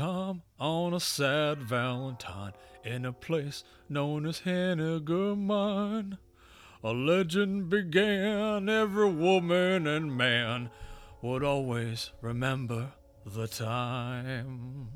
time 0.00 0.40
on 0.58 0.94
a 0.94 0.98
sad 0.98 1.58
Valentine 1.58 2.54
in 2.82 3.04
a 3.04 3.12
place 3.12 3.64
known 3.86 4.24
as 4.24 4.40
Hanniger 4.40 5.36
Mine. 5.36 6.16
A 6.82 6.94
legend 6.94 7.68
began, 7.68 8.70
every 8.70 9.12
woman 9.12 9.86
and 9.86 10.16
man 10.16 10.70
would 11.20 11.44
always 11.44 12.12
remember 12.22 12.92
the 13.26 13.46
time. 13.46 14.88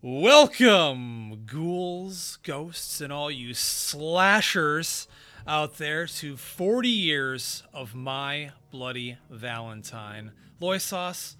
Welcome, 0.00 1.44
ghouls, 1.44 2.38
ghosts, 2.42 3.02
and 3.02 3.12
all 3.12 3.30
you 3.30 3.52
slashers 3.52 5.06
out 5.46 5.76
there 5.76 6.06
to 6.06 6.38
40 6.38 6.88
years 6.88 7.64
of 7.74 7.94
My 7.94 8.52
Bloody 8.70 9.18
Valentine. 9.28 10.32
LoySauce, 10.58 11.36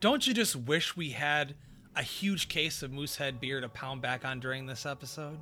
don't 0.00 0.26
you 0.26 0.34
just 0.34 0.56
wish 0.56 0.96
we 0.96 1.10
had 1.10 1.54
a 1.94 2.02
huge 2.02 2.48
case 2.48 2.82
of 2.82 2.92
Moosehead 2.92 3.40
beer 3.40 3.60
to 3.60 3.68
pound 3.68 4.02
back 4.02 4.24
on 4.24 4.40
during 4.40 4.66
this 4.66 4.84
episode? 4.84 5.38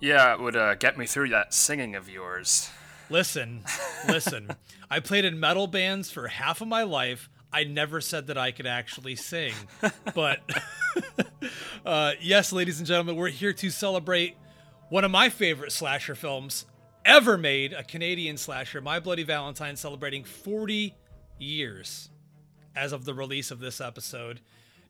Yeah, 0.00 0.34
it 0.34 0.40
would 0.40 0.56
uh, 0.56 0.74
get 0.74 0.98
me 0.98 1.06
through 1.06 1.28
that 1.30 1.54
singing 1.54 1.94
of 1.94 2.08
yours. 2.08 2.68
Listen, 3.10 3.62
listen. 4.08 4.50
I 4.90 5.00
played 5.00 5.24
in 5.24 5.38
metal 5.38 5.66
bands 5.66 6.10
for 6.10 6.28
half 6.28 6.60
of 6.60 6.68
my 6.68 6.82
life. 6.82 7.28
I 7.52 7.64
never 7.64 8.00
said 8.00 8.26
that 8.26 8.36
I 8.36 8.50
could 8.50 8.66
actually 8.66 9.14
sing. 9.14 9.54
But 10.12 10.40
uh, 11.86 12.12
yes, 12.20 12.52
ladies 12.52 12.78
and 12.78 12.86
gentlemen, 12.86 13.14
we're 13.14 13.28
here 13.28 13.52
to 13.52 13.70
celebrate 13.70 14.36
one 14.88 15.04
of 15.04 15.12
my 15.12 15.28
favorite 15.28 15.70
slasher 15.70 16.16
films 16.16 16.66
ever 17.04 17.38
made, 17.38 17.72
a 17.72 17.84
Canadian 17.84 18.36
slasher, 18.36 18.80
My 18.80 18.98
Bloody 18.98 19.22
Valentine, 19.22 19.76
celebrating 19.76 20.24
40 20.24 20.96
years 21.38 22.10
as 22.76 22.92
of 22.92 23.04
the 23.04 23.14
release 23.14 23.50
of 23.50 23.60
this 23.60 23.80
episode. 23.80 24.40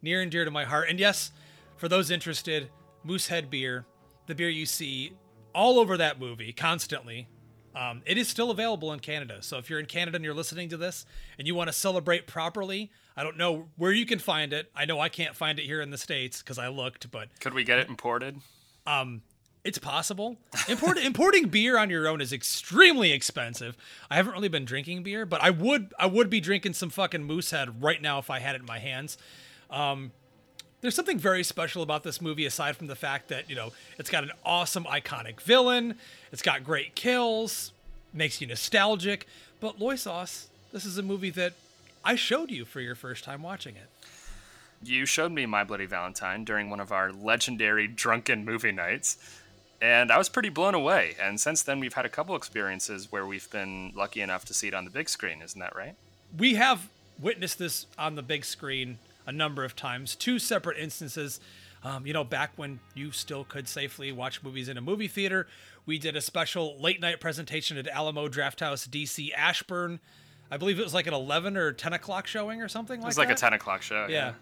Near 0.02 0.20
and 0.20 0.30
dear 0.30 0.44
to 0.44 0.50
my 0.50 0.64
heart. 0.64 0.88
And 0.88 0.98
yes, 0.98 1.32
for 1.76 1.88
those 1.88 2.10
interested, 2.10 2.70
Moosehead 3.02 3.50
Beer, 3.50 3.86
the 4.26 4.34
beer 4.34 4.48
you 4.48 4.66
see 4.66 5.12
all 5.54 5.78
over 5.78 5.96
that 5.96 6.18
movie 6.18 6.52
constantly. 6.52 7.28
Um, 7.74 8.02
it 8.06 8.18
is 8.18 8.28
still 8.28 8.50
available 8.50 8.92
in 8.92 9.00
Canada. 9.00 9.38
So 9.40 9.58
if 9.58 9.68
you're 9.68 9.80
in 9.80 9.86
Canada 9.86 10.16
and 10.16 10.24
you're 10.24 10.34
listening 10.34 10.68
to 10.68 10.76
this 10.76 11.06
and 11.38 11.46
you 11.46 11.54
want 11.54 11.68
to 11.68 11.72
celebrate 11.72 12.26
properly, 12.26 12.90
I 13.16 13.24
don't 13.24 13.36
know 13.36 13.66
where 13.76 13.92
you 13.92 14.06
can 14.06 14.18
find 14.18 14.52
it. 14.52 14.70
I 14.76 14.84
know 14.84 15.00
I 15.00 15.08
can't 15.08 15.34
find 15.34 15.58
it 15.58 15.64
here 15.64 15.80
in 15.80 15.90
the 15.90 15.98
States 15.98 16.38
because 16.38 16.58
I 16.58 16.68
looked, 16.68 17.10
but. 17.10 17.28
Could 17.40 17.54
we 17.54 17.64
get 17.64 17.78
it 17.78 17.88
imported? 17.88 18.38
Um, 18.86 19.22
it's 19.64 19.78
possible. 19.78 20.36
Import, 20.68 20.98
importing 21.04 21.48
beer 21.48 21.78
on 21.78 21.90
your 21.90 22.06
own 22.06 22.20
is 22.20 22.32
extremely 22.32 23.12
expensive. 23.12 23.76
I 24.10 24.16
haven't 24.16 24.34
really 24.34 24.48
been 24.48 24.66
drinking 24.66 25.02
beer, 25.02 25.26
but 25.26 25.42
I 25.42 25.50
would 25.50 25.92
I 25.98 26.06
would 26.06 26.30
be 26.30 26.40
drinking 26.40 26.74
some 26.74 26.90
fucking 26.90 27.24
Moosehead 27.24 27.82
right 27.82 28.00
now 28.00 28.18
if 28.18 28.30
I 28.30 28.38
had 28.38 28.54
it 28.54 28.60
in 28.60 28.66
my 28.66 28.78
hands. 28.78 29.16
Um, 29.70 30.12
there's 30.84 30.94
something 30.94 31.18
very 31.18 31.42
special 31.42 31.82
about 31.82 32.02
this 32.02 32.20
movie 32.20 32.44
aside 32.44 32.76
from 32.76 32.88
the 32.88 32.94
fact 32.94 33.28
that 33.28 33.48
you 33.48 33.56
know 33.56 33.72
it's 33.98 34.10
got 34.10 34.22
an 34.22 34.30
awesome 34.44 34.84
iconic 34.84 35.40
villain 35.40 35.94
it's 36.30 36.42
got 36.42 36.62
great 36.62 36.94
kills 36.94 37.72
makes 38.12 38.38
you 38.42 38.46
nostalgic 38.46 39.26
but 39.60 39.78
LoySauce 39.78 40.48
this 40.74 40.84
is 40.84 40.98
a 40.98 41.02
movie 41.02 41.30
that 41.30 41.54
i 42.04 42.14
showed 42.14 42.50
you 42.50 42.66
for 42.66 42.82
your 42.82 42.94
first 42.94 43.24
time 43.24 43.42
watching 43.42 43.74
it 43.76 43.88
you 44.82 45.06
showed 45.06 45.32
me 45.32 45.46
my 45.46 45.64
bloody 45.64 45.86
valentine 45.86 46.44
during 46.44 46.68
one 46.68 46.80
of 46.80 46.92
our 46.92 47.10
legendary 47.12 47.88
drunken 47.88 48.44
movie 48.44 48.70
nights 48.70 49.16
and 49.80 50.10
i 50.10 50.18
was 50.18 50.28
pretty 50.28 50.48
blown 50.48 50.74
away 50.74 51.14
and 51.20 51.40
since 51.40 51.62
then 51.62 51.80
we've 51.80 51.94
had 51.94 52.04
a 52.04 52.08
couple 52.08 52.34
experiences 52.36 53.10
where 53.10 53.26
we've 53.26 53.50
been 53.50 53.92
lucky 53.94 54.20
enough 54.20 54.44
to 54.44 54.54
see 54.54 54.68
it 54.68 54.74
on 54.74 54.84
the 54.84 54.90
big 54.90 55.08
screen 55.08 55.42
isn't 55.42 55.60
that 55.60 55.74
right 55.74 55.94
we 56.36 56.54
have 56.54 56.88
witnessed 57.20 57.58
this 57.58 57.86
on 57.98 58.14
the 58.14 58.22
big 58.22 58.44
screen 58.44 58.98
a 59.26 59.32
number 59.32 59.64
of 59.64 59.74
times, 59.76 60.14
two 60.14 60.38
separate 60.38 60.78
instances. 60.78 61.40
Um, 61.82 62.06
you 62.06 62.12
know, 62.12 62.24
back 62.24 62.52
when 62.56 62.80
you 62.94 63.12
still 63.12 63.44
could 63.44 63.68
safely 63.68 64.10
watch 64.10 64.42
movies 64.42 64.68
in 64.68 64.78
a 64.78 64.80
movie 64.80 65.08
theater, 65.08 65.46
we 65.86 65.98
did 65.98 66.16
a 66.16 66.20
special 66.20 66.78
late 66.80 67.00
night 67.00 67.20
presentation 67.20 67.76
at 67.76 67.86
Alamo 67.88 68.28
Drafthouse 68.28 68.88
DC 68.88 69.30
Ashburn. 69.36 70.00
I 70.50 70.56
believe 70.56 70.78
it 70.78 70.82
was 70.82 70.94
like 70.94 71.06
an 71.06 71.14
11 71.14 71.56
or 71.56 71.72
10 71.72 71.92
o'clock 71.92 72.26
showing 72.26 72.62
or 72.62 72.68
something 72.68 73.00
like 73.00 73.02
that. 73.02 73.06
It 73.06 73.08
was 73.08 73.18
like 73.18 73.30
a 73.30 73.34
10 73.34 73.52
o'clock 73.54 73.82
show. 73.82 74.06
Yeah. 74.08 74.08
yeah. 74.08 74.32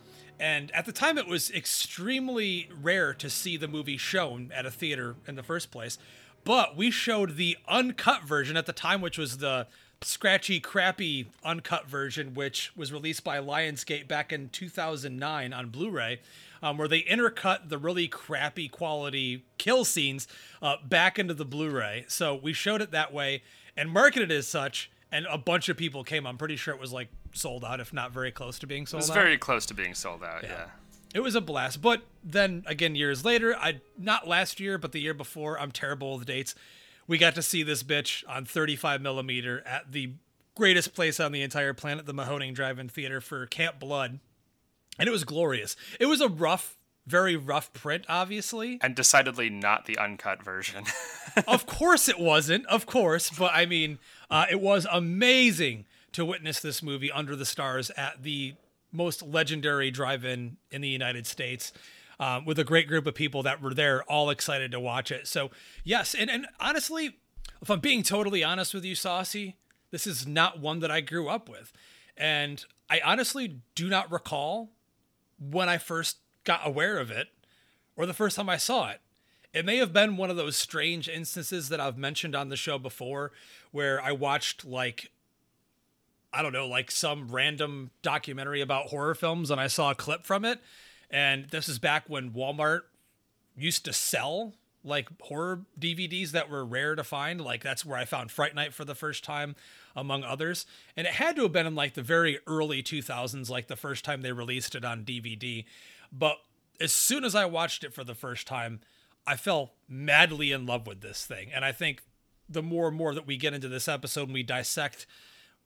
And 0.41 0.71
at 0.73 0.87
the 0.87 0.93
time, 0.93 1.19
it 1.19 1.27
was 1.27 1.51
extremely 1.51 2.69
rare 2.81 3.15
to 3.15 3.31
see 3.31 3.57
the 3.57 3.69
movie 3.69 3.97
shown 3.97 4.51
at 4.55 4.67
a 4.67 4.71
theater 4.71 5.17
in 5.27 5.37
the 5.37 5.43
first 5.43 5.71
place. 5.71 5.99
But 6.45 6.77
we 6.77 6.91
showed 6.91 7.37
the 7.37 7.57
uncut 7.69 8.25
version 8.25 8.57
at 8.57 8.67
the 8.67 8.73
time, 8.73 9.01
which 9.01 9.19
was 9.19 9.39
the 9.39 9.69
scratchy, 10.05 10.61
crappy 10.61 11.29
uncut 11.45 11.87
version, 11.87 12.35
which 12.35 12.73
was 12.77 12.93
released 12.93 13.23
by 13.23 13.39
Lionsgate 13.39 14.09
back 14.09 14.33
in 14.33 14.49
2009 14.49 15.53
on 15.53 15.69
Blu-ray, 15.69 16.21
um, 16.63 16.77
where 16.77 16.89
they 16.89 17.03
intercut 17.03 17.69
the 17.69 17.79
really 17.79 18.09
crappy 18.09 18.69
quality 18.69 19.45
kill 19.59 19.85
scenes 19.85 20.27
uh, 20.61 20.77
back 20.85 21.19
into 21.19 21.35
the 21.35 21.45
Blu-ray. 21.45 22.05
So 22.09 22.35
we 22.35 22.53
showed 22.53 22.83
it 22.83 22.91
that 22.91 23.13
way 23.13 23.43
and 23.77 23.91
marketed 23.91 24.31
as 24.31 24.47
such, 24.47 24.91
and 25.13 25.27
a 25.31 25.39
bunch 25.39 25.69
of 25.69 25.77
people 25.77 26.03
came. 26.03 26.27
I'm 26.27 26.39
pretty 26.39 26.57
sure 26.57 26.75
it 26.75 26.81
was 26.81 26.93
like 26.93 27.09
sold 27.33 27.65
out, 27.65 27.79
if 27.79 27.93
not 27.93 28.11
very 28.11 28.33
close 28.33 28.59
to 28.59 28.67
being 28.67 28.87
sold 28.87 29.03
out. 29.03 29.05
It 29.05 29.11
was 29.11 29.17
out. 29.17 29.23
very 29.23 29.39
close 29.39 29.67
to 29.67 29.75
being 29.75 29.95
sold 29.95 30.25
out. 30.25 30.43
yeah. 30.43 30.49
yeah 30.51 30.67
it 31.15 31.21
was 31.21 31.35
a 31.35 31.43
blast. 31.43 31.83
But 31.83 32.03
then 32.25 32.65
again, 32.67 32.95
years 32.95 33.23
later, 33.23 33.55
I 33.55 33.83
not 33.99 34.27
last 34.27 34.59
year, 34.59 34.79
but 34.79 34.93
the 34.93 35.01
year 35.01 35.13
before, 35.13 35.61
I'm 35.61 35.71
terrible 35.71 36.17
with 36.17 36.27
dates 36.27 36.55
we 37.07 37.19
got 37.19 37.35
to 37.35 37.43
see 37.43 37.63
this 37.63 37.83
bitch 37.83 38.25
on 38.29 38.45
35 38.45 39.01
millimeter 39.01 39.63
at 39.67 39.93
the 39.93 40.13
greatest 40.55 40.95
place 40.95 41.19
on 41.21 41.33
the 41.33 41.43
entire 41.43 41.75
planet, 41.75 42.07
the 42.07 42.15
Mahoning 42.15 42.55
Drive-In 42.55 42.89
Theater 42.89 43.21
for 43.21 43.47
Camp 43.47 43.79
Blood, 43.79 44.21
and 44.99 45.09
it 45.09 45.13
was 45.13 45.25
glorious. 45.25 45.77
It 45.99 46.07
was 46.07 46.21
a 46.21 46.29
rough, 46.29 46.77
very 47.07 47.37
rough 47.37 47.73
print, 47.73 48.05
obviously, 48.09 48.79
and 48.81 48.95
decidedly 48.95 49.51
not 49.51 49.87
the 49.87 49.99
uncut 49.99 50.43
version. 50.43 50.85
of 51.47 51.67
course, 51.67 52.09
it 52.09 52.19
wasn't. 52.19 52.67
Of 52.67 52.87
course, 52.87 53.31
but 53.31 53.53
I 53.55 53.67
mean, 53.67 53.99
uh, 54.31 54.47
it 54.51 54.61
was 54.61 54.87
amazing 54.91 55.85
to 56.13 56.25
witness 56.25 56.61
this 56.61 56.83
movie 56.83 57.11
under 57.11 57.35
the 57.35 57.47
stars 57.47 57.91
at 57.97 58.23
the 58.23 58.55
most 58.93 59.23
legendary 59.23 59.91
drive-in 59.91 60.59
in 60.71 60.81
the 60.83 60.89
United 60.89 61.27
States 61.27 61.73
um, 62.21 62.45
with 62.45 62.59
a 62.59 62.65
great 62.65 62.87
group 62.87 63.07
of 63.07 63.15
people 63.15 63.43
that 63.43 63.61
were 63.61 63.75
there, 63.75 64.03
all 64.05 64.31
excited 64.31 64.71
to 64.71 64.81
watch 64.81 65.11
it. 65.11 65.27
So 65.27 65.51
yes, 65.83 66.15
and 66.15 66.31
and 66.31 66.47
honestly, 66.61 67.17
if 67.61 67.71
I'm 67.71 67.81
being 67.81 68.03
totally 68.03 68.45
honest 68.45 68.75
with 68.75 68.85
you, 68.85 68.95
Saucy, 68.95 69.57
this 69.91 70.07
is 70.07 70.27
not 70.27 70.61
one 70.61 70.81
that 70.81 70.91
I 70.91 71.01
grew 71.01 71.29
up 71.29 71.49
with, 71.49 71.73
and 72.17 72.65
I 72.89 73.01
honestly 73.05 73.61
do 73.75 73.89
not 73.89 74.13
recall 74.13 74.71
when 75.39 75.69
I 75.69 75.79
first 75.79 76.19
got 76.45 76.67
aware 76.67 76.99
of 76.99 77.11
it 77.11 77.29
or 77.97 78.07
the 78.07 78.15
first 78.15 78.37
time 78.37 78.49
I 78.49 78.57
saw 78.57 78.91
it. 78.91 79.01
It 79.53 79.67
may 79.67 79.77
have 79.77 79.93
been 79.93 80.17
one 80.17 80.31
of 80.31 80.37
those 80.37 80.57
strange 80.57 81.09
instances 81.09 81.69
that 81.69 81.81
I've 81.81 81.99
mentioned 81.99 82.35
on 82.35 82.49
the 82.49 82.57
show 82.57 82.79
before 82.79 83.33
where 83.71 84.01
I 84.03 84.13
watched 84.13 84.65
like 84.65 85.11
I 86.35 86.41
don't 86.41 86.55
know, 86.55 86.67
like 86.67 86.91
some 86.91 87.31
random 87.31 87.91
documentary 88.01 88.63
about 88.63 88.87
horror 88.87 89.15
films 89.15 89.51
and 89.51 89.61
I 89.61 89.67
saw 89.67 89.91
a 89.91 89.95
clip 89.95 90.25
from 90.25 90.45
it 90.47 90.61
and 91.11 91.51
this 91.51 91.69
is 91.69 91.79
back 91.79 92.05
when 92.09 92.31
Walmart 92.31 92.83
used 93.55 93.85
to 93.85 93.93
sell 93.93 94.55
like 94.85 95.09
horror 95.21 95.61
DVDs 95.79 96.31
that 96.33 96.51
were 96.51 96.65
rare 96.65 96.95
to 96.95 97.05
find. 97.05 97.41
Like 97.41 97.63
that's 97.63 97.85
where 97.85 97.99
I 97.99 98.05
found 98.05 98.31
Fright 98.31 98.55
Night 98.55 98.75
for 98.75 98.85
the 98.85 98.95
first 98.95 99.23
time, 99.23 99.55
among 99.95 100.25
others. 100.25 100.67
And 100.97 101.07
it 101.07 101.15
had 101.15 101.37
to 101.37 101.43
have 101.43 101.53
been 101.53 101.67
in 101.67 101.75
like 101.75 101.95
the 101.95 102.03
very 102.03 102.39
early 102.47 102.83
2000s, 102.83 103.49
like 103.49 103.69
the 103.69 103.77
first 103.77 104.05
time 104.05 104.23
they 104.23 104.33
released 104.33 104.75
it 104.75 104.85
on 104.85 105.05
DVD. 105.05 105.65
But 106.13 106.37
as 106.81 106.93
soon 106.93 107.25
as 107.25 107.35
I 107.35 107.45
watched 107.45 107.85
it 107.85 107.95
for 107.95 108.05
the 108.05 108.15
first 108.15 108.47
time, 108.47 108.81
I 109.27 109.37
fell 109.37 109.73
madly 109.89 110.53
in 110.53 110.67
love 110.67 110.87
with 110.87 111.01
this 111.01 111.25
thing. 111.25 111.51
And 111.53 111.65
I 111.65 111.73
think 111.73 112.03
the 112.49 112.63
more 112.63 112.89
and 112.89 112.97
more 112.97 113.15
that 113.15 113.27
we 113.27 113.37
get 113.37 113.55
into 113.55 113.69
this 113.69 113.89
episode 113.89 114.25
and 114.25 114.35
we 114.35 114.43
dissect 114.43 115.07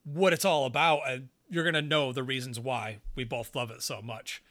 what 0.05 0.33
it's 0.33 0.45
all 0.45 0.67
about, 0.67 1.01
and 1.09 1.29
you're 1.49 1.65
going 1.65 1.75
to 1.75 1.83
know 1.83 2.13
the 2.13 2.23
reasons 2.23 2.61
why 2.61 2.99
we 3.15 3.25
both 3.25 3.55
love 3.57 3.71
it 3.71 3.83
so 3.83 4.01
much. 4.01 4.43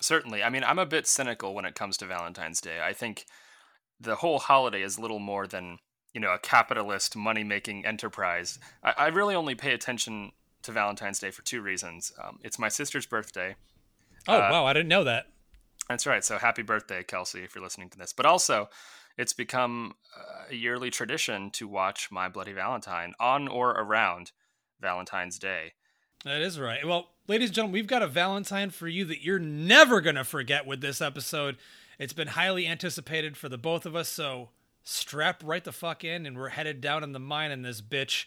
Certainly. 0.00 0.42
I 0.44 0.50
mean, 0.50 0.62
I'm 0.62 0.78
a 0.78 0.86
bit 0.86 1.06
cynical 1.06 1.54
when 1.54 1.64
it 1.64 1.74
comes 1.74 1.96
to 1.96 2.06
Valentine's 2.06 2.60
Day. 2.60 2.80
I 2.80 2.92
think 2.92 3.26
the 4.00 4.16
whole 4.16 4.38
holiday 4.38 4.82
is 4.82 4.98
little 4.98 5.18
more 5.18 5.46
than, 5.46 5.78
you 6.14 6.20
know, 6.20 6.32
a 6.32 6.38
capitalist 6.38 7.16
money 7.16 7.42
making 7.42 7.84
enterprise. 7.84 8.58
I, 8.84 8.94
I, 8.96 9.06
really 9.08 9.34
only 9.34 9.56
pay 9.56 9.72
attention 9.72 10.30
to 10.62 10.70
Valentine's 10.70 11.18
Day 11.18 11.32
for 11.32 11.42
two 11.42 11.60
reasons. 11.60 12.12
Um, 12.22 12.38
it's 12.44 12.58
my 12.58 12.68
sister's 12.68 13.06
birthday. 13.06 13.56
Oh, 14.28 14.36
uh, 14.36 14.48
wow. 14.50 14.66
I 14.66 14.72
didn't 14.72 14.88
know 14.88 15.04
that. 15.04 15.26
That's 15.88 16.06
right. 16.06 16.22
So 16.22 16.38
happy 16.38 16.62
birthday, 16.62 17.02
Kelsey, 17.02 17.40
if 17.40 17.54
you're 17.54 17.64
listening 17.64 17.88
to 17.90 17.98
this. 17.98 18.12
But 18.12 18.26
also, 18.26 18.68
it's 19.16 19.32
become 19.32 19.94
a 20.50 20.54
yearly 20.54 20.90
tradition 20.90 21.50
to 21.52 21.66
watch 21.66 22.10
My 22.10 22.28
Bloody 22.28 22.52
Valentine 22.52 23.14
on 23.18 23.48
or 23.48 23.70
around 23.70 24.32
Valentine's 24.80 25.38
Day. 25.38 25.72
That 26.24 26.42
is 26.42 26.60
right. 26.60 26.86
Well, 26.86 27.08
ladies 27.26 27.48
and 27.48 27.54
gentlemen, 27.56 27.74
we've 27.74 27.86
got 27.86 28.02
a 28.02 28.06
Valentine 28.06 28.70
for 28.70 28.86
you 28.86 29.04
that 29.06 29.24
you're 29.24 29.38
never 29.38 30.00
going 30.00 30.16
to 30.16 30.24
forget 30.24 30.66
with 30.66 30.80
this 30.80 31.00
episode. 31.00 31.56
It's 31.98 32.12
been 32.12 32.28
highly 32.28 32.66
anticipated 32.66 33.36
for 33.36 33.48
the 33.48 33.58
both 33.58 33.86
of 33.86 33.96
us, 33.96 34.08
so 34.08 34.50
strap 34.84 35.42
right 35.44 35.64
the 35.64 35.72
fuck 35.72 36.04
in, 36.04 36.26
and 36.26 36.36
we're 36.36 36.50
headed 36.50 36.80
down 36.80 37.02
in 37.02 37.12
the 37.12 37.18
mine 37.18 37.50
in 37.50 37.62
this 37.62 37.80
bitch. 37.80 38.26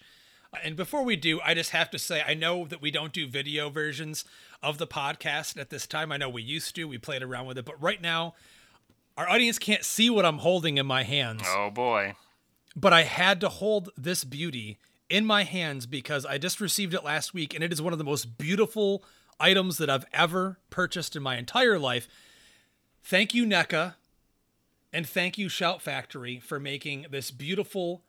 And 0.64 0.76
before 0.76 1.04
we 1.04 1.16
do, 1.16 1.40
I 1.42 1.54
just 1.54 1.70
have 1.70 1.90
to 1.92 2.00
say 2.00 2.24
I 2.26 2.34
know 2.34 2.66
that 2.66 2.82
we 2.82 2.92
don't 2.92 3.14
do 3.14 3.28
video 3.28 3.70
versions 3.70 4.26
of 4.62 4.78
the 4.78 4.88
podcast 4.88 5.58
at 5.58 5.70
this 5.70 5.88
time. 5.88 6.12
I 6.12 6.18
know 6.18 6.30
we 6.30 6.42
used 6.42 6.76
to, 6.76 6.86
we 6.86 6.98
played 6.98 7.24
around 7.24 7.46
with 7.46 7.58
it, 7.58 7.66
but 7.66 7.82
right 7.82 8.02
now, 8.02 8.36
our 9.18 9.30
audience 9.30 9.58
can't 9.60 9.86
see 9.86 10.10
what 10.10 10.26
I'm 10.26 10.40
holding 10.40 10.78
in 10.78 10.86
my 10.86 11.04
hands. 11.04 11.44
Oh 11.46 11.70
boy. 11.70 12.16
But 12.76 12.94
I 12.94 13.04
had 13.04 13.40
to 13.42 13.50
hold 13.50 13.90
this 13.98 14.24
beauty 14.24 14.78
in 15.10 15.26
my 15.26 15.44
hands 15.44 15.86
because 15.86 16.26
I 16.26 16.38
just 16.38 16.62
received 16.62 16.94
it 16.94 17.04
last 17.04 17.34
week 17.34 17.54
and 17.54 17.64
it 17.64 17.72
is 17.72 17.82
one 17.82 17.94
of 17.94 18.00
the 18.00 18.06
most 18.06 18.38
beautiful 18.38 19.04
items 19.40 19.78
that 19.78 19.90
I've 19.90 20.06
ever 20.14 20.58
purchased 20.70 21.16
in 21.16 21.24
my 21.24 21.38
entire 21.38 21.80
life. 21.80 22.08
Thank 23.04 23.34
you, 23.34 23.46
NECA, 23.46 23.96
and 24.94 25.08
thank 25.08 25.38
you, 25.38 25.50
Shout 25.50 25.82
Factory, 25.82 26.40
for 26.40 26.60
making 26.60 27.08
this 27.10 27.32
beautiful 27.32 28.04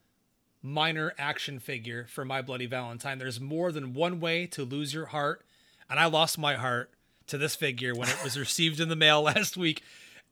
minor 0.62 1.12
action 1.18 1.58
figure 1.58 2.06
for 2.08 2.24
My 2.24 2.40
Bloody 2.40 2.66
Valentine. 2.66 3.18
There's 3.18 3.40
more 3.40 3.72
than 3.72 3.94
one 3.94 4.20
way 4.20 4.46
to 4.48 4.64
lose 4.64 4.94
your 4.94 5.06
heart, 5.06 5.44
and 5.90 5.98
I 5.98 6.06
lost 6.06 6.38
my 6.38 6.54
heart 6.54 6.90
to 7.26 7.38
this 7.38 7.56
figure 7.56 7.94
when 7.94 8.08
it 8.08 8.22
was 8.22 8.38
received 8.38 8.80
in 8.80 8.88
the 8.88 8.96
mail 8.96 9.22
last 9.22 9.56
week. 9.56 9.82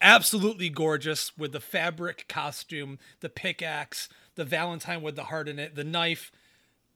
Absolutely 0.00 0.68
gorgeous 0.68 1.36
with 1.36 1.52
the 1.52 1.60
fabric 1.60 2.26
costume, 2.28 2.98
the 3.20 3.28
pickaxe, 3.28 4.08
the 4.36 4.44
Valentine 4.44 5.02
with 5.02 5.16
the 5.16 5.24
heart 5.24 5.48
in 5.48 5.58
it, 5.58 5.74
the 5.74 5.84
knife. 5.84 6.32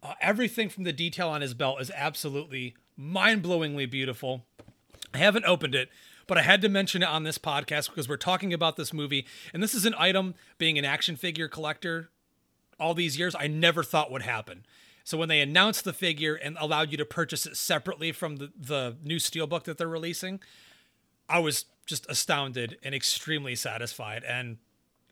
Uh, 0.02 0.14
everything 0.20 0.68
from 0.68 0.84
the 0.84 0.92
detail 0.92 1.28
on 1.28 1.40
his 1.40 1.54
belt 1.54 1.80
is 1.80 1.90
absolutely 1.94 2.74
mind 2.96 3.42
blowingly 3.42 3.90
beautiful. 3.90 4.44
I 5.12 5.18
haven't 5.18 5.44
opened 5.44 5.74
it, 5.74 5.90
but 6.26 6.38
I 6.38 6.42
had 6.42 6.62
to 6.62 6.68
mention 6.68 7.02
it 7.02 7.08
on 7.08 7.24
this 7.24 7.38
podcast 7.38 7.90
because 7.90 8.08
we're 8.08 8.16
talking 8.16 8.52
about 8.52 8.76
this 8.76 8.92
movie. 8.92 9.26
And 9.52 9.62
this 9.62 9.74
is 9.74 9.84
an 9.84 9.94
item, 9.98 10.34
being 10.56 10.78
an 10.78 10.84
action 10.84 11.16
figure 11.16 11.48
collector 11.48 12.10
all 12.78 12.94
these 12.94 13.18
years, 13.18 13.34
I 13.38 13.46
never 13.46 13.82
thought 13.82 14.10
would 14.10 14.22
happen. 14.22 14.64
So 15.04 15.18
when 15.18 15.28
they 15.28 15.40
announced 15.40 15.84
the 15.84 15.92
figure 15.92 16.34
and 16.34 16.56
allowed 16.58 16.90
you 16.90 16.96
to 16.96 17.04
purchase 17.04 17.44
it 17.46 17.56
separately 17.56 18.10
from 18.10 18.36
the, 18.36 18.52
the 18.58 18.96
new 19.02 19.16
steelbook 19.16 19.64
that 19.64 19.76
they're 19.76 19.86
releasing, 19.86 20.40
I 21.28 21.40
was 21.40 21.66
just 21.86 22.08
astounded 22.08 22.78
and 22.82 22.94
extremely 22.94 23.54
satisfied. 23.54 24.24
And 24.24 24.56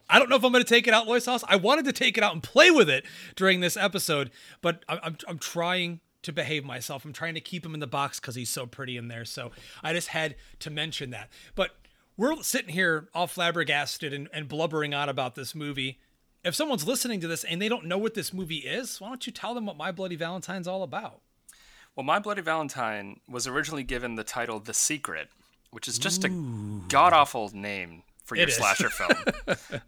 I 0.08 0.18
don't 0.18 0.30
know 0.30 0.36
if 0.36 0.44
I'm 0.44 0.52
going 0.52 0.64
to 0.64 0.68
take 0.68 0.86
it 0.86 0.94
out 0.94 1.06
LoySauce. 1.06 1.44
I 1.46 1.56
wanted 1.56 1.84
to 1.84 1.92
take 1.92 2.16
it 2.16 2.24
out 2.24 2.32
and 2.32 2.42
play 2.42 2.70
with 2.70 2.88
it 2.88 3.04
during 3.36 3.60
this 3.60 3.76
episode, 3.76 4.30
but 4.62 4.82
I'm, 4.88 4.98
I'm, 5.02 5.16
I'm 5.28 5.38
trying 5.38 6.00
to 6.22 6.32
behave 6.32 6.64
myself. 6.64 7.04
I'm 7.04 7.12
trying 7.12 7.34
to 7.34 7.40
keep 7.40 7.66
him 7.66 7.74
in 7.74 7.80
the 7.80 7.86
box 7.86 8.18
because 8.18 8.34
he's 8.34 8.48
so 8.48 8.64
pretty 8.64 8.96
in 8.96 9.08
there. 9.08 9.24
So 9.24 9.50
I 9.82 9.92
just 9.92 10.08
had 10.08 10.36
to 10.60 10.70
mention 10.70 11.10
that. 11.10 11.28
But 11.54 11.76
we're 12.16 12.42
sitting 12.42 12.72
here 12.72 13.08
all 13.14 13.26
flabbergasted 13.26 14.12
and, 14.12 14.28
and 14.32 14.48
blubbering 14.48 14.94
on 14.94 15.08
about 15.08 15.34
this 15.34 15.54
movie 15.54 15.98
if 16.44 16.54
someone's 16.54 16.86
listening 16.86 17.20
to 17.20 17.28
this 17.28 17.44
and 17.44 17.60
they 17.60 17.68
don't 17.68 17.86
know 17.86 17.98
what 17.98 18.14
this 18.14 18.32
movie 18.32 18.58
is, 18.58 19.00
why 19.00 19.08
don't 19.08 19.26
you 19.26 19.32
tell 19.32 19.54
them 19.54 19.66
what 19.66 19.76
My 19.76 19.92
Bloody 19.92 20.16
Valentine's 20.16 20.66
all 20.66 20.82
about? 20.82 21.20
Well, 21.94 22.04
My 22.04 22.18
Bloody 22.18 22.42
Valentine 22.42 23.20
was 23.28 23.46
originally 23.46 23.84
given 23.84 24.14
the 24.14 24.24
title 24.24 24.58
The 24.58 24.74
Secret, 24.74 25.28
which 25.70 25.88
is 25.88 25.98
just 25.98 26.24
Ooh. 26.24 26.28
a 26.28 26.88
god 26.88 27.12
awful 27.12 27.50
name 27.54 28.02
for 28.24 28.36
your 28.36 28.48
slasher 28.48 28.88
film. 28.90 29.12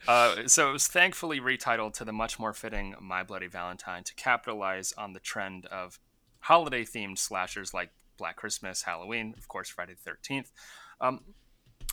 uh, 0.07 0.47
so 0.47 0.69
it 0.69 0.73
was 0.73 0.87
thankfully 0.87 1.41
retitled 1.41 1.95
to 1.95 2.05
the 2.05 2.13
much 2.13 2.39
more 2.39 2.53
fitting 2.53 2.95
My 3.01 3.23
Bloody 3.23 3.47
Valentine 3.47 4.05
to 4.05 4.15
capitalize 4.15 4.93
on 4.93 5.13
the 5.13 5.21
trend 5.21 5.67
of 5.67 5.99
holiday 6.41 6.85
themed 6.85 7.19
slashers 7.19 7.73
like 7.73 7.91
Black 8.17 8.37
Christmas, 8.37 8.83
Halloween, 8.83 9.35
of 9.37 9.49
course, 9.49 9.69
Friday 9.69 9.95
the 10.05 10.11
13th. 10.11 10.53
Um, 11.01 11.21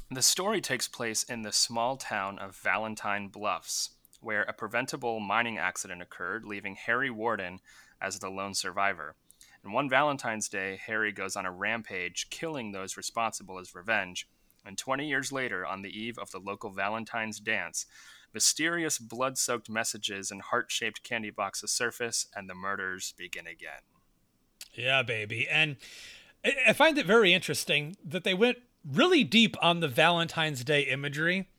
the 0.10 0.22
story 0.22 0.62
takes 0.62 0.88
place 0.88 1.24
in 1.24 1.42
the 1.42 1.52
small 1.52 1.96
town 1.96 2.38
of 2.38 2.56
Valentine 2.58 3.30
Bluffs, 3.30 3.92
where 4.22 4.44
a 4.44 4.54
preventable 4.54 5.20
mining 5.20 5.58
accident 5.58 6.02
occurred, 6.02 6.46
leaving 6.46 6.76
Harry 6.76 7.10
Warden 7.10 7.60
as 8.00 8.20
the 8.20 8.30
lone 8.30 8.54
survivor. 8.54 9.16
And 9.64 9.74
one 9.74 9.90
Valentine's 9.90 10.48
Day, 10.48 10.80
Harry 10.86 11.12
goes 11.12 11.36
on 11.36 11.46
a 11.46 11.52
rampage, 11.52 12.30
killing 12.30 12.72
those 12.72 12.98
responsible 12.98 13.60
as 13.60 13.76
revenge. 13.76 14.28
And 14.66 14.78
20 14.78 15.08
years 15.08 15.32
later, 15.32 15.66
on 15.66 15.82
the 15.82 15.90
eve 15.90 16.18
of 16.18 16.32
the 16.32 16.40
local 16.40 16.72
Valentine's 16.72 17.40
dance, 17.40 17.86
mysterious 18.34 18.98
blood 18.98 19.38
soaked 19.38 19.70
messages 19.70 20.32
and 20.32 20.42
heart 20.42 20.72
shaped 20.72 21.04
candy 21.04 21.30
boxes 21.30 21.72
surface, 21.72 22.28
and 22.36 22.50
the 22.50 22.56
murders 22.56 23.14
begin 23.18 23.48
again. 23.48 23.82
Yeah, 24.74 25.04
baby. 25.04 25.48
And 25.50 25.78
I 26.68 26.74
find 26.74 26.98
it 26.98 27.06
very 27.06 27.34
interesting 27.34 27.98
that 28.04 28.24
they 28.24 28.34
went 28.34 28.58
really 28.90 29.24
deep 29.24 29.56
on 29.62 29.80
the 29.80 29.88
Valentine's 29.88 30.64
Day 30.64 30.82
imagery. 30.82 31.50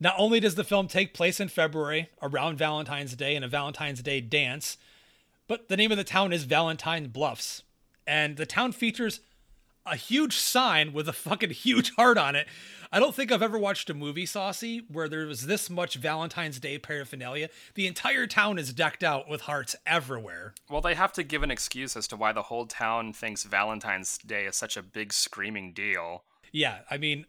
Not 0.00 0.14
only 0.16 0.40
does 0.40 0.54
the 0.54 0.64
film 0.64 0.88
take 0.88 1.12
place 1.12 1.38
in 1.40 1.48
February 1.48 2.08
around 2.22 2.56
Valentine's 2.56 3.14
Day 3.14 3.36
and 3.36 3.44
a 3.44 3.48
Valentine's 3.48 4.02
Day 4.02 4.22
dance, 4.22 4.78
but 5.46 5.68
the 5.68 5.76
name 5.76 5.92
of 5.92 5.98
the 5.98 6.04
town 6.04 6.32
is 6.32 6.44
Valentine 6.44 7.08
Bluffs. 7.08 7.62
And 8.06 8.38
the 8.38 8.46
town 8.46 8.72
features 8.72 9.20
a 9.84 9.96
huge 9.96 10.36
sign 10.36 10.92
with 10.92 11.08
a 11.08 11.12
fucking 11.12 11.50
huge 11.50 11.94
heart 11.96 12.16
on 12.16 12.34
it. 12.34 12.46
I 12.92 12.98
don't 12.98 13.14
think 13.14 13.30
I've 13.30 13.42
ever 13.42 13.58
watched 13.58 13.90
a 13.90 13.94
movie, 13.94 14.26
Saucy, 14.26 14.82
where 14.88 15.08
there 15.08 15.26
was 15.26 15.46
this 15.46 15.68
much 15.68 15.96
Valentine's 15.96 16.58
Day 16.58 16.78
paraphernalia. 16.78 17.50
The 17.74 17.86
entire 17.86 18.26
town 18.26 18.58
is 18.58 18.72
decked 18.72 19.04
out 19.04 19.28
with 19.28 19.42
hearts 19.42 19.76
everywhere. 19.86 20.54
Well, 20.68 20.80
they 20.80 20.94
have 20.94 21.12
to 21.14 21.22
give 21.22 21.42
an 21.42 21.50
excuse 21.50 21.96
as 21.96 22.08
to 22.08 22.16
why 22.16 22.32
the 22.32 22.42
whole 22.42 22.66
town 22.66 23.12
thinks 23.12 23.44
Valentine's 23.44 24.18
Day 24.18 24.46
is 24.46 24.56
such 24.56 24.76
a 24.76 24.82
big 24.82 25.12
screaming 25.12 25.72
deal. 25.72 26.24
Yeah, 26.52 26.78
I 26.90 26.96
mean, 26.96 27.26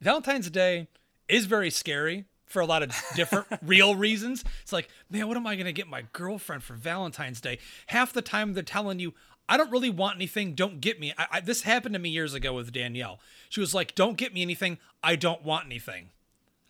Valentine's 0.00 0.50
Day 0.50 0.88
is 1.32 1.46
very 1.46 1.70
scary 1.70 2.26
for 2.44 2.60
a 2.60 2.66
lot 2.66 2.82
of 2.82 2.94
different 3.16 3.46
real 3.62 3.94
reasons. 3.94 4.44
It's 4.62 4.72
like, 4.72 4.88
man, 5.10 5.26
what 5.26 5.36
am 5.36 5.46
I 5.46 5.54
going 5.56 5.66
to 5.66 5.72
get 5.72 5.88
my 5.88 6.04
girlfriend 6.12 6.62
for 6.62 6.74
Valentine's 6.74 7.40
Day? 7.40 7.58
Half 7.86 8.12
the 8.12 8.22
time 8.22 8.52
they're 8.52 8.62
telling 8.62 8.98
you, 8.98 9.14
I 9.48 9.56
don't 9.56 9.70
really 9.70 9.90
want 9.90 10.16
anything. 10.16 10.54
Don't 10.54 10.80
get 10.80 11.00
me. 11.00 11.14
I, 11.16 11.26
I, 11.32 11.40
this 11.40 11.62
happened 11.62 11.94
to 11.94 11.98
me 11.98 12.10
years 12.10 12.34
ago 12.34 12.52
with 12.52 12.72
Danielle. 12.72 13.18
She 13.48 13.60
was 13.60 13.74
like, 13.74 13.94
don't 13.94 14.18
get 14.18 14.34
me 14.34 14.42
anything. 14.42 14.78
I 15.02 15.16
don't 15.16 15.42
want 15.42 15.66
anything. 15.66 16.10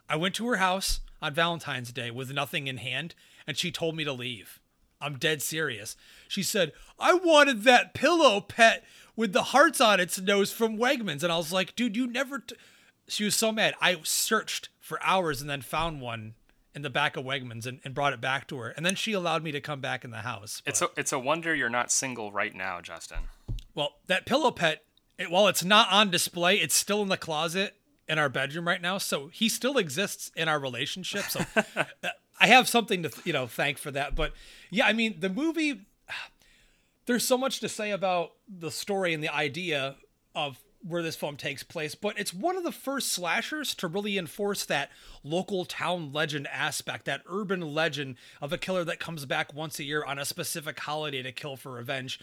I 0.09 0.17
went 0.17 0.35
to 0.37 0.47
her 0.49 0.57
house 0.57 1.01
on 1.21 1.35
Valentine's 1.35 1.93
Day 1.93 2.11
with 2.11 2.33
nothing 2.33 2.69
in 2.69 2.77
hand, 2.79 3.15
and 3.47 3.57
she 3.57 3.71
told 3.71 3.97
me 3.97 4.05
to 4.05 4.13
leave. 4.13 4.61
I'm 5.01 5.19
dead 5.19 5.43
serious. 5.43 5.97
She 6.29 6.45
said, 6.45 6.73
I 6.99 7.15
wanted 7.15 7.65
that 7.65 7.95
pillow 7.95 8.41
pet 8.41 8.85
with 9.17 9.33
the 9.33 9.43
hearts 9.43 9.81
on 9.81 9.99
its 9.99 10.21
nose 10.21 10.53
from 10.53 10.79
Wegmans. 10.79 11.25
And 11.25 11.33
I 11.33 11.37
was 11.37 11.53
like, 11.53 11.75
dude, 11.75 11.97
you 11.97 12.07
never. 12.07 12.39
T- 12.39 12.55
she 13.13 13.25
was 13.25 13.35
so 13.35 13.53
mad. 13.53 13.75
I 13.81 13.99
searched 14.05 14.71
for 14.81 14.99
hours 15.03 15.41
and 15.41 15.51
then 15.51 15.61
found 15.61 16.01
one 16.01 16.35
in 16.75 16.83
the 16.83 16.91
back 16.91 17.17
of 17.17 17.25
Wegmans 17.25 17.67
and, 17.67 17.81
and 17.85 17.95
brought 17.95 18.15
it 18.15 18.21
back 18.21 18.47
to 18.49 18.57
her. 18.59 18.71
And 18.71 18.87
then 18.87 18.95
she 18.95 19.13
allowed 19.13 19.43
me 19.43 19.53
to 19.53 19.61
come 19.61 19.81
back 19.81 20.05
in 20.05 20.11
the 20.11 20.19
house. 20.19 20.63
But, 20.65 20.71
it's 20.71 20.83
a 20.83 20.89
it's 20.97 21.13
a 21.13 21.19
wonder 21.19 21.55
you're 21.55 21.69
not 21.69 21.93
single 21.93 22.33
right 22.33 22.55
now, 22.55 22.81
Justin. 22.81 23.19
Well, 23.75 23.97
that 24.07 24.25
pillow 24.25 24.51
pet, 24.51 24.85
it, 25.19 25.31
while 25.31 25.47
it's 25.47 25.63
not 25.63 25.89
on 25.91 26.11
display, 26.11 26.57
it's 26.57 26.75
still 26.75 27.03
in 27.03 27.09
the 27.09 27.17
closet 27.19 27.77
in 28.09 28.19
our 28.19 28.29
bedroom 28.29 28.67
right 28.67 28.81
now. 28.81 28.99
So 28.99 29.29
he 29.29 29.49
still 29.49 29.77
exists 29.77 30.31
in 30.35 30.49
our 30.49 30.59
relationship. 30.59 31.25
So 31.25 31.41
uh, 31.77 31.85
I 32.41 32.47
have 32.47 32.69
something 32.69 33.03
to 33.03 33.11
you 33.25 33.35
know 33.35 33.47
thank 33.47 33.77
for 33.77 33.91
that. 33.91 34.15
But 34.15 34.33
yeah, 34.71 34.87
I 34.87 34.95
mean 34.95 35.17
the 35.21 35.29
movie. 35.29 35.83
There's 37.05 37.25
so 37.25 37.37
much 37.37 37.59
to 37.61 37.69
say 37.69 37.91
about 37.91 38.33
the 38.49 38.71
story 38.71 39.13
and 39.13 39.25
the 39.25 39.35
idea 39.35 39.97
of 40.37 40.61
where 40.87 41.03
this 41.03 41.17
film 41.17 41.37
takes 41.37 41.63
place, 41.63 41.95
but 41.95 42.19
it's 42.19 42.35
one 42.35 42.57
of 42.57 42.65
the 42.65 42.73
first 42.73 43.13
slashers 43.13 43.75
to 43.77 43.87
really 43.87 44.19
enforce 44.19 44.65
that 44.65 44.91
local 45.23 45.65
town 45.65 46.13
legend 46.13 46.47
aspect, 46.49 47.05
that 47.05 47.23
urban 47.27 47.61
legend 47.61 48.17
of 48.41 48.53
a 48.53 48.59
killer 48.59 48.85
that 48.85 49.01
comes 49.01 49.25
back 49.25 49.55
once 49.55 49.79
a 49.79 49.85
year 49.85 50.05
on 50.05 50.19
a 50.19 50.25
specific 50.25 50.79
holiday 50.81 51.23
to 51.23 51.33
kill 51.33 51.57
for 51.57 51.73
revenge. 51.73 52.19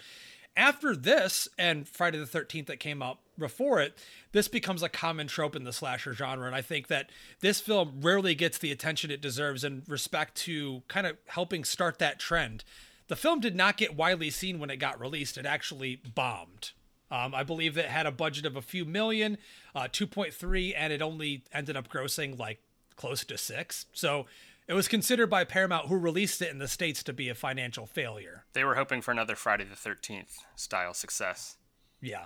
After 0.57 0.95
this 0.95 1.47
and 1.57 1.87
Friday 1.87 2.17
the 2.17 2.25
13th 2.25 2.65
that 2.65 2.79
came 2.79 3.01
out 3.01 3.19
before 3.37 3.79
it, 3.79 3.97
this 4.33 4.47
becomes 4.47 4.83
a 4.83 4.89
common 4.89 5.27
trope 5.27 5.55
in 5.55 5.63
the 5.63 5.71
slasher 5.71 6.13
genre. 6.13 6.47
And 6.47 6.55
I 6.55 6.61
think 6.61 6.87
that 6.87 7.11
this 7.39 7.61
film 7.61 8.01
rarely 8.01 8.35
gets 8.35 8.57
the 8.57 8.71
attention 8.71 9.11
it 9.11 9.21
deserves 9.21 9.63
in 9.63 9.83
respect 9.87 10.35
to 10.37 10.83
kind 10.87 11.07
of 11.07 11.17
helping 11.27 11.63
start 11.63 11.99
that 11.99 12.19
trend. 12.19 12.65
The 13.07 13.15
film 13.15 13.39
did 13.39 13.55
not 13.55 13.77
get 13.77 13.95
widely 13.95 14.29
seen 14.29 14.59
when 14.59 14.69
it 14.69 14.77
got 14.77 14.99
released, 14.99 15.37
it 15.37 15.45
actually 15.45 15.95
bombed 15.95 16.71
um, 17.11 17.33
I 17.33 17.43
believe 17.43 17.77
it 17.77 17.85
had 17.85 18.05
a 18.05 18.11
budget 18.11 18.45
of 18.45 18.55
a 18.55 18.61
few 18.61 18.85
million, 18.85 19.37
uh, 19.75 19.83
2.3, 19.83 20.73
and 20.77 20.93
it 20.93 21.01
only 21.01 21.43
ended 21.51 21.75
up 21.75 21.89
grossing 21.89 22.37
like 22.37 22.59
close 22.95 23.23
to 23.25 23.37
six. 23.37 23.85
So 23.93 24.25
it 24.67 24.73
was 24.73 24.87
considered 24.87 25.27
by 25.27 25.43
Paramount, 25.45 25.87
who 25.87 25.97
released 25.97 26.41
it 26.41 26.51
in 26.51 26.59
the 26.59 26.67
States, 26.67 27.01
to 27.03 27.13
be 27.13 27.29
a 27.29 27.35
financial 27.35 27.87
failure. 27.87 28.45
They 28.53 28.63
were 28.63 28.75
hoping 28.75 29.01
for 29.01 29.11
another 29.11 29.35
Friday 29.35 29.63
the 29.63 29.75
13th 29.75 30.37
style 30.55 30.93
success. 30.93 31.57
Yeah, 32.01 32.25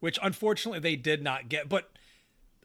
which 0.00 0.18
unfortunately 0.22 0.80
they 0.80 0.96
did 0.96 1.22
not 1.22 1.48
get. 1.48 1.68
But 1.68 1.90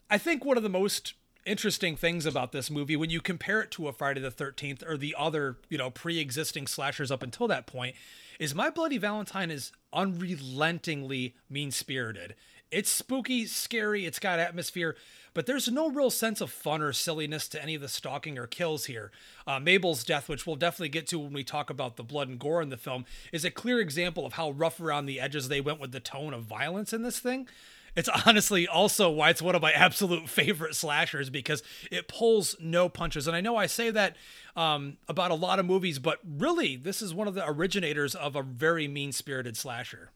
I 0.09 0.17
think 0.17 0.43
one 0.43 0.57
of 0.57 0.63
the 0.63 0.69
most 0.69 1.13
interesting 1.45 1.95
things 1.95 2.25
about 2.25 2.51
this 2.51 2.69
movie 2.69 2.95
when 2.95 3.09
you 3.09 3.21
compare 3.21 3.61
it 3.61 3.71
to 3.71 3.87
a 3.87 3.93
Friday 3.93 4.21
the 4.21 4.31
13th 4.31 4.87
or 4.87 4.97
the 4.97 5.15
other, 5.17 5.57
you 5.69 5.77
know, 5.77 5.89
pre-existing 5.89 6.67
slashers 6.67 7.11
up 7.11 7.23
until 7.23 7.47
that 7.47 7.67
point 7.67 7.95
is 8.39 8.55
My 8.55 8.69
Bloody 8.69 8.97
Valentine 8.97 9.51
is 9.51 9.71
unrelentingly 9.93 11.35
mean 11.49 11.71
spirited. 11.71 12.35
it's 12.71 12.89
spooky, 12.89 13.45
scary, 13.45 14.05
it's 14.05 14.19
got 14.19 14.39
atmosphere, 14.39 14.95
but 15.33 15.45
there's 15.45 15.69
no 15.69 15.89
real 15.89 16.09
sense 16.09 16.41
of 16.41 16.51
fun 16.51 16.81
or 16.81 16.93
silliness 16.93 17.47
to 17.49 17.61
any 17.61 17.75
of 17.75 17.81
the 17.81 17.87
stalking 17.87 18.37
or 18.37 18.47
kills 18.47 18.85
here. 18.85 19.11
Uh, 19.45 19.59
Mabel's 19.59 20.03
death, 20.03 20.27
which 20.29 20.45
we'll 20.45 20.55
definitely 20.55 20.89
get 20.89 21.07
to 21.07 21.19
when 21.19 21.33
we 21.33 21.43
talk 21.43 21.69
about 21.69 21.95
the 21.95 22.03
blood 22.03 22.27
and 22.29 22.39
gore 22.39 22.61
in 22.61 22.69
the 22.69 22.77
film, 22.77 23.05
is 23.31 23.45
a 23.45 23.51
clear 23.51 23.79
example 23.79 24.25
of 24.25 24.33
how 24.33 24.51
rough 24.51 24.79
around 24.79 25.05
the 25.05 25.19
edges 25.19 25.47
they 25.47 25.61
went 25.61 25.79
with 25.79 25.91
the 25.91 25.99
tone 25.99 26.33
of 26.33 26.43
violence 26.43 26.93
in 26.93 27.01
this 27.01 27.19
thing. 27.19 27.47
It's 27.95 28.09
honestly 28.25 28.67
also 28.67 29.09
why 29.09 29.29
it's 29.29 29.41
one 29.41 29.55
of 29.55 29.61
my 29.61 29.71
absolute 29.75 30.29
favorite 30.29 30.75
slashers 30.75 31.29
because 31.29 31.61
it 31.91 32.07
pulls 32.07 32.55
no 32.59 32.89
punches. 32.89 33.27
And 33.27 33.35
I 33.35 33.41
know 33.41 33.55
I 33.57 33.65
say 33.65 33.89
that 33.91 34.15
um, 34.55 34.97
about 35.07 35.31
a 35.31 35.35
lot 35.35 35.59
of 35.59 35.65
movies, 35.65 35.99
but 35.99 36.19
really, 36.25 36.75
this 36.75 37.01
is 37.01 37.13
one 37.13 37.27
of 37.27 37.35
the 37.35 37.47
originators 37.47 38.15
of 38.15 38.35
a 38.35 38.43
very 38.43 38.87
mean 38.87 39.11
spirited 39.11 39.57
slasher. 39.57 40.11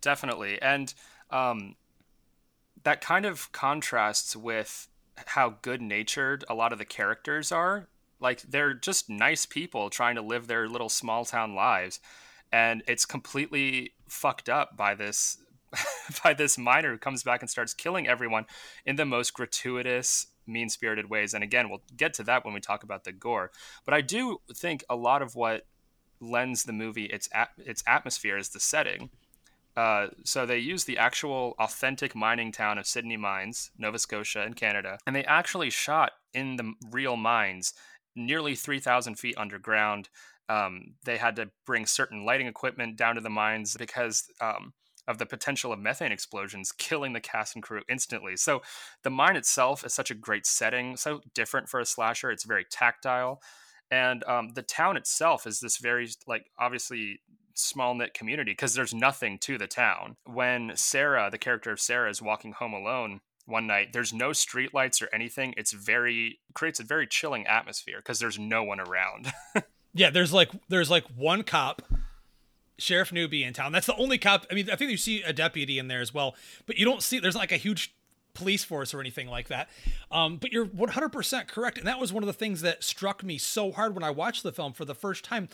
Definitely. 0.00 0.60
And 0.62 0.92
um, 1.30 1.76
that 2.84 3.00
kind 3.00 3.26
of 3.26 3.52
contrasts 3.52 4.34
with 4.34 4.88
how 5.26 5.56
good 5.62 5.82
natured 5.82 6.44
a 6.48 6.54
lot 6.54 6.72
of 6.72 6.78
the 6.78 6.84
characters 6.86 7.52
are. 7.52 7.88
Like, 8.20 8.42
they're 8.42 8.74
just 8.74 9.08
nice 9.08 9.46
people 9.46 9.90
trying 9.90 10.14
to 10.14 10.22
live 10.22 10.46
their 10.46 10.68
little 10.68 10.88
small 10.88 11.24
town 11.24 11.54
lives. 11.54 12.00
And 12.52 12.82
it's 12.86 13.06
completely 13.06 13.92
fucked 14.08 14.48
up 14.48 14.76
by 14.76 14.94
this 14.94 15.38
by 16.24 16.34
this 16.34 16.58
miner 16.58 16.90
who 16.90 16.98
comes 16.98 17.22
back 17.22 17.40
and 17.40 17.50
starts 17.50 17.74
killing 17.74 18.08
everyone 18.08 18.46
in 18.84 18.96
the 18.96 19.06
most 19.06 19.32
gratuitous 19.32 20.26
mean 20.46 20.68
spirited 20.68 21.08
ways. 21.08 21.34
And 21.34 21.44
again, 21.44 21.68
we'll 21.68 21.82
get 21.96 22.14
to 22.14 22.24
that 22.24 22.44
when 22.44 22.54
we 22.54 22.60
talk 22.60 22.82
about 22.82 23.04
the 23.04 23.12
gore. 23.12 23.50
But 23.84 23.94
I 23.94 24.00
do 24.00 24.38
think 24.52 24.84
a 24.88 24.96
lot 24.96 25.22
of 25.22 25.34
what 25.34 25.66
lends 26.20 26.64
the 26.64 26.72
movie 26.72 27.06
its 27.06 27.28
its 27.58 27.82
atmosphere 27.86 28.36
is 28.36 28.50
the 28.50 28.60
setting. 28.60 29.10
Uh, 29.76 30.08
so 30.24 30.44
they 30.44 30.58
use 30.58 30.84
the 30.84 30.98
actual 30.98 31.54
authentic 31.58 32.14
mining 32.14 32.50
town 32.50 32.76
of 32.76 32.86
Sydney 32.86 33.16
Mines, 33.16 33.70
Nova 33.78 33.98
Scotia, 33.98 34.44
in 34.44 34.54
Canada, 34.54 34.98
and 35.06 35.14
they 35.14 35.24
actually 35.24 35.70
shot 35.70 36.12
in 36.34 36.56
the 36.56 36.74
real 36.90 37.16
mines, 37.16 37.72
nearly 38.16 38.56
3,000 38.56 39.14
feet 39.14 39.36
underground. 39.38 40.08
Um, 40.48 40.94
they 41.04 41.16
had 41.16 41.36
to 41.36 41.50
bring 41.64 41.86
certain 41.86 42.24
lighting 42.26 42.48
equipment 42.48 42.96
down 42.96 43.14
to 43.14 43.20
the 43.20 43.30
mines 43.30 43.76
because 43.78 44.24
um, 44.40 44.72
of 45.10 45.18
the 45.18 45.26
potential 45.26 45.72
of 45.72 45.80
methane 45.80 46.12
explosions 46.12 46.70
killing 46.72 47.12
the 47.12 47.20
cast 47.20 47.56
and 47.56 47.62
crew 47.62 47.82
instantly. 47.88 48.36
So 48.36 48.62
the 49.02 49.10
mine 49.10 49.36
itself 49.36 49.84
is 49.84 49.92
such 49.92 50.10
a 50.10 50.14
great 50.14 50.46
setting, 50.46 50.96
so 50.96 51.20
different 51.34 51.68
for 51.68 51.80
a 51.80 51.84
slasher. 51.84 52.30
It's 52.30 52.44
very 52.44 52.64
tactile, 52.70 53.42
and 53.90 54.22
um, 54.24 54.50
the 54.54 54.62
town 54.62 54.96
itself 54.96 55.46
is 55.46 55.58
this 55.58 55.78
very 55.78 56.08
like 56.28 56.46
obviously 56.58 57.20
small 57.54 57.94
knit 57.94 58.14
community 58.14 58.52
because 58.52 58.74
there's 58.74 58.94
nothing 58.94 59.36
to 59.40 59.58
the 59.58 59.66
town. 59.66 60.16
When 60.24 60.72
Sarah, 60.76 61.28
the 61.30 61.38
character 61.38 61.72
of 61.72 61.80
Sarah, 61.80 62.08
is 62.08 62.22
walking 62.22 62.52
home 62.52 62.72
alone 62.72 63.20
one 63.46 63.66
night, 63.66 63.92
there's 63.92 64.12
no 64.12 64.30
streetlights 64.30 65.02
or 65.02 65.08
anything. 65.12 65.54
It's 65.56 65.72
very 65.72 66.38
creates 66.54 66.78
a 66.78 66.84
very 66.84 67.08
chilling 67.08 67.46
atmosphere 67.48 67.96
because 67.98 68.20
there's 68.20 68.38
no 68.38 68.62
one 68.62 68.78
around. 68.78 69.32
yeah, 69.92 70.10
there's 70.10 70.32
like 70.32 70.50
there's 70.68 70.88
like 70.90 71.04
one 71.16 71.42
cop, 71.42 71.82
Sheriff 72.80 73.12
Newby 73.12 73.44
in 73.44 73.52
town. 73.52 73.72
That's 73.72 73.86
the 73.86 73.96
only 73.96 74.18
cop. 74.18 74.46
I 74.50 74.54
mean, 74.54 74.70
I 74.70 74.76
think 74.76 74.90
you 74.90 74.96
see 74.96 75.22
a 75.22 75.32
deputy 75.32 75.78
in 75.78 75.88
there 75.88 76.00
as 76.00 76.12
well, 76.12 76.34
but 76.66 76.78
you 76.78 76.84
don't 76.84 77.02
see 77.02 77.18
there's 77.18 77.36
like 77.36 77.52
a 77.52 77.56
huge 77.56 77.94
police 78.32 78.64
force 78.64 78.94
or 78.94 79.00
anything 79.00 79.28
like 79.28 79.48
that. 79.48 79.68
Um, 80.10 80.36
but 80.36 80.52
you're 80.52 80.66
100% 80.66 81.48
correct. 81.48 81.78
And 81.78 81.86
that 81.86 81.98
was 81.98 82.12
one 82.12 82.22
of 82.22 82.28
the 82.28 82.32
things 82.32 82.60
that 82.62 82.84
struck 82.84 83.22
me 83.24 83.38
so 83.38 83.72
hard 83.72 83.94
when 83.94 84.04
I 84.04 84.10
watched 84.10 84.42
the 84.42 84.52
film 84.52 84.72
for 84.72 84.84
the 84.84 84.94
first 84.94 85.24
time 85.24 85.48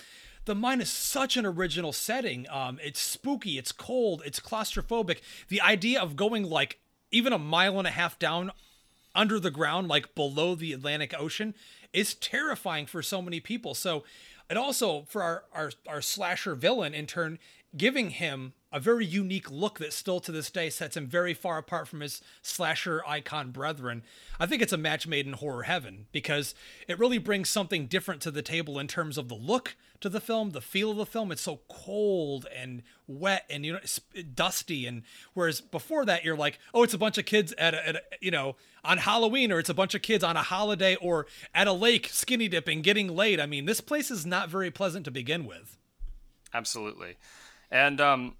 the 0.46 0.54
mine 0.54 0.80
is 0.80 0.90
such 0.90 1.36
an 1.36 1.44
original 1.44 1.92
setting. 1.92 2.46
Um, 2.48 2.78
it's 2.82 3.00
spooky, 3.00 3.58
it's 3.58 3.72
cold, 3.72 4.22
it's 4.24 4.40
claustrophobic. 4.40 5.18
The 5.48 5.60
idea 5.60 6.00
of 6.00 6.16
going 6.16 6.44
like 6.44 6.78
even 7.10 7.32
a 7.32 7.38
mile 7.38 7.78
and 7.78 7.86
a 7.86 7.90
half 7.90 8.18
down 8.18 8.52
under 9.14 9.38
the 9.38 9.50
ground, 9.50 9.88
like 9.88 10.14
below 10.14 10.54
the 10.54 10.72
Atlantic 10.72 11.14
Ocean, 11.18 11.54
is 11.92 12.14
terrifying 12.14 12.86
for 12.86 13.02
so 13.02 13.20
many 13.20 13.40
people. 13.40 13.74
So, 13.74 14.04
and 14.48 14.58
also 14.58 15.02
for 15.08 15.22
our, 15.22 15.44
our, 15.52 15.70
our 15.88 16.02
slasher 16.02 16.54
villain, 16.54 16.94
in 16.94 17.06
turn, 17.06 17.38
giving 17.76 18.10
him 18.10 18.52
a 18.76 18.78
very 18.78 19.06
unique 19.06 19.50
look 19.50 19.78
that 19.78 19.94
still 19.94 20.20
to 20.20 20.30
this 20.30 20.50
day 20.50 20.68
sets 20.68 20.98
him 20.98 21.06
very 21.06 21.32
far 21.32 21.56
apart 21.56 21.88
from 21.88 22.00
his 22.00 22.20
slasher 22.42 23.02
icon 23.06 23.50
brethren. 23.50 24.02
I 24.38 24.44
think 24.44 24.60
it's 24.60 24.72
a 24.72 24.76
match 24.76 25.06
made 25.06 25.26
in 25.26 25.32
horror 25.32 25.62
heaven 25.62 26.08
because 26.12 26.54
it 26.86 26.98
really 26.98 27.16
brings 27.16 27.48
something 27.48 27.86
different 27.86 28.20
to 28.20 28.30
the 28.30 28.42
table 28.42 28.78
in 28.78 28.86
terms 28.86 29.16
of 29.16 29.30
the 29.30 29.34
look 29.34 29.76
to 30.02 30.10
the 30.10 30.20
film, 30.20 30.50
the 30.50 30.60
feel 30.60 30.90
of 30.90 30.98
the 30.98 31.06
film. 31.06 31.32
It's 31.32 31.40
so 31.40 31.60
cold 31.70 32.46
and 32.54 32.82
wet 33.06 33.46
and 33.48 33.64
you 33.64 33.72
know 33.72 33.78
dusty 34.34 34.84
and 34.84 35.04
whereas 35.32 35.62
before 35.62 36.04
that 36.04 36.22
you're 36.22 36.36
like, 36.36 36.58
oh, 36.74 36.82
it's 36.82 36.92
a 36.92 36.98
bunch 36.98 37.16
of 37.16 37.24
kids 37.24 37.54
at 37.56 37.72
a, 37.72 37.88
at 37.88 37.96
a 37.96 38.02
you 38.20 38.30
know 38.30 38.56
on 38.84 38.98
Halloween 38.98 39.52
or 39.52 39.58
it's 39.58 39.70
a 39.70 39.74
bunch 39.74 39.94
of 39.94 40.02
kids 40.02 40.22
on 40.22 40.36
a 40.36 40.42
holiday 40.42 40.96
or 40.96 41.26
at 41.54 41.66
a 41.66 41.72
lake 41.72 42.10
skinny 42.12 42.46
dipping 42.46 42.82
getting 42.82 43.08
laid. 43.08 43.40
I 43.40 43.46
mean, 43.46 43.64
this 43.64 43.80
place 43.80 44.10
is 44.10 44.26
not 44.26 44.50
very 44.50 44.70
pleasant 44.70 45.06
to 45.06 45.10
begin 45.10 45.46
with. 45.46 45.78
Absolutely. 46.52 47.16
And 47.70 48.02
um 48.02 48.34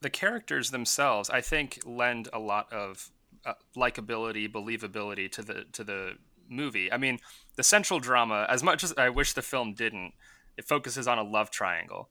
the 0.00 0.10
characters 0.10 0.70
themselves, 0.70 1.30
I 1.30 1.40
think, 1.40 1.80
lend 1.84 2.28
a 2.32 2.38
lot 2.38 2.72
of 2.72 3.10
uh, 3.44 3.54
likability, 3.76 4.50
believability 4.50 5.30
to 5.32 5.42
the 5.42 5.64
to 5.72 5.84
the 5.84 6.12
movie. 6.48 6.92
I 6.92 6.96
mean, 6.96 7.18
the 7.56 7.62
central 7.62 8.00
drama, 8.00 8.46
as 8.48 8.62
much 8.62 8.84
as 8.84 8.92
I 8.96 9.08
wish 9.08 9.32
the 9.32 9.42
film 9.42 9.74
didn't, 9.74 10.12
it 10.56 10.64
focuses 10.64 11.08
on 11.08 11.18
a 11.18 11.22
love 11.22 11.50
triangle 11.50 12.08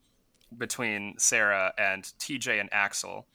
between 0.57 1.15
Sarah 1.17 1.73
and 1.77 2.03
TJ 2.19 2.59
and 2.59 2.69
Axel. 2.71 3.27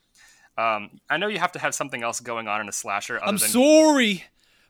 Um, 0.59 1.01
I 1.09 1.17
know 1.17 1.29
you 1.29 1.39
have 1.39 1.53
to 1.53 1.59
have 1.59 1.75
something 1.75 2.03
else 2.03 2.21
going 2.21 2.49
on 2.49 2.61
in 2.61 2.69
a 2.69 2.73
slasher. 2.73 3.19
I'm 3.23 3.37
than... 3.37 3.49
sorry, 3.49 4.25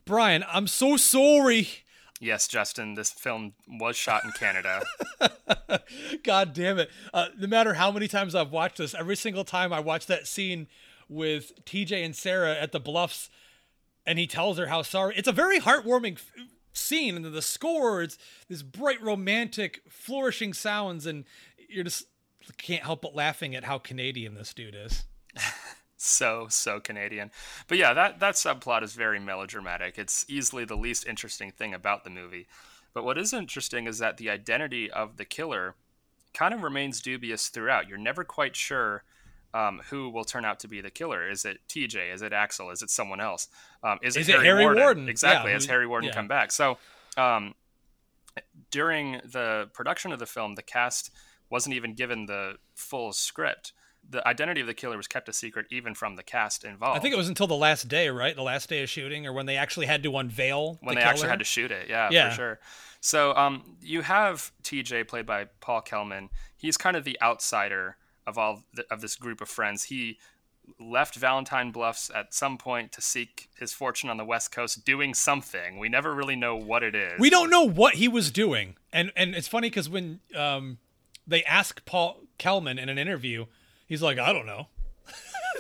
Brian. 0.05 0.45
I'm 0.49 0.67
so 0.67 0.97
sorry. 0.97 1.69
Yes, 2.23 2.47
Justin, 2.47 2.95
this 2.95 3.11
film 3.11 3.55
was 3.67 3.97
shot 3.97 4.25
in 4.25 4.33
Canada. 4.33 4.83
God 6.23 6.53
damn 6.53 6.79
it. 6.79 6.91
Uh, 7.15 7.29
no 7.39 7.47
matter 7.47 7.75
how 7.75 7.91
many 7.91 8.09
times 8.09 8.35
I've 8.35 8.53
watched 8.53 8.77
this, 8.77 8.95
every 8.95 9.17
single 9.17 9.43
time 9.43 9.73
I 9.73 9.81
watch 9.81 10.07
that 10.07 10.27
scene 10.27 10.67
with 11.09 11.65
TJ 11.65 12.05
and 12.05 12.15
Sarah 12.15 12.55
at 12.55 12.73
the 12.73 12.79
bluffs 12.79 13.31
and 14.07 14.19
he 14.19 14.27
tells 14.27 14.59
her 14.59 14.67
how 14.67 14.83
sorry. 14.83 15.15
It's 15.17 15.29
a 15.29 15.33
very 15.33 15.61
heartwarming 15.61 16.15
f- 16.17 16.31
scene 16.75 17.17
and 17.17 17.25
the 17.25 17.43
score 17.43 18.03
is 18.03 18.19
this 18.49 18.63
bright 18.63 19.03
romantic 19.03 19.81
flourishing 19.89 20.53
sounds 20.53 21.07
and 21.07 21.25
you're 21.69 21.85
just 21.85 22.05
can't 22.59 22.83
help 22.83 23.01
but 23.01 23.15
laughing 23.15 23.55
at 23.55 23.65
how 23.65 23.79
Canadian 23.79 24.35
this 24.35 24.53
dude 24.53 24.75
is. 24.75 25.05
so 26.01 26.47
so 26.49 26.81
Canadian. 26.81 27.31
But 27.69 27.79
yeah, 27.79 27.93
that 27.93 28.21
that 28.21 28.35
subplot 28.35 28.83
is 28.83 28.95
very 28.95 29.21
melodramatic. 29.21 29.99
It's 29.99 30.25
easily 30.29 30.65
the 30.65 30.77
least 30.77 31.07
interesting 31.07 31.51
thing 31.51 31.75
about 31.75 32.05
the 32.05 32.11
movie. 32.11 32.47
But 32.93 33.05
what 33.05 33.19
is 33.19 33.33
interesting 33.33 33.87
is 33.87 33.99
that 33.99 34.17
the 34.17 34.31
identity 34.31 34.91
of 34.91 35.17
the 35.17 35.25
killer 35.25 35.77
kind 36.35 36.55
of 36.55 36.63
remains 36.63 37.01
dubious 37.01 37.49
throughout. 37.49 37.89
You're 37.89 37.99
never 37.99 38.25
quite 38.25 38.57
sure 38.57 39.05
um, 39.53 39.81
who 39.91 40.09
will 40.09 40.25
turn 40.25 40.45
out 40.45 40.61
to 40.61 40.69
be 40.69 40.81
the 40.81 40.91
killer. 40.91 41.29
Is 41.29 41.45
it 41.45 41.59
TJ? 41.69 42.13
Is 42.13 42.23
it 42.23 42.33
Axel? 42.33 42.71
Is 42.71 42.83
it 42.83 42.91
someone 42.91 43.21
else? 43.21 43.49
Um, 43.83 43.99
is, 44.03 44.17
is 44.17 44.29
it, 44.29 44.33
Harry, 44.33 44.47
Harry 44.47 44.65
Warden? 44.65 44.83
Warden? 44.83 45.09
Exactly. 45.09 45.51
Yeah, 45.51 45.55
has 45.55 45.67
Harry 45.67 45.87
Warden 45.87 46.09
yeah. 46.09 46.15
come 46.15 46.29
back? 46.29 46.51
So 46.51 46.79
um, 47.17 47.55
during 48.71 49.21
the 49.25 49.69
production 49.73 50.13
of 50.13 50.19
the 50.19 50.27
film, 50.27 50.55
the 50.55 50.63
cast 50.63 51.11
wasn't 51.51 51.75
even 51.75 51.95
given 51.95 52.27
the 52.27 52.55
full 52.75 53.13
script 53.13 53.73
the 54.11 54.27
identity 54.27 54.61
of 54.61 54.67
the 54.67 54.75
killer 54.75 54.97
was 54.97 55.07
kept 55.07 55.29
a 55.29 55.33
secret 55.33 55.67
even 55.71 55.95
from 55.95 56.17
the 56.17 56.23
cast 56.23 56.65
involved. 56.65 56.99
I 56.99 57.01
think 57.01 57.15
it 57.15 57.17
was 57.17 57.29
until 57.29 57.47
the 57.47 57.55
last 57.55 57.89
day, 57.89 58.09
right? 58.09 58.35
The 58.35 58.43
last 58.43 58.69
day 58.69 58.83
of 58.83 58.91
shooting, 58.91 59.27
or 59.27 59.33
when 59.33 59.47
they 59.47 59.57
actually 59.57 59.87
had 59.87 60.03
to 60.03 60.17
unveil 60.19 60.79
when 60.83 60.95
the 60.95 61.01
they 61.01 61.01
killer? 61.03 61.11
actually 61.13 61.29
had 61.29 61.39
to 61.39 61.45
shoot 61.45 61.71
it. 61.71 61.89
Yeah, 61.89 62.09
Yeah. 62.11 62.31
for 62.31 62.35
sure. 62.37 62.61
So 63.01 63.35
um, 63.35 63.77
you 63.81 64.03
have 64.03 64.53
TJ 64.63 65.09
played 65.09 65.27
by 65.27 65.47
Paul 65.61 65.81
Kelman. 65.81 66.29
He's 66.57 66.77
kind 66.77 66.97
of 66.97 67.05
the 67.05 67.17
outsider 67.23 67.97
of 68.27 68.37
all 68.37 68.65
the, 68.75 68.85
of 68.91 69.01
this 69.01 69.17
group 69.17 69.41
of 69.41 69.49
friends. 69.49 69.85
He 69.85 70.19
left 70.79 71.15
Valentine 71.17 71.71
Bluffs 71.71 72.11
at 72.15 72.35
some 72.35 72.59
point 72.59 72.93
to 72.93 73.01
seek 73.01 73.49
his 73.59 73.73
fortune 73.73 74.11
on 74.11 74.17
the 74.19 74.25
West 74.25 74.53
Coast, 74.53 74.85
doing 74.85 75.15
something. 75.15 75.79
We 75.79 75.89
never 75.89 76.15
really 76.15 76.37
know 76.37 76.57
what 76.57 76.83
it 76.83 76.95
is. 76.95 77.19
We 77.19 77.31
don't 77.31 77.51
know 77.51 77.65
what 77.65 77.95
he 77.95 78.09
was 78.09 78.31
doing, 78.31 78.77
and 78.93 79.13
and 79.17 79.35
it's 79.35 79.49
funny 79.49 79.71
because 79.71 79.89
when 79.89 80.21
um, 80.37 80.79
they 81.27 81.43
ask 81.45 81.85
Paul 81.85 82.21
Kelman 82.39 82.79
in 82.79 82.89
an 82.89 82.99
interview, 82.99 83.47
he's 83.91 84.01
like, 84.01 84.19
I 84.19 84.33
don't 84.33 84.47
know. 84.47 84.69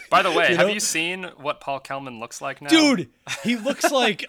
By 0.08 0.22
the 0.22 0.30
way, 0.30 0.48
You 0.50 0.56
have 0.56 0.68
know? 0.68 0.72
you 0.72 0.80
seen 0.80 1.24
what 1.36 1.60
Paul 1.60 1.80
Kelman 1.80 2.18
looks 2.18 2.40
like 2.40 2.62
now? 2.62 2.68
Dude, 2.70 3.10
he 3.42 3.56
looks 3.56 3.90
like 3.92 4.24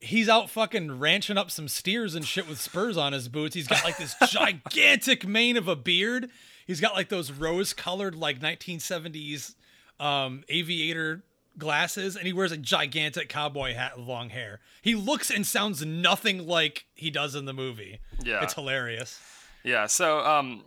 he's 0.00 0.28
out 0.28 0.50
fucking 0.50 0.98
ranching 0.98 1.38
up 1.38 1.50
some 1.50 1.68
steers 1.68 2.14
and 2.14 2.26
shit 2.26 2.48
with 2.48 2.60
spurs 2.60 2.96
on 2.98 3.12
his 3.14 3.28
boots. 3.28 3.54
He's 3.54 3.66
got 3.66 3.82
like 3.84 3.96
this 3.96 4.14
gigantic 4.28 5.26
mane 5.26 5.56
of 5.56 5.68
a 5.68 5.76
beard. 5.76 6.28
He's 6.66 6.80
got 6.80 6.94
like 6.94 7.08
those 7.08 7.32
rose 7.32 7.72
colored 7.72 8.14
like 8.14 8.40
1970s 8.40 9.54
um, 9.98 10.44
aviator 10.48 11.22
glasses 11.56 12.14
and 12.14 12.26
he 12.26 12.32
wears 12.32 12.52
a 12.52 12.56
gigantic 12.56 13.28
cowboy 13.28 13.74
hat 13.74 13.96
with 13.96 14.06
long 14.06 14.30
hair. 14.30 14.60
He 14.82 14.94
looks 14.94 15.30
and 15.30 15.46
sounds 15.46 15.84
nothing 15.84 16.46
like 16.46 16.84
he 16.94 17.10
does 17.10 17.34
in 17.34 17.46
the 17.46 17.54
movie. 17.54 17.98
Yeah. 18.22 18.42
It's 18.42 18.54
hilarious. 18.54 19.18
Yeah, 19.64 19.86
so 19.86 20.20
um, 20.20 20.62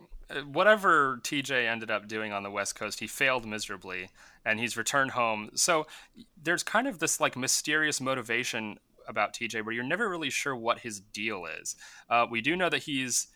whatever 0.52 1.20
TJ 1.22 1.68
ended 1.68 1.90
up 1.90 2.08
doing 2.08 2.32
on 2.32 2.42
the 2.42 2.50
West 2.50 2.74
Coast, 2.74 3.00
he 3.00 3.06
failed 3.06 3.46
miserably 3.46 4.10
and 4.44 4.58
he's 4.58 4.76
returned 4.76 5.12
home. 5.12 5.50
So 5.54 5.86
there's 6.42 6.62
kind 6.62 6.86
of 6.86 6.98
this 6.98 7.20
like 7.20 7.36
mysterious 7.36 8.00
motivation 8.00 8.78
about 9.06 9.34
TJ 9.34 9.64
where 9.64 9.74
you're 9.74 9.84
never 9.84 10.08
really 10.08 10.30
sure 10.30 10.54
what 10.54 10.80
his 10.80 11.00
deal 11.00 11.46
is. 11.46 11.76
Uh, 12.08 12.26
we 12.28 12.40
do 12.40 12.56
know 12.56 12.68
that 12.68 12.84
he's 12.84 13.28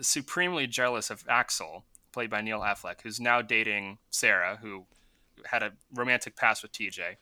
supremely 0.00 0.66
jealous 0.66 1.10
of 1.10 1.24
Axel, 1.28 1.84
played 2.12 2.30
by 2.30 2.40
Neil 2.40 2.60
Affleck, 2.60 3.02
who's 3.02 3.20
now 3.20 3.42
dating 3.42 3.98
Sarah, 4.10 4.58
who 4.62 4.86
had 5.46 5.62
a 5.62 5.72
romantic 5.94 6.36
past 6.36 6.62
with 6.62 6.72
TJ. 6.72 7.16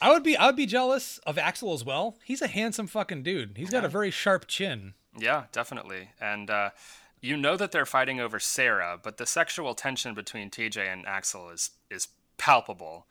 I 0.00 0.10
would 0.10 0.22
be 0.22 0.36
I 0.36 0.46
would 0.46 0.56
be 0.56 0.66
jealous 0.66 1.18
of 1.18 1.38
Axel 1.38 1.72
as 1.72 1.84
well. 1.84 2.16
He's 2.24 2.42
a 2.42 2.48
handsome 2.48 2.86
fucking 2.86 3.22
dude. 3.22 3.56
He's 3.56 3.70
got 3.70 3.84
a 3.84 3.88
very 3.88 4.10
sharp 4.10 4.46
chin. 4.46 4.94
Yeah, 5.16 5.44
definitely. 5.52 6.10
And 6.20 6.50
uh, 6.50 6.70
you 7.24 7.36
know 7.36 7.56
that 7.56 7.72
they're 7.72 7.86
fighting 7.86 8.20
over 8.20 8.38
Sarah, 8.38 8.98
but 9.02 9.16
the 9.16 9.26
sexual 9.26 9.74
tension 9.74 10.14
between 10.14 10.50
TJ 10.50 10.92
and 10.92 11.06
Axel 11.06 11.48
is 11.50 11.70
is 11.90 12.08
palpable. 12.36 13.06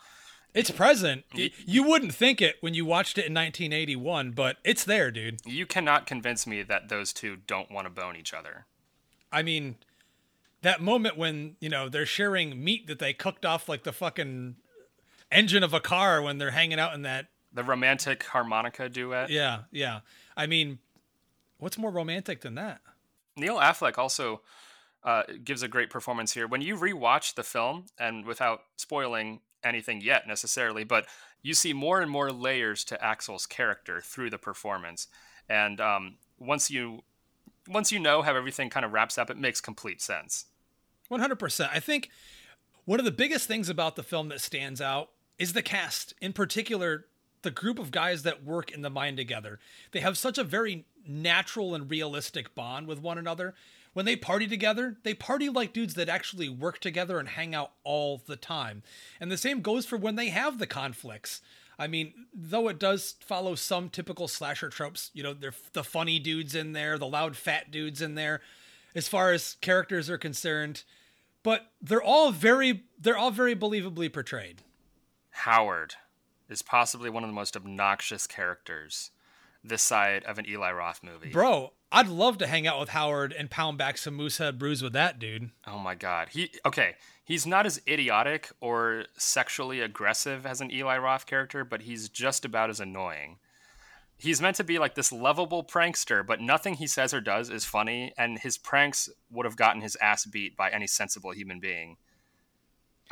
It's 0.54 0.70
present. 0.70 1.24
You 1.34 1.82
wouldn't 1.82 2.14
think 2.14 2.40
it 2.40 2.58
when 2.62 2.76
you 2.76 2.86
watched 2.86 3.18
it 3.18 3.26
in 3.26 3.34
1981, 3.34 4.32
but 4.32 4.58
it's 4.64 4.84
there, 4.84 5.10
dude. 5.10 5.40
You 5.46 5.66
cannot 5.66 6.06
convince 6.06 6.46
me 6.46 6.62
that 6.62 6.90
those 6.90 7.12
two 7.12 7.38
don't 7.48 7.72
want 7.72 7.88
to 7.88 7.90
bone 7.90 8.16
each 8.16 8.36
other. 8.36 8.68
I 9.32 9.42
mean, 9.42 9.78
that 10.62 10.80
moment 10.80 11.18
when, 11.18 11.56
you 11.60 11.70
know, 11.70 11.90
they're 11.90 12.06
sharing 12.06 12.64
meat 12.64 12.86
that 12.86 13.00
they 13.00 13.14
cooked 13.14 13.48
off 13.48 13.68
like 13.68 13.82
the 13.82 13.92
fucking 13.92 14.58
engine 15.32 15.64
of 15.64 15.74
a 15.74 15.80
car 15.80 16.22
when 16.22 16.38
they're 16.38 16.52
hanging 16.52 16.80
out 16.80 16.94
in 16.94 17.02
that 17.02 17.30
the 17.52 17.64
romantic 17.64 18.24
harmonica 18.26 18.90
duet. 18.90 19.32
Yeah, 19.32 19.62
yeah. 19.72 20.02
I 20.38 20.46
mean, 20.46 20.78
what's 21.58 21.80
more 21.80 21.92
romantic 21.92 22.42
than 22.42 22.54
that? 22.56 22.82
Neil 23.36 23.58
Affleck 23.58 23.98
also 23.98 24.42
uh, 25.04 25.24
gives 25.44 25.64
a 25.64 25.68
great 25.68 25.90
performance 25.90 26.34
here. 26.34 26.48
When 26.48 26.62
you 26.62 26.76
rewatch 26.76 27.36
the 27.36 27.44
film, 27.44 27.86
and 27.98 28.26
without 28.26 28.62
spoiling 28.78 29.42
anything 29.64 30.02
yet 30.02 30.28
necessarily, 30.28 30.84
but 30.84 31.06
you 31.42 31.54
see 31.54 31.74
more 31.74 32.02
and 32.02 32.12
more 32.12 32.32
layers 32.32 32.84
to 32.86 33.04
Axel's 33.04 33.46
character 33.46 34.02
through 34.02 34.30
the 34.30 34.38
performance. 34.38 35.08
And 35.50 35.82
um, 35.82 36.18
once 36.38 36.72
you 36.72 37.04
once 37.68 37.92
you 37.92 38.00
know 38.00 38.22
how 38.22 38.36
everything 38.36 38.70
kind 38.70 38.86
of 38.86 38.92
wraps 38.92 39.18
up, 39.18 39.30
it 39.30 39.38
makes 39.38 39.62
complete 39.62 40.02
sense. 40.02 40.46
One 41.10 41.20
hundred 41.20 41.40
percent. 41.40 41.72
I 41.74 41.80
think 41.80 42.10
one 42.86 43.00
of 43.00 43.06
the 43.06 43.12
biggest 43.12 43.48
things 43.48 43.70
about 43.70 43.96
the 43.96 44.04
film 44.04 44.30
that 44.30 44.42
stands 44.42 44.82
out 44.82 45.10
is 45.38 45.54
the 45.54 45.62
cast, 45.62 46.14
in 46.22 46.34
particular, 46.34 47.06
the 47.44 47.52
group 47.52 47.80
of 47.80 47.92
guys 47.92 48.24
that 48.24 48.44
work 48.44 48.72
in 48.72 48.82
the 48.82 48.90
mine 48.90 49.16
together. 49.16 49.60
They 49.92 50.00
have 50.00 50.18
such 50.18 50.38
a 50.38 50.44
very 50.44 50.86
natural 51.08 51.76
and 51.76 51.90
realistic 51.90 52.56
bond 52.56 52.88
with 52.88 53.02
one 53.02 53.18
another. 53.18 53.54
When 53.94 54.06
they 54.06 54.16
party 54.16 54.48
together, 54.48 54.98
they 55.04 55.14
party 55.14 55.50
like 55.50 55.72
dudes 55.72 55.94
that 55.94 56.10
actually 56.10 56.50
work 56.50 56.80
together 56.80 57.20
and 57.20 57.30
hang 57.30 57.54
out 57.54 57.74
all 57.84 58.22
the 58.26 58.36
time. 58.36 58.82
And 59.20 59.32
the 59.32 59.38
same 59.38 59.62
goes 59.62 59.86
for 59.86 59.98
when 59.98 60.16
they 60.16 60.30
have 60.30 60.58
the 60.58 60.66
conflicts. 60.66 61.42
I 61.78 61.88
mean, 61.88 62.14
though 62.34 62.68
it 62.68 62.80
does 62.80 63.16
follow 63.22 63.56
some 63.56 63.90
typical 63.90 64.28
slasher 64.28 64.70
tropes, 64.70 65.12
you 65.14 65.24
know, 65.24 65.34
they're 65.34 65.54
the 65.74 65.84
funny 65.84 66.20
dudes 66.20 66.56
in 66.56 66.74
there, 66.74 66.98
the 66.98 67.08
loud 67.08 67.36
fat 67.36 67.72
dudes 67.72 68.02
in 68.02 68.16
there, 68.16 68.42
as 68.96 69.08
far 69.08 69.32
as 69.32 69.58
characters 69.62 70.10
are 70.10 70.18
concerned, 70.18 70.84
but 71.42 71.72
they're 71.82 72.02
all 72.02 72.32
very 72.32 72.84
they're 73.00 73.18
all 73.18 73.32
very 73.32 73.56
believably 73.56 74.12
portrayed. 74.12 74.62
Howard 75.32 75.96
is 76.54 76.62
possibly 76.62 77.10
one 77.10 77.24
of 77.24 77.30
the 77.30 77.36
most 77.36 77.58
obnoxious 77.58 78.26
characters 78.28 79.12
this 79.64 79.82
side 79.82 80.24
of 80.26 80.38
an 80.38 80.48
Eli 80.48 80.72
Roth 80.72 81.02
movie. 81.04 81.30
Bro, 81.30 81.74
I'd 81.92 82.08
love 82.08 82.38
to 82.40 82.48
hang 82.48 82.68
out 82.68 82.80
with 82.80 82.90
Howard 82.90 83.34
and 83.34 83.50
pound 83.50 83.78
back 83.78 83.98
some 83.98 84.16
Moosehead 84.16 84.60
brews 84.60 84.82
with 84.82 84.94
that 84.94 85.20
dude. 85.20 85.52
Oh 85.66 85.80
my 85.80 85.96
god. 85.96 86.30
He 86.30 86.52
okay, 86.66 86.96
he's 87.24 87.48
not 87.48 87.66
as 87.66 87.82
idiotic 87.88 88.52
or 88.60 89.06
sexually 89.18 89.80
aggressive 89.80 90.46
as 90.46 90.60
an 90.60 90.72
Eli 90.72 90.98
Roth 90.98 91.26
character, 91.26 91.64
but 91.64 91.84
he's 91.84 92.10
just 92.10 92.46
about 92.46 92.70
as 92.70 92.80
annoying. 92.80 93.38
He's 94.18 94.42
meant 94.42 94.56
to 94.58 94.64
be 94.64 94.80
like 94.80 94.96
this 94.96 95.12
lovable 95.12 95.64
prankster, 95.64 96.26
but 96.26 96.40
nothing 96.40 96.76
he 96.76 96.88
says 96.88 97.14
or 97.14 97.20
does 97.20 97.50
is 97.50 97.66
funny, 97.66 98.14
and 98.18 98.40
his 98.40 98.58
pranks 98.58 99.10
would 99.30 99.46
have 99.46 99.58
gotten 99.58 99.82
his 99.82 99.98
ass 99.98 100.26
beat 100.26 100.56
by 100.56 100.70
any 100.70 100.88
sensible 100.88 101.32
human 101.32 101.60
being. 101.60 101.98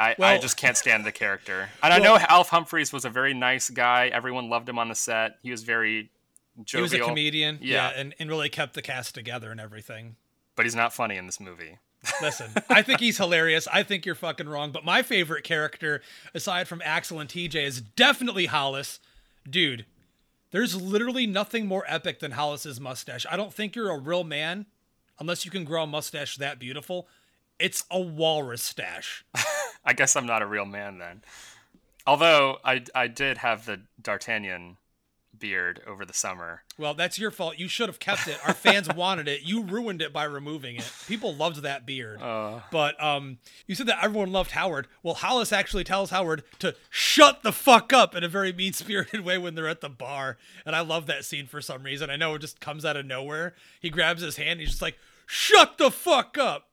I, 0.02 0.16
well, 0.18 0.34
I 0.34 0.40
just 0.40 0.58
can't 0.58 0.76
stand 0.76 1.06
the 1.06 1.12
character. 1.12 1.70
And 1.84 1.92
well, 1.92 1.94
I 1.94 2.00
know 2.00 2.26
Alf 2.28 2.50
Humphreys 2.50 2.92
was 2.92 3.06
a 3.06 3.10
very 3.10 3.36
nice 3.36 3.70
guy. 3.70 4.08
Everyone 4.08 4.50
loved 4.50 4.68
him 4.68 4.80
on 4.80 4.90
the 4.90 4.96
set. 4.96 5.38
He 5.44 5.52
was 5.52 5.62
very 5.62 6.10
jovial. 6.64 6.90
He 6.90 6.98
was 6.98 7.06
a 7.06 7.08
comedian, 7.08 7.60
yeah, 7.62 7.92
yeah 7.92 8.00
and, 8.00 8.16
and 8.18 8.28
really 8.28 8.50
kept 8.50 8.74
the 8.74 8.82
cast 8.82 9.14
together 9.14 9.52
and 9.52 9.60
everything. 9.60 10.16
But 10.56 10.66
he's 10.66 10.76
not 10.76 10.92
funny 10.92 11.18
in 11.18 11.28
this 11.28 11.40
movie. 11.40 11.78
Listen, 12.22 12.50
I 12.68 12.82
think 12.82 13.00
he's 13.00 13.18
hilarious. 13.18 13.68
I 13.72 13.84
think 13.84 14.08
you're 14.08 14.16
fucking 14.16 14.50
wrong. 14.50 14.72
But 14.72 14.84
my 14.84 15.04
favorite 15.04 15.44
character, 15.44 16.02
aside 16.34 16.68
from 16.68 16.82
Axel 16.84 17.20
and 17.20 17.30
TJ, 17.30 17.64
is 17.64 17.80
definitely 17.80 18.48
Hollis. 18.48 19.00
Dude, 19.48 19.86
there's 20.50 20.82
literally 20.82 21.28
nothing 21.28 21.68
more 21.68 21.86
epic 21.88 22.20
than 22.20 22.32
Hollis's 22.32 22.80
mustache. 22.80 23.28
I 23.30 23.38
don't 23.38 23.54
think 23.54 23.76
you're 23.76 23.92
a 23.92 24.00
real 24.00 24.24
man 24.24 24.66
unless 25.20 25.46
you 25.46 25.52
can 25.52 25.64
grow 25.64 25.84
a 25.84 25.88
mustache 25.88 26.38
that 26.38 26.58
beautiful. 26.58 27.08
It's 27.60 27.84
a 27.92 28.02
walrus 28.02 28.64
stash. 28.64 29.24
I 29.84 29.94
guess 29.94 30.16
I'm 30.16 30.26
not 30.26 30.42
a 30.42 30.46
real 30.48 30.66
man 30.66 30.98
then. 30.98 31.22
Although 32.06 32.58
I 32.64 32.84
I 32.96 33.08
did 33.08 33.40
have 33.40 33.66
the 33.66 33.82
D'Artagnan 34.02 34.78
beard 35.42 35.82
over 35.86 36.06
the 36.06 36.14
summer. 36.14 36.62
Well, 36.78 36.94
that's 36.94 37.20
your 37.20 37.32
fault. 37.32 37.58
You 37.58 37.68
should 37.68 37.90
have 37.90 38.00
kept 38.00 38.28
it. 38.28 38.38
Our 38.48 38.54
fans 38.54 38.88
wanted 38.96 39.28
it. 39.28 39.42
You 39.42 39.64
ruined 39.64 40.02
it 40.02 40.14
by 40.14 40.24
removing 40.24 40.78
it. 40.78 40.90
People 41.08 41.36
loved 41.36 41.64
that 41.64 41.86
beard. 41.86 42.22
Uh, 42.22 42.62
but 42.72 43.02
um, 43.04 43.40
you 43.68 43.76
said 43.76 43.88
that 43.88 44.04
everyone 44.04 44.32
loved 44.32 44.52
Howard. 44.52 44.88
Well, 45.04 45.16
Hollis 45.16 45.52
actually 45.52 45.84
tells 45.84 46.12
Howard 46.12 46.44
to 46.60 46.76
shut 46.90 47.44
the 47.44 47.52
fuck 47.52 47.92
up 47.92 48.16
in 48.16 48.24
a 48.24 48.30
very 48.30 48.54
mean 48.54 48.74
spirited 48.74 49.22
way 49.22 49.38
when 49.38 49.56
they're 49.56 49.68
at 49.68 49.82
the 49.82 49.90
bar. 49.90 50.38
And 50.66 50.76
I 50.76 50.82
love 50.82 51.08
that 51.08 51.26
scene 51.26 51.48
for 51.48 51.62
some 51.62 51.84
reason. 51.84 52.10
I 52.10 52.16
know 52.16 52.36
it 52.36 52.40
just 52.40 52.62
comes 52.62 52.86
out 52.86 52.96
of 52.96 53.06
nowhere. 53.06 53.56
He 53.82 53.90
grabs 53.90 54.22
his 54.22 54.38
hand. 54.38 54.60
he's 54.60 54.70
just 54.70 54.82
like, 54.82 54.98
shut 55.26 55.78
the 55.78 55.92
fuck 55.92 56.38
up. 56.38 56.70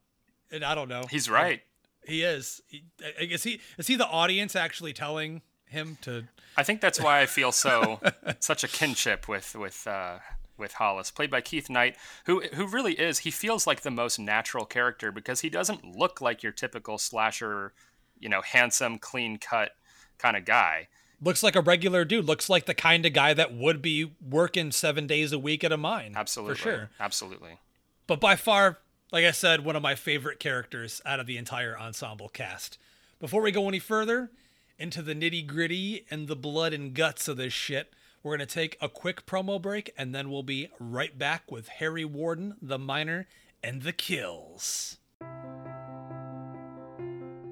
And 0.51 0.65
I 0.65 0.75
don't 0.75 0.89
know. 0.89 1.05
He's 1.11 1.29
right. 1.29 1.63
He 2.09 2.23
is. 2.23 2.63
He, 2.67 2.85
is 3.21 3.43
he 3.43 3.61
is 3.77 3.87
he 3.87 3.95
the 3.95 4.07
audience 4.07 4.57
actually 4.57 4.93
telling 4.93 5.43
him 5.67 5.99
to 6.01 6.25
I 6.57 6.63
think 6.63 6.81
that's 6.81 7.01
why 7.01 7.21
I 7.21 7.27
feel 7.27 7.53
so 7.53 8.01
such 8.41 8.65
a 8.65 8.69
kinship 8.69 9.29
with 9.29 9.55
with 9.55 9.87
uh, 9.87 10.19
with 10.57 10.75
Hollis, 10.75 11.11
played 11.11 11.31
by 11.31 11.41
Keith 11.41 11.71
Knight, 11.71 11.97
who 12.25 12.41
who 12.55 12.67
really 12.67 12.95
is. 12.95 13.21
He 13.21 13.31
feels 13.31 13.67
like 13.67 13.83
the 13.83 13.91
most 13.91 14.19
natural 14.19 14.65
character 14.65 15.13
because 15.13 15.41
he 15.43 15.51
doesn't 15.51 15.85
look 15.85 16.21
like 16.21 16.43
your 16.43 16.53
typical 16.53 16.99
slasher, 16.99 17.73
you 18.19 18.29
know, 18.29 18.43
handsome, 18.43 18.99
clean 18.99 19.37
cut 19.37 19.73
kind 20.19 20.37
of 20.37 20.45
guy. 20.45 20.89
Looks 21.21 21.43
like 21.43 21.57
a 21.57 21.61
regular 21.61 22.05
dude. 22.05 22.25
Looks 22.25 22.49
like 22.49 22.67
the 22.67 22.75
kind 22.75 23.05
of 23.05 23.13
guy 23.13 23.35
that 23.35 23.55
would 23.55 23.83
be 23.83 24.13
working 24.21 24.73
seven 24.73 25.07
days 25.07 25.33
a 25.33 25.39
week 25.39 25.63
at 25.63 25.73
a 25.73 25.77
mine. 25.77 26.15
Absolutely, 26.17 26.55
for 26.55 26.61
sure, 26.61 26.91
absolutely. 26.99 27.59
But 28.07 28.21
by 28.21 28.37
far, 28.37 28.79
like 29.11 29.25
I 29.25 29.31
said, 29.31 29.65
one 29.65 29.77
of 29.77 29.83
my 29.83 29.95
favorite 29.95 30.39
characters 30.39 31.01
out 31.07 31.21
of 31.21 31.27
the 31.27 31.39
entire 31.39 31.79
ensemble 31.79 32.29
cast. 32.29 32.79
Before 33.21 33.43
we 33.43 33.51
go 33.51 33.69
any 33.69 33.79
further, 33.79 34.31
into 34.79 35.03
the 35.03 35.15
nitty 35.15 35.47
gritty 35.47 36.07
and 36.11 36.29
the 36.29 36.37
blood 36.37 36.73
and 36.73 36.95
guts 36.95 37.29
of 37.29 37.37
this 37.37 37.53
shit. 37.53 37.93
We're 38.23 38.37
going 38.37 38.47
to 38.47 38.55
take 38.55 38.77
a 38.81 38.89
quick 38.89 39.27
promo 39.27 39.61
break 39.61 39.93
and 39.97 40.15
then 40.15 40.31
we'll 40.31 40.43
be 40.43 40.69
right 40.79 41.17
back 41.17 41.51
with 41.51 41.69
Harry 41.69 42.05
Warden, 42.05 42.55
the 42.63 42.79
miner, 42.79 43.27
and 43.63 43.83
the 43.83 43.93
kills. 43.93 44.99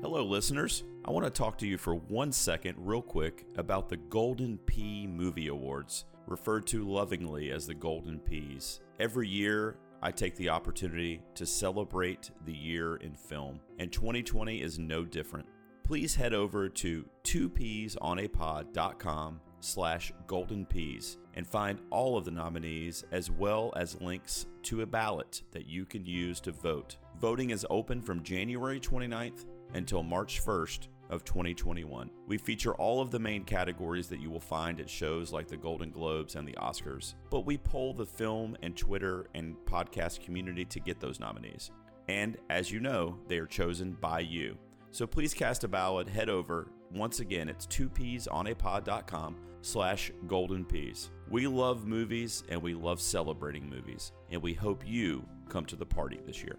Hello, 0.02 0.24
listeners. 0.24 0.84
I 1.04 1.10
want 1.10 1.24
to 1.24 1.30
talk 1.30 1.58
to 1.58 1.66
you 1.66 1.78
for 1.78 1.94
one 1.94 2.32
second, 2.32 2.76
real 2.78 3.02
quick, 3.02 3.44
about 3.56 3.88
the 3.88 3.96
Golden 3.96 4.58
Pea 4.58 5.06
Movie 5.06 5.48
Awards, 5.48 6.04
referred 6.26 6.66
to 6.68 6.88
lovingly 6.88 7.50
as 7.50 7.66
the 7.66 7.74
Golden 7.74 8.18
Peas. 8.18 8.80
Every 9.00 9.28
year, 9.28 9.76
I 10.06 10.12
take 10.12 10.36
the 10.36 10.50
opportunity 10.50 11.20
to 11.34 11.44
celebrate 11.44 12.30
the 12.44 12.54
year 12.54 12.94
in 12.94 13.16
film, 13.16 13.58
and 13.80 13.90
2020 13.90 14.62
is 14.62 14.78
no 14.78 15.04
different 15.04 15.48
please 15.86 16.14
head 16.16 16.34
over 16.34 16.68
to 16.68 17.08
2peasonapod.com 17.22 19.40
slash 19.60 20.12
golden 20.26 20.66
peas 20.66 21.16
and 21.34 21.46
find 21.46 21.78
all 21.90 22.18
of 22.18 22.24
the 22.24 22.30
nominees 22.32 23.04
as 23.12 23.30
well 23.30 23.72
as 23.76 24.00
links 24.00 24.46
to 24.64 24.82
a 24.82 24.86
ballot 24.86 25.42
that 25.52 25.68
you 25.68 25.84
can 25.84 26.04
use 26.04 26.40
to 26.40 26.50
vote. 26.50 26.96
Voting 27.20 27.50
is 27.50 27.64
open 27.70 28.02
from 28.02 28.24
January 28.24 28.80
29th 28.80 29.44
until 29.74 30.02
March 30.02 30.44
1st 30.44 30.88
of 31.10 31.24
2021. 31.24 32.10
We 32.26 32.38
feature 32.38 32.74
all 32.74 33.00
of 33.00 33.10
the 33.10 33.18
main 33.18 33.44
categories 33.44 34.08
that 34.08 34.20
you 34.20 34.30
will 34.30 34.40
find 34.40 34.80
at 34.80 34.90
shows 34.90 35.32
like 35.32 35.48
the 35.48 35.56
Golden 35.56 35.90
Globes 35.90 36.34
and 36.34 36.46
the 36.46 36.54
Oscars, 36.54 37.14
but 37.30 37.46
we 37.46 37.58
poll 37.58 37.94
the 37.94 38.06
film 38.06 38.56
and 38.62 38.76
Twitter 38.76 39.26
and 39.34 39.56
podcast 39.66 40.24
community 40.24 40.64
to 40.64 40.80
get 40.80 41.00
those 41.00 41.20
nominees. 41.20 41.70
And 42.08 42.36
as 42.50 42.70
you 42.70 42.80
know, 42.80 43.18
they 43.28 43.38
are 43.38 43.46
chosen 43.46 43.92
by 43.92 44.20
you. 44.20 44.56
So 44.90 45.06
please 45.06 45.34
cast 45.34 45.64
a 45.64 45.68
ballot. 45.68 46.08
Head 46.08 46.28
over. 46.28 46.68
Once 46.92 47.20
again, 47.20 47.48
it's 47.48 47.66
2peasonapod.com 47.66 49.36
slash 49.60 50.12
golden 50.26 50.64
peas. 50.64 51.10
We 51.28 51.46
love 51.46 51.86
movies 51.86 52.44
and 52.48 52.62
we 52.62 52.74
love 52.74 53.00
celebrating 53.00 53.68
movies. 53.68 54.12
And 54.30 54.40
we 54.40 54.54
hope 54.54 54.86
you 54.86 55.26
come 55.48 55.66
to 55.66 55.76
the 55.76 55.86
party 55.86 56.20
this 56.24 56.42
year. 56.42 56.56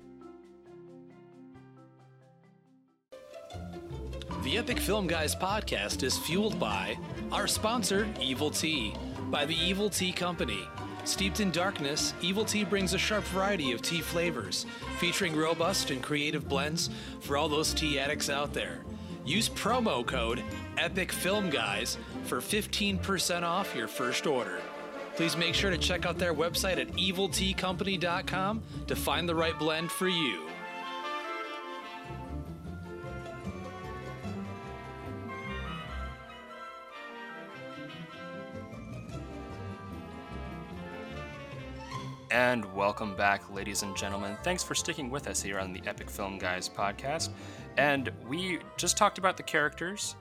The 4.48 4.58
Epic 4.58 4.80
Film 4.80 5.08
Guys 5.08 5.36
podcast 5.36 6.04
is 6.04 6.18
fueled 6.18 6.58
by 6.58 6.98
our 7.34 7.48
sponsor, 7.48 8.08
Evil 8.22 8.50
Tea, 8.50 8.94
by 9.30 9.44
the 9.46 9.58
Evil 9.58 9.90
Tea 9.90 10.14
Company. 10.14 10.70
Steeped 11.04 11.42
in 11.42 11.52
darkness, 11.52 12.14
Evil 12.22 12.46
Tea 12.46 12.64
brings 12.64 12.94
a 12.94 12.98
sharp 12.98 13.26
variety 13.26 13.74
of 13.74 13.82
tea 13.82 14.00
flavors, 14.00 14.66
featuring 15.00 15.36
robust 15.36 15.92
and 15.92 16.02
creative 16.02 16.48
blends 16.48 16.90
for 17.20 17.36
all 17.36 17.50
those 17.50 17.74
tea 17.74 18.00
addicts 18.00 18.30
out 18.30 18.54
there. 18.54 18.86
Use 19.26 19.50
promo 19.50 20.06
code 20.06 20.42
EPICFilmGuys 20.78 21.98
for 22.24 22.38
15% 22.38 23.44
off 23.44 23.76
your 23.76 23.90
first 23.90 24.26
order. 24.26 24.62
Please 25.18 25.36
make 25.36 25.56
sure 25.56 25.72
to 25.72 25.78
check 25.78 26.06
out 26.06 26.18
their 26.18 26.34
website 26.34 26.78
at 26.78 26.94
evilteacompany.com 26.94 28.64
to 28.88 28.96
find 28.96 29.28
the 29.28 29.36
right 29.36 29.60
blend 29.60 29.92
for 29.92 30.08
you. 30.08 30.48
And 42.38 42.72
welcome 42.76 43.16
back, 43.16 43.52
ladies 43.52 43.82
and 43.82 43.98
gentlemen. 43.98 44.38
Thanks 44.44 44.62
for 44.62 44.76
sticking 44.76 45.10
with 45.10 45.28
us 45.28 45.42
here 45.42 45.58
on 45.58 45.74
the 45.74 45.82
Epic 45.88 46.08
Film 46.08 46.38
Guys 46.38 46.70
podcast. 46.70 47.30
And 47.78 48.12
we 48.28 48.60
just 48.78 48.96
talked 48.96 49.18
about 49.18 49.38
the 49.38 49.42
characters, 49.42 50.16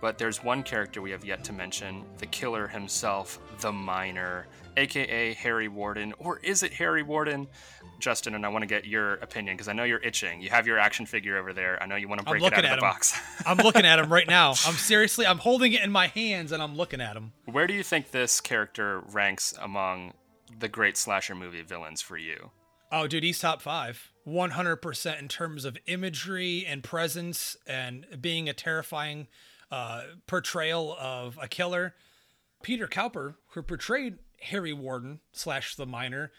but 0.00 0.18
there's 0.18 0.42
one 0.42 0.64
character 0.64 1.00
we 1.00 1.12
have 1.12 1.24
yet 1.24 1.44
to 1.44 1.52
mention 1.52 2.04
the 2.18 2.26
killer 2.26 2.66
himself, 2.66 3.38
the 3.60 3.70
miner, 3.70 4.48
aka 4.76 5.32
Harry 5.34 5.68
Warden. 5.68 6.12
Or 6.18 6.40
is 6.40 6.64
it 6.64 6.72
Harry 6.72 7.04
Warden? 7.04 7.46
Justin, 8.00 8.34
and 8.34 8.44
I 8.44 8.48
want 8.48 8.62
to 8.62 8.66
get 8.66 8.84
your 8.84 9.14
opinion 9.18 9.54
because 9.54 9.68
I 9.68 9.72
know 9.72 9.84
you're 9.84 10.02
itching. 10.02 10.42
You 10.42 10.50
have 10.50 10.66
your 10.66 10.80
action 10.80 11.06
figure 11.06 11.38
over 11.38 11.52
there. 11.52 11.80
I 11.80 11.86
know 11.86 11.94
you 11.94 12.08
want 12.08 12.20
to 12.20 12.26
break 12.26 12.42
it 12.42 12.52
out 12.52 12.64
of 12.64 12.64
the 12.64 12.74
him. 12.74 12.80
box. 12.80 13.16
I'm 13.46 13.58
looking 13.58 13.86
at 13.86 14.00
him 14.00 14.12
right 14.12 14.26
now. 14.26 14.50
I'm 14.66 14.74
seriously, 14.74 15.24
I'm 15.24 15.38
holding 15.38 15.72
it 15.72 15.82
in 15.82 15.92
my 15.92 16.08
hands 16.08 16.50
and 16.50 16.60
I'm 16.60 16.74
looking 16.74 17.00
at 17.00 17.16
him. 17.16 17.32
Where 17.44 17.68
do 17.68 17.74
you 17.74 17.84
think 17.84 18.10
this 18.10 18.40
character 18.40 19.04
ranks 19.12 19.54
among 19.60 20.14
the 20.58 20.68
great 20.68 20.96
slasher 20.96 21.34
movie 21.34 21.62
villains 21.62 22.00
for 22.00 22.16
you? 22.16 22.50
Oh, 22.92 23.06
dude, 23.06 23.22
he's 23.22 23.38
top 23.38 23.62
five. 23.62 24.12
100% 24.26 25.18
in 25.18 25.28
terms 25.28 25.64
of 25.64 25.78
imagery 25.86 26.64
and 26.66 26.82
presence 26.82 27.56
and 27.66 28.06
being 28.20 28.48
a 28.48 28.52
terrifying 28.52 29.28
uh, 29.70 30.02
portrayal 30.26 30.96
of 30.98 31.38
a 31.40 31.46
killer. 31.46 31.94
Peter 32.62 32.88
Cowper, 32.88 33.36
who 33.50 33.62
portrayed 33.62 34.18
Harry 34.42 34.72
Warden 34.72 35.20
slash 35.32 35.76
the 35.76 35.86
miner, 35.86 36.32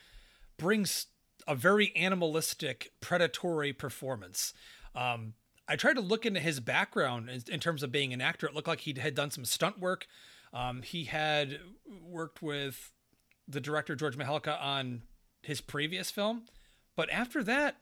brings 0.58 1.08
a 1.48 1.56
very 1.56 1.96
animalistic, 1.96 2.92
predatory 3.00 3.74
performance. 3.74 4.54
Um, 4.94 5.34
I 5.68 5.76
tried 5.76 5.94
to 5.94 6.02
look 6.02 6.26
into 6.26 6.40
his 6.40 6.60
background 6.60 7.30
in, 7.30 7.42
in, 7.52 7.60
terms 7.60 7.82
of 7.82 7.92
being 7.92 8.14
an 8.14 8.22
actor. 8.22 8.46
It 8.46 8.54
looked 8.54 8.68
like 8.68 8.82
he 8.82 8.94
had 9.00 9.16
done 9.16 9.32
some 9.32 9.46
stunt 9.46 9.80
work. 9.80 10.06
Um, 10.54 10.82
he 10.82 11.06
had 11.06 11.60
worked 12.04 12.42
with 12.42 12.92
the 13.52 13.62
director 13.62 13.96
George 13.96 14.18
Mihalka 14.18 14.62
on 14.62 15.04
his 15.42 15.62
previous 15.62 16.12
film, 16.12 16.44
but 16.96 17.10
after 17.10 17.44
that, 17.44 17.78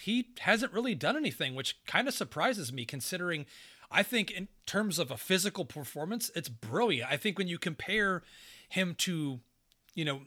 he 0.00 0.28
hasn't 0.40 0.72
really 0.72 0.94
done 0.94 1.16
anything, 1.16 1.54
which 1.54 1.84
kind 1.86 2.08
of 2.08 2.14
surprises 2.14 2.72
me 2.72 2.84
considering 2.84 3.46
I 3.92 4.02
think 4.02 4.30
in 4.30 4.48
terms 4.64 4.98
of 4.98 5.10
a 5.10 5.16
physical 5.16 5.64
performance, 5.64 6.30
it's 6.34 6.48
brilliant. 6.48 7.10
I 7.12 7.18
think 7.18 7.38
when 7.38 7.46
you 7.46 7.58
compare 7.58 8.22
him 8.68 8.94
to, 9.00 9.40
you 9.94 10.04
know, 10.04 10.22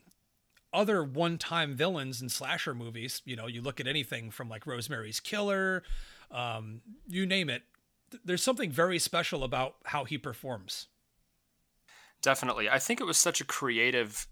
other 0.71 1.03
one-time 1.03 1.75
villains 1.75 2.21
in 2.21 2.29
slasher 2.29 2.75
movies, 2.75 3.21
you 3.25 3.35
know, 3.35 3.47
you 3.47 3.61
look 3.61 3.79
at 3.79 3.87
anything 3.87 4.29
from 4.29 4.49
like 4.49 4.67
Rosemary's 4.67 5.19
Killer, 5.19 5.81
um, 6.29 6.81
you 7.07 7.25
name 7.25 7.49
it. 7.49 7.63
There's 8.23 8.43
something 8.43 8.69
very 8.69 8.99
special 8.99 9.43
about 9.43 9.77
how 9.85 10.03
he 10.03 10.17
performs. 10.17 10.87
Definitely. 12.21 12.69
I 12.69 12.77
think 12.77 13.01
it 13.01 13.05
was 13.05 13.17
such 13.17 13.41
a 13.41 13.45
creative 13.45 14.27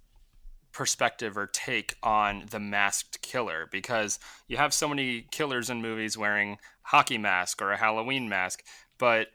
perspective 0.73 1.37
or 1.37 1.47
take 1.47 1.95
on 2.03 2.45
the 2.49 2.59
masked 2.59 3.21
killer 3.21 3.67
because 3.71 4.19
you 4.47 4.57
have 4.57 4.73
so 4.73 4.87
many 4.87 5.27
killers 5.31 5.69
in 5.69 5.81
movies 5.81 6.17
wearing 6.17 6.57
hockey 6.81 7.17
mask 7.17 7.61
or 7.61 7.71
a 7.71 7.77
Halloween 7.77 8.27
mask, 8.27 8.63
but 8.97 9.27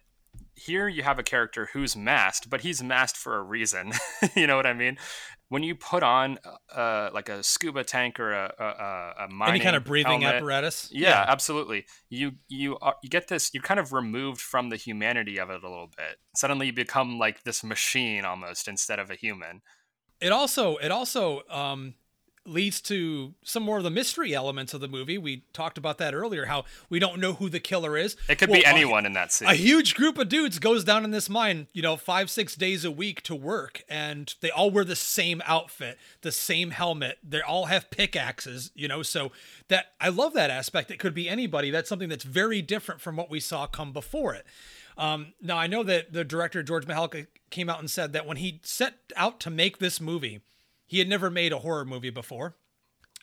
here 0.54 0.88
you 0.88 1.02
have 1.02 1.18
a 1.18 1.22
character 1.22 1.68
who's 1.72 1.96
masked, 1.96 2.50
but 2.50 2.60
he's 2.60 2.82
masked 2.82 3.16
for 3.16 3.36
a 3.36 3.42
reason. 3.42 3.92
you 4.36 4.46
know 4.46 4.56
what 4.56 4.66
I 4.66 4.74
mean? 4.74 4.98
When 5.50 5.62
you 5.62 5.74
put 5.74 6.02
on 6.02 6.38
uh, 6.74 7.08
like 7.14 7.30
a 7.30 7.42
scuba 7.42 7.82
tank 7.82 8.20
or 8.20 8.32
a, 8.32 8.52
a, 8.58 9.24
a 9.24 9.28
mining 9.28 9.54
any 9.54 9.64
kind 9.64 9.76
of 9.76 9.84
breathing 9.84 10.20
helmet, 10.20 10.42
apparatus, 10.42 10.90
yeah, 10.92 11.08
yeah, 11.08 11.24
absolutely. 11.26 11.86
You 12.10 12.32
you 12.48 12.76
are, 12.82 12.96
you 13.02 13.08
get 13.08 13.28
this. 13.28 13.54
You're 13.54 13.62
kind 13.62 13.80
of 13.80 13.94
removed 13.94 14.42
from 14.42 14.68
the 14.68 14.76
humanity 14.76 15.38
of 15.40 15.48
it 15.48 15.64
a 15.64 15.68
little 15.68 15.90
bit. 15.96 16.18
Suddenly, 16.36 16.66
you 16.66 16.72
become 16.74 17.18
like 17.18 17.44
this 17.44 17.64
machine 17.64 18.26
almost 18.26 18.68
instead 18.68 18.98
of 18.98 19.10
a 19.10 19.14
human 19.14 19.62
it 20.20 20.32
also 20.32 20.76
it 20.76 20.90
also 20.90 21.42
um, 21.50 21.94
leads 22.48 22.80
to 22.80 23.34
some 23.44 23.62
more 23.62 23.78
of 23.78 23.84
the 23.84 23.90
mystery 23.90 24.34
elements 24.34 24.74
of 24.74 24.80
the 24.80 24.88
movie. 24.88 25.18
We 25.18 25.44
talked 25.52 25.78
about 25.78 25.98
that 25.98 26.14
earlier. 26.14 26.46
How 26.46 26.64
we 26.88 26.98
don't 26.98 27.20
know 27.20 27.34
who 27.34 27.48
the 27.48 27.60
killer 27.60 27.96
is. 27.96 28.16
It 28.28 28.38
could 28.38 28.48
well, 28.48 28.60
be 28.60 28.66
anyone 28.66 29.04
a, 29.04 29.08
in 29.08 29.12
that 29.12 29.32
scene. 29.32 29.48
A 29.48 29.54
huge 29.54 29.94
group 29.94 30.18
of 30.18 30.28
dudes 30.28 30.58
goes 30.58 30.84
down 30.84 31.04
in 31.04 31.10
this 31.10 31.28
mine, 31.28 31.68
you 31.72 31.82
know, 31.82 31.96
five 31.96 32.30
six 32.30 32.56
days 32.56 32.84
a 32.84 32.90
week 32.90 33.22
to 33.22 33.34
work, 33.34 33.84
and 33.88 34.34
they 34.40 34.50
all 34.50 34.70
wear 34.70 34.84
the 34.84 34.96
same 34.96 35.42
outfit, 35.44 35.98
the 36.22 36.32
same 36.32 36.70
helmet. 36.70 37.18
They 37.22 37.40
all 37.40 37.66
have 37.66 37.90
pickaxes, 37.90 38.70
you 38.74 38.88
know. 38.88 39.02
So 39.02 39.30
that 39.68 39.92
I 40.00 40.08
love 40.08 40.32
that 40.34 40.50
aspect. 40.50 40.90
It 40.90 40.98
could 40.98 41.14
be 41.14 41.28
anybody. 41.28 41.70
That's 41.70 41.88
something 41.88 42.08
that's 42.08 42.24
very 42.24 42.62
different 42.62 43.00
from 43.00 43.16
what 43.16 43.30
we 43.30 43.40
saw 43.40 43.66
come 43.66 43.92
before 43.92 44.34
it. 44.34 44.46
Um, 44.98 45.32
now 45.40 45.56
I 45.56 45.68
know 45.68 45.84
that 45.84 46.12
the 46.12 46.24
director 46.24 46.62
George 46.62 46.86
Mihalka 46.86 47.28
came 47.50 47.70
out 47.70 47.78
and 47.78 47.88
said 47.88 48.12
that 48.12 48.26
when 48.26 48.36
he 48.36 48.60
set 48.64 48.94
out 49.16 49.38
to 49.40 49.50
make 49.50 49.78
this 49.78 50.00
movie, 50.00 50.40
he 50.86 50.98
had 50.98 51.08
never 51.08 51.30
made 51.30 51.52
a 51.52 51.60
horror 51.60 51.84
movie 51.84 52.10
before. 52.10 52.56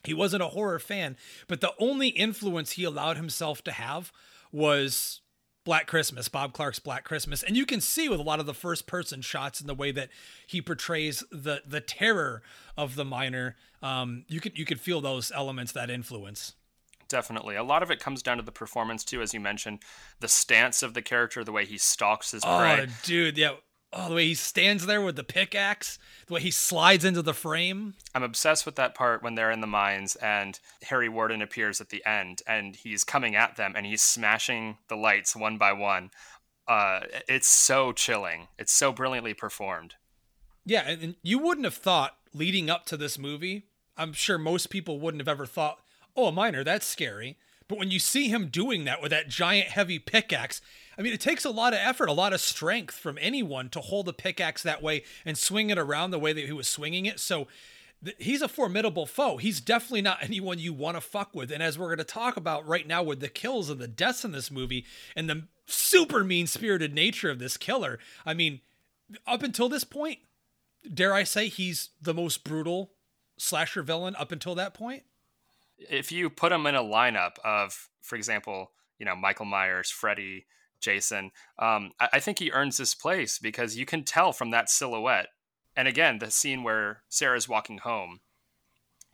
He 0.04 0.14
wasn't 0.14 0.42
a 0.42 0.48
horror 0.48 0.78
fan, 0.78 1.16
but 1.48 1.60
the 1.60 1.74
only 1.78 2.08
influence 2.08 2.72
he 2.72 2.84
allowed 2.84 3.16
himself 3.16 3.62
to 3.64 3.72
have 3.72 4.12
was 4.52 5.20
Black 5.64 5.86
Christmas, 5.88 6.28
Bob 6.28 6.52
Clark's 6.52 6.78
Black 6.78 7.04
Christmas. 7.04 7.42
And 7.42 7.56
you 7.56 7.66
can 7.66 7.80
see 7.80 8.08
with 8.08 8.20
a 8.20 8.22
lot 8.22 8.40
of 8.40 8.46
the 8.46 8.54
first 8.54 8.86
person 8.86 9.20
shots 9.20 9.60
and 9.60 9.68
the 9.68 9.74
way 9.74 9.90
that 9.90 10.08
he 10.46 10.62
portrays 10.62 11.24
the 11.30 11.62
the 11.66 11.80
terror 11.80 12.42
of 12.76 12.94
the 12.94 13.04
miner, 13.04 13.56
um, 13.82 14.24
you 14.28 14.40
could 14.40 14.56
you 14.56 14.64
could 14.64 14.80
feel 14.80 15.00
those 15.00 15.32
elements, 15.34 15.72
that 15.72 15.90
influence. 15.90 16.54
Definitely. 17.08 17.56
A 17.56 17.62
lot 17.62 17.82
of 17.82 17.90
it 17.90 18.00
comes 18.00 18.22
down 18.22 18.36
to 18.38 18.42
the 18.42 18.52
performance 18.52 19.04
too, 19.04 19.22
as 19.22 19.32
you 19.32 19.40
mentioned. 19.40 19.80
The 20.20 20.28
stance 20.28 20.82
of 20.82 20.94
the 20.94 21.02
character, 21.02 21.44
the 21.44 21.52
way 21.52 21.64
he 21.64 21.78
stalks 21.78 22.32
his 22.32 22.42
prey. 22.42 22.86
Oh, 22.88 22.92
dude, 23.04 23.38
yeah. 23.38 23.52
Oh, 23.92 24.08
the 24.08 24.14
way 24.16 24.26
he 24.26 24.34
stands 24.34 24.84
there 24.84 25.00
with 25.00 25.16
the 25.16 25.24
pickaxe, 25.24 25.98
the 26.26 26.34
way 26.34 26.40
he 26.40 26.50
slides 26.50 27.04
into 27.04 27.22
the 27.22 27.32
frame. 27.32 27.94
I'm 28.14 28.24
obsessed 28.24 28.66
with 28.66 28.74
that 28.76 28.94
part 28.94 29.22
when 29.22 29.36
they're 29.36 29.52
in 29.52 29.60
the 29.60 29.66
mines 29.66 30.16
and 30.16 30.58
Harry 30.82 31.08
Warden 31.08 31.40
appears 31.40 31.80
at 31.80 31.90
the 31.90 32.04
end 32.04 32.42
and 32.46 32.74
he's 32.74 33.04
coming 33.04 33.36
at 33.36 33.56
them 33.56 33.74
and 33.76 33.86
he's 33.86 34.02
smashing 34.02 34.78
the 34.88 34.96
lights 34.96 35.36
one 35.36 35.56
by 35.56 35.72
one. 35.72 36.10
Uh, 36.66 37.00
it's 37.28 37.48
so 37.48 37.92
chilling. 37.92 38.48
It's 38.58 38.72
so 38.72 38.92
brilliantly 38.92 39.34
performed. 39.34 39.94
Yeah, 40.64 40.88
and 40.88 41.14
you 41.22 41.38
wouldn't 41.38 41.64
have 41.64 41.74
thought 41.74 42.16
leading 42.34 42.68
up 42.68 42.86
to 42.86 42.96
this 42.96 43.18
movie, 43.18 43.68
I'm 43.96 44.12
sure 44.12 44.36
most 44.36 44.68
people 44.68 45.00
wouldn't 45.00 45.20
have 45.20 45.28
ever 45.28 45.46
thought 45.46 45.78
oh, 46.16 46.26
a 46.26 46.32
miner, 46.32 46.64
that's 46.64 46.86
scary. 46.86 47.36
But 47.68 47.78
when 47.78 47.90
you 47.90 47.98
see 47.98 48.28
him 48.28 48.48
doing 48.48 48.84
that 48.84 49.02
with 49.02 49.10
that 49.10 49.28
giant 49.28 49.68
heavy 49.68 49.98
pickaxe, 49.98 50.60
I 50.98 51.02
mean, 51.02 51.12
it 51.12 51.20
takes 51.20 51.44
a 51.44 51.50
lot 51.50 51.72
of 51.72 51.80
effort, 51.82 52.08
a 52.08 52.12
lot 52.12 52.32
of 52.32 52.40
strength 52.40 52.94
from 52.94 53.18
anyone 53.20 53.68
to 53.70 53.80
hold 53.80 54.08
a 54.08 54.12
pickaxe 54.12 54.62
that 54.62 54.82
way 54.82 55.02
and 55.24 55.36
swing 55.36 55.70
it 55.70 55.78
around 55.78 56.10
the 56.10 56.18
way 56.18 56.32
that 56.32 56.46
he 56.46 56.52
was 56.52 56.68
swinging 56.68 57.06
it. 57.06 57.20
So 57.20 57.48
th- 58.04 58.16
he's 58.18 58.40
a 58.40 58.48
formidable 58.48 59.04
foe. 59.04 59.36
He's 59.36 59.60
definitely 59.60 60.02
not 60.02 60.22
anyone 60.22 60.58
you 60.58 60.72
want 60.72 60.96
to 60.96 61.00
fuck 61.00 61.34
with. 61.34 61.50
And 61.50 61.62
as 61.62 61.78
we're 61.78 61.86
going 61.86 61.98
to 61.98 62.04
talk 62.04 62.36
about 62.36 62.66
right 62.66 62.86
now 62.86 63.02
with 63.02 63.20
the 63.20 63.28
kills 63.28 63.68
and 63.68 63.80
the 63.80 63.88
deaths 63.88 64.24
in 64.24 64.32
this 64.32 64.50
movie 64.50 64.86
and 65.14 65.28
the 65.28 65.48
super 65.66 66.22
mean 66.24 66.46
spirited 66.46 66.94
nature 66.94 67.30
of 67.30 67.40
this 67.40 67.56
killer, 67.56 67.98
I 68.24 68.32
mean, 68.32 68.60
up 69.26 69.42
until 69.42 69.68
this 69.68 69.84
point, 69.84 70.20
dare 70.92 71.12
I 71.12 71.24
say 71.24 71.48
he's 71.48 71.90
the 72.00 72.14
most 72.14 72.44
brutal 72.44 72.92
slasher 73.38 73.82
villain 73.82 74.16
up 74.16 74.32
until 74.32 74.54
that 74.54 74.72
point? 74.72 75.02
If 75.78 76.12
you 76.12 76.30
put 76.30 76.50
them 76.50 76.66
in 76.66 76.74
a 76.74 76.82
lineup 76.82 77.38
of, 77.44 77.88
for 78.02 78.16
example, 78.16 78.72
you 78.98 79.06
know, 79.06 79.16
Michael 79.16 79.46
Myers, 79.46 79.90
Freddy, 79.90 80.46
Jason, 80.80 81.30
um, 81.58 81.92
I, 82.00 82.08
I 82.14 82.20
think 82.20 82.38
he 82.38 82.50
earns 82.50 82.76
this 82.76 82.94
place 82.94 83.38
because 83.38 83.76
you 83.76 83.86
can 83.86 84.04
tell 84.04 84.32
from 84.32 84.50
that 84.50 84.70
silhouette. 84.70 85.28
And 85.76 85.86
again, 85.88 86.18
the 86.18 86.30
scene 86.30 86.62
where 86.62 87.02
Sarah's 87.08 87.48
walking 87.48 87.78
home 87.78 88.20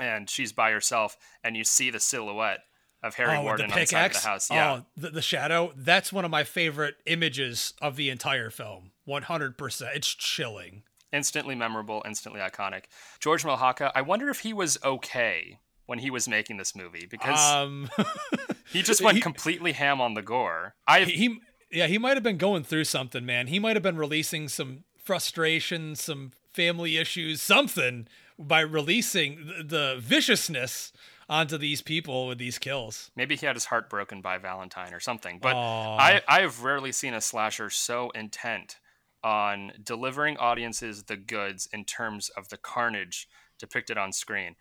and 0.00 0.30
she's 0.30 0.52
by 0.52 0.70
herself 0.70 1.16
and 1.42 1.56
you 1.56 1.64
see 1.64 1.90
the 1.90 2.00
silhouette 2.00 2.60
of 3.02 3.16
Harry 3.16 3.36
oh, 3.36 3.42
Warden 3.42 3.70
the 3.70 3.80
inside 3.80 4.12
the 4.12 4.18
house. 4.18 4.48
Yeah. 4.50 4.72
Oh, 4.72 4.86
the, 4.96 5.10
the 5.10 5.22
shadow. 5.22 5.72
That's 5.76 6.12
one 6.12 6.24
of 6.24 6.30
my 6.30 6.44
favorite 6.44 6.96
images 7.06 7.74
of 7.82 7.96
the 7.96 8.10
entire 8.10 8.50
film. 8.50 8.92
100%. 9.08 9.96
It's 9.96 10.14
chilling. 10.14 10.84
Instantly 11.12 11.54
memorable, 11.54 12.02
instantly 12.06 12.40
iconic. 12.40 12.84
George 13.18 13.42
Mihalka, 13.42 13.90
I 13.94 14.02
wonder 14.02 14.28
if 14.30 14.40
he 14.40 14.52
was 14.52 14.78
okay 14.84 15.58
when 15.86 15.98
he 15.98 16.10
was 16.10 16.28
making 16.28 16.56
this 16.56 16.74
movie 16.74 17.06
because 17.10 17.40
um, 17.40 17.90
he 18.72 18.82
just 18.82 19.02
went 19.02 19.16
he, 19.16 19.20
completely 19.20 19.72
ham 19.72 20.00
on 20.00 20.14
the 20.14 20.22
gore. 20.22 20.74
I 20.86 21.04
he 21.04 21.40
Yeah, 21.70 21.86
he 21.86 21.98
might 21.98 22.16
have 22.16 22.22
been 22.22 22.38
going 22.38 22.64
through 22.64 22.84
something, 22.84 23.24
man. 23.26 23.48
He 23.48 23.58
might 23.58 23.76
have 23.76 23.82
been 23.82 23.96
releasing 23.96 24.48
some 24.48 24.84
frustration, 24.96 25.96
some 25.96 26.32
family 26.52 26.96
issues, 26.96 27.42
something 27.42 28.06
by 28.38 28.60
releasing 28.60 29.46
the, 29.46 29.64
the 29.64 29.96
viciousness 30.00 30.92
onto 31.28 31.56
these 31.56 31.80
people 31.80 32.26
with 32.26 32.38
these 32.38 32.58
kills. 32.58 33.10
Maybe 33.16 33.36
he 33.36 33.46
had 33.46 33.56
his 33.56 33.66
heart 33.66 33.88
broken 33.88 34.20
by 34.20 34.38
Valentine 34.38 34.92
or 34.92 35.00
something. 35.00 35.38
But 35.40 35.56
I, 35.56 36.20
I 36.28 36.40
have 36.40 36.62
rarely 36.62 36.92
seen 36.92 37.14
a 37.14 37.20
slasher 37.20 37.70
so 37.70 38.10
intent 38.10 38.76
on 39.24 39.72
delivering 39.82 40.36
audiences 40.36 41.04
the 41.04 41.16
goods 41.16 41.68
in 41.72 41.84
terms 41.84 42.28
of 42.30 42.48
the 42.48 42.56
carnage 42.56 43.28
depicted 43.58 43.96
on 43.96 44.12
screen. 44.12 44.56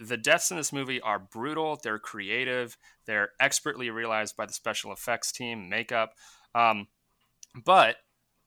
The 0.00 0.16
deaths 0.16 0.50
in 0.50 0.56
this 0.56 0.72
movie 0.72 1.00
are 1.00 1.18
brutal, 1.18 1.78
they're 1.82 1.98
creative, 1.98 2.76
they're 3.06 3.30
expertly 3.38 3.90
realized 3.90 4.36
by 4.36 4.46
the 4.46 4.52
special 4.52 4.92
effects 4.92 5.30
team, 5.30 5.68
makeup. 5.68 6.14
Um, 6.54 6.88
but 7.64 7.96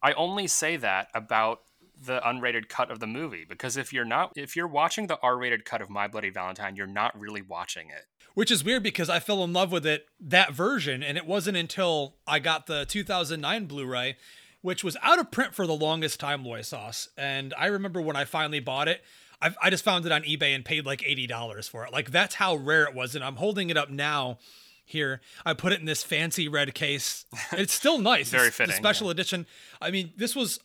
I 0.01 0.13
only 0.13 0.47
say 0.47 0.77
that 0.77 1.09
about 1.13 1.59
the 2.05 2.19
unrated 2.25 2.67
cut 2.67 2.91
of 2.91 2.99
the 2.99 3.07
movie 3.07 3.45
because 3.47 3.77
if 3.77 3.93
you're 3.93 4.03
not 4.03 4.33
if 4.35 4.55
you're 4.55 4.67
watching 4.67 5.07
the 5.07 5.19
R-rated 5.21 5.63
cut 5.63 5.81
of 5.81 5.89
My 5.89 6.07
Bloody 6.07 6.31
Valentine, 6.31 6.75
you're 6.75 6.87
not 6.87 7.17
really 7.17 7.41
watching 7.41 7.89
it. 7.89 8.05
Which 8.33 8.51
is 8.51 8.63
weird 8.63 8.83
because 8.83 9.09
I 9.09 9.19
fell 9.19 9.43
in 9.43 9.53
love 9.53 9.71
with 9.71 9.85
it 9.85 10.07
that 10.19 10.53
version 10.53 11.03
and 11.03 11.17
it 11.17 11.27
wasn't 11.27 11.55
until 11.55 12.15
I 12.27 12.39
got 12.39 12.65
the 12.65 12.85
2009 12.85 13.65
Blu-ray 13.67 14.17
which 14.63 14.83
was 14.83 14.97
out 15.03 15.19
of 15.19 15.29
print 15.29 15.53
for 15.53 15.67
the 15.67 15.75
longest 15.75 16.21
time, 16.21 16.45
LoySauce. 16.45 17.09
And 17.17 17.53
I 17.59 17.65
remember 17.65 18.01
when 18.01 18.15
I 18.15 18.23
finally 18.23 18.61
bought 18.61 18.87
it, 18.87 19.03
I, 19.43 19.53
I 19.63 19.69
just 19.69 19.83
found 19.83 20.05
it 20.05 20.11
on 20.11 20.23
eBay 20.23 20.55
and 20.55 20.63
paid 20.63 20.85
like 20.85 21.01
$80 21.01 21.69
for 21.69 21.85
it. 21.85 21.91
Like 21.91 22.11
that's 22.11 22.35
how 22.35 22.55
rare 22.55 22.83
it 22.83 22.95
was. 22.95 23.15
And 23.15 23.23
I'm 23.23 23.35
holding 23.35 23.69
it 23.69 23.77
up 23.77 23.89
now 23.89 24.37
here. 24.85 25.21
I 25.45 25.53
put 25.53 25.73
it 25.73 25.79
in 25.79 25.85
this 25.85 26.03
fancy 26.03 26.47
red 26.47 26.73
case. 26.73 27.25
It's 27.51 27.73
still 27.73 27.99
nice. 27.99 28.29
Very 28.29 28.47
it's 28.47 28.55
fitting, 28.55 28.75
special 28.75 29.09
edition. 29.09 29.45
I 29.81 29.91
mean, 29.91 30.13
this 30.17 30.35
was 30.35 30.59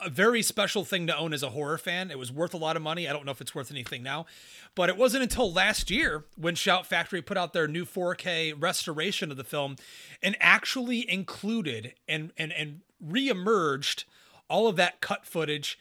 a 0.00 0.10
very 0.10 0.42
special 0.42 0.84
thing 0.84 1.06
to 1.06 1.16
own 1.16 1.32
as 1.32 1.42
a 1.42 1.50
horror 1.50 1.78
fan. 1.78 2.10
It 2.10 2.18
was 2.18 2.32
worth 2.32 2.52
a 2.52 2.58
lot 2.58 2.76
of 2.76 2.82
money. 2.82 3.08
I 3.08 3.12
don't 3.12 3.24
know 3.24 3.30
if 3.30 3.40
it's 3.40 3.54
worth 3.54 3.70
anything 3.70 4.02
now, 4.02 4.26
but 4.74 4.88
it 4.88 4.96
wasn't 4.96 5.22
until 5.22 5.52
last 5.52 5.90
year 5.90 6.24
when 6.36 6.56
Shout 6.56 6.86
Factory 6.86 7.22
put 7.22 7.36
out 7.36 7.52
their 7.52 7.68
new 7.68 7.84
4K 7.84 8.60
restoration 8.60 9.30
of 9.30 9.36
the 9.36 9.44
film 9.44 9.76
and 10.22 10.36
actually 10.40 11.08
included 11.08 11.94
and 12.08 12.32
and 12.36 12.52
and 12.52 12.80
reemerged 13.04 14.04
all 14.50 14.66
of 14.66 14.76
that 14.76 15.00
cut 15.00 15.24
footage 15.24 15.78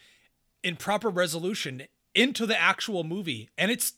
in 0.64 0.76
proper 0.76 1.10
resolution 1.10 1.84
into 2.16 2.46
the 2.46 2.60
actual 2.60 3.04
movie. 3.04 3.50
And 3.58 3.72
it's 3.72 3.94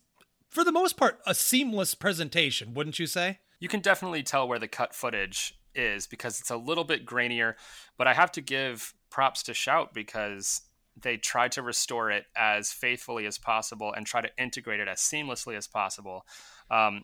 for 0.49 0.63
the 0.63 0.71
most 0.71 0.97
part 0.97 1.19
a 1.25 1.36
seamless 1.36 1.95
presentation, 1.95 2.73
wouldn't 2.73 2.99
you 2.99 3.08
say? 3.08 3.39
You 3.60 3.67
can 3.67 3.80
definitely 3.80 4.23
tell 4.23 4.47
where 4.47 4.60
the 4.60 4.67
cut 4.67 4.93
footage 4.93 5.58
is 5.73 6.08
because 6.08 6.39
it's 6.39 6.49
a 6.49 6.58
little 6.58 6.84
bit 6.84 7.06
grainier, 7.06 7.56
but 7.97 8.08
I 8.08 8.13
have 8.13 8.32
to 8.34 8.41
give 8.41 8.93
props 9.10 9.43
to 9.43 9.54
Shout 9.54 9.93
because 9.93 10.62
they 11.01 11.17
tried 11.17 11.51
to 11.54 11.62
restore 11.62 12.10
it 12.10 12.25
as 12.36 12.71
faithfully 12.71 13.25
as 13.25 13.38
possible 13.38 13.93
and 13.93 14.06
try 14.06 14.21
to 14.21 14.30
integrate 14.38 14.80
it 14.80 14.88
as 14.88 14.99
seamlessly 14.99 15.58
as 15.58 15.67
possible. 15.67 16.25
Um, 16.71 17.04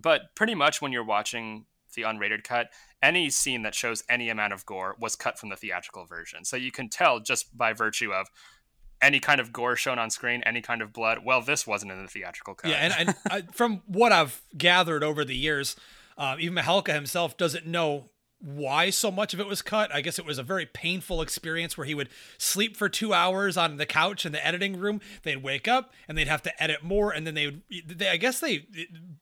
but 0.00 0.34
pretty 0.34 0.54
much 0.54 0.80
when 0.80 0.92
you're 0.92 1.04
watching 1.04 1.66
the 1.94 2.02
unrated 2.02 2.44
cut, 2.44 2.68
any 3.02 3.30
scene 3.30 3.62
that 3.62 3.74
shows 3.74 4.04
any 4.08 4.28
amount 4.28 4.52
of 4.52 4.64
gore 4.66 4.96
was 5.00 5.16
cut 5.16 5.38
from 5.38 5.48
the 5.48 5.56
theatrical 5.56 6.04
version. 6.04 6.44
So 6.44 6.56
you 6.56 6.70
can 6.70 6.88
tell 6.88 7.20
just 7.20 7.56
by 7.56 7.72
virtue 7.72 8.12
of 8.12 8.28
any 9.02 9.20
kind 9.20 9.40
of 9.40 9.52
gore 9.52 9.76
shown 9.76 9.98
on 9.98 10.10
screen, 10.10 10.42
any 10.44 10.60
kind 10.60 10.82
of 10.82 10.92
blood. 10.92 11.18
Well, 11.24 11.42
this 11.42 11.66
wasn't 11.66 11.92
in 11.92 12.02
the 12.02 12.08
theatrical 12.08 12.54
cut. 12.54 12.70
Yeah, 12.70 12.76
and, 12.76 12.94
and 12.98 13.16
I, 13.30 13.42
from 13.52 13.82
what 13.86 14.12
I've 14.12 14.42
gathered 14.56 15.04
over 15.04 15.24
the 15.24 15.36
years, 15.36 15.76
uh, 16.16 16.36
even 16.38 16.54
Mihalka 16.54 16.94
himself 16.94 17.36
doesn't 17.36 17.66
know 17.66 18.10
why 18.38 18.90
so 18.90 19.10
much 19.10 19.32
of 19.32 19.40
it 19.40 19.46
was 19.46 19.62
cut. 19.62 19.92
I 19.94 20.02
guess 20.02 20.18
it 20.18 20.26
was 20.26 20.38
a 20.38 20.42
very 20.42 20.66
painful 20.66 21.22
experience 21.22 21.76
where 21.76 21.86
he 21.86 21.94
would 21.94 22.10
sleep 22.38 22.76
for 22.76 22.88
two 22.88 23.14
hours 23.14 23.56
on 23.56 23.76
the 23.76 23.86
couch 23.86 24.26
in 24.26 24.32
the 24.32 24.46
editing 24.46 24.78
room. 24.78 25.00
They'd 25.22 25.42
wake 25.42 25.66
up 25.66 25.92
and 26.06 26.16
they'd 26.16 26.28
have 26.28 26.42
to 26.42 26.62
edit 26.62 26.82
more, 26.82 27.12
and 27.12 27.26
then 27.26 27.34
they 27.34 27.46
would. 27.46 27.62
They, 27.86 28.08
I 28.08 28.16
guess 28.16 28.40
they 28.40 28.66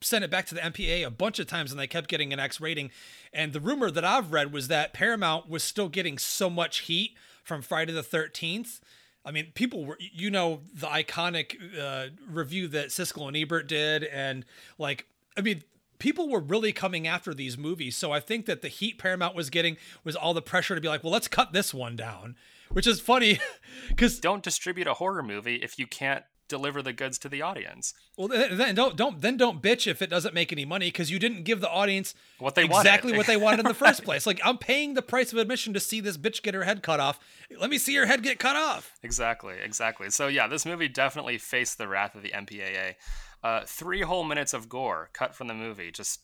sent 0.01 0.25
it 0.25 0.31
back 0.31 0.47
to 0.47 0.55
the 0.55 0.61
MPA 0.61 1.07
a 1.07 1.11
bunch 1.11 1.39
of 1.39 1.47
times, 1.47 1.71
and 1.71 1.79
they 1.79 1.87
kept 1.87 2.09
getting 2.09 2.33
an 2.33 2.41
X 2.41 2.61
rating. 2.61 2.91
And 3.33 3.53
the 3.53 3.61
rumor 3.61 3.91
that 3.91 4.05
I've 4.05 4.33
read 4.33 4.53
was 4.53 4.69
that 4.69 4.93
Paramount 4.93 5.49
was 5.49 5.63
still 5.63 5.89
getting 5.89 6.19
so 6.19 6.51
much 6.51 6.81
heat 6.81 7.17
from 7.43 7.63
Friday 7.63 7.93
the 7.93 8.03
Thirteenth. 8.03 8.81
I 9.25 9.31
mean, 9.31 9.53
people 9.55 9.85
were, 9.85 9.99
you 9.99 10.31
know, 10.31 10.61
the 10.73 10.87
iconic 10.87 11.57
uh, 11.79 12.11
review 12.29 12.69
that 12.69 12.89
Siskel 12.89 13.27
and 13.27 13.37
Ebert 13.37 13.67
did, 13.67 14.05
and 14.05 14.45
like, 14.79 15.07
I 15.37 15.41
mean, 15.41 15.63
people 15.99 16.29
were 16.29 16.41
really 16.41 16.73
coming 16.73 17.07
after 17.07 17.33
these 17.33 17.57
movies. 17.57 17.97
So 17.97 18.13
I 18.13 18.21
think 18.21 18.47
that 18.47 18.61
the 18.61 18.69
heat 18.69 18.99
Paramount 18.99 19.35
was 19.35 19.51
getting 19.51 19.77
was 20.05 20.15
all 20.15 20.35
the 20.35 20.43
pressure 20.43 20.75
to 20.75 20.81
be 20.81 20.89
like, 20.89 21.03
well, 21.03 21.13
let's 21.13 21.29
cut 21.29 21.53
this 21.53 21.73
one 21.73 21.97
down, 21.97 22.37
which 22.71 22.87
is 22.87 23.01
funny 23.01 23.41
because 23.89 24.21
don't 24.21 24.43
distribute 24.43 24.87
a 24.87 24.95
horror 24.95 25.23
movie 25.23 25.57
if 25.57 25.79
you 25.79 25.87
can't 25.87 26.25
deliver 26.49 26.83
the 26.83 26.93
goods 26.93 27.19
to 27.19 27.29
the 27.29 27.43
audience. 27.43 27.95
Well, 28.17 28.29
then 28.29 28.75
don't 28.75 28.97
don't 28.97 29.21
then 29.21 29.37
don't 29.37 29.63
bitch 29.63 29.87
if 29.87 30.03
it 30.03 30.11
doesn't 30.11 30.35
make 30.35 30.53
any 30.53 30.65
money 30.65 30.89
because 30.89 31.11
you 31.11 31.19
didn't 31.19 31.45
give 31.45 31.61
the 31.61 31.71
audience 31.71 32.15
what 32.39 32.55
they 32.55 32.65
exactly 32.65 33.13
wanted. 33.13 33.19
what 33.19 33.27
they 33.27 33.37
wanted 33.37 33.61
in 33.61 33.67
the 33.67 33.75
first 33.75 34.05
place. 34.05 34.27
Like 34.27 34.41
I'm 34.45 34.59
paying 34.59 34.95
the 34.95 35.03
price 35.03 35.33
of 35.33 35.39
admission 35.39 35.73
to 35.75 35.81
see 35.81 36.01
this 36.01 36.17
bitch 36.17 36.43
get 36.43 36.55
her 36.55 36.65
head 36.65 36.83
cut 36.83 37.01
off. 37.01 37.19
Let 37.59 37.71
me 37.71 37.79
see 37.79 37.95
her 37.97 38.07
head 38.07 38.23
get 38.23 38.39
cut 38.39 38.57
off. 38.57 38.93
Exactly, 39.03 39.57
exactly. 39.63 40.11
So 40.11 40.27
yeah, 40.29 40.47
this 40.47 40.67
movie 40.67 40.89
definitely 40.89 41.39
faced 41.39 41.79
the 41.79 41.89
wrath 41.89 42.15
of 42.15 42.23
the 42.23 42.31
MPAA. 42.31 42.95
Uh, 43.43 43.63
three 43.67 44.03
whole 44.03 44.25
minutes 44.25 44.55
of 44.55 44.69
gore 44.69 45.11
cut 45.13 45.35
from 45.35 45.49
the 45.49 45.55
movie. 45.55 45.91
Just 45.91 46.21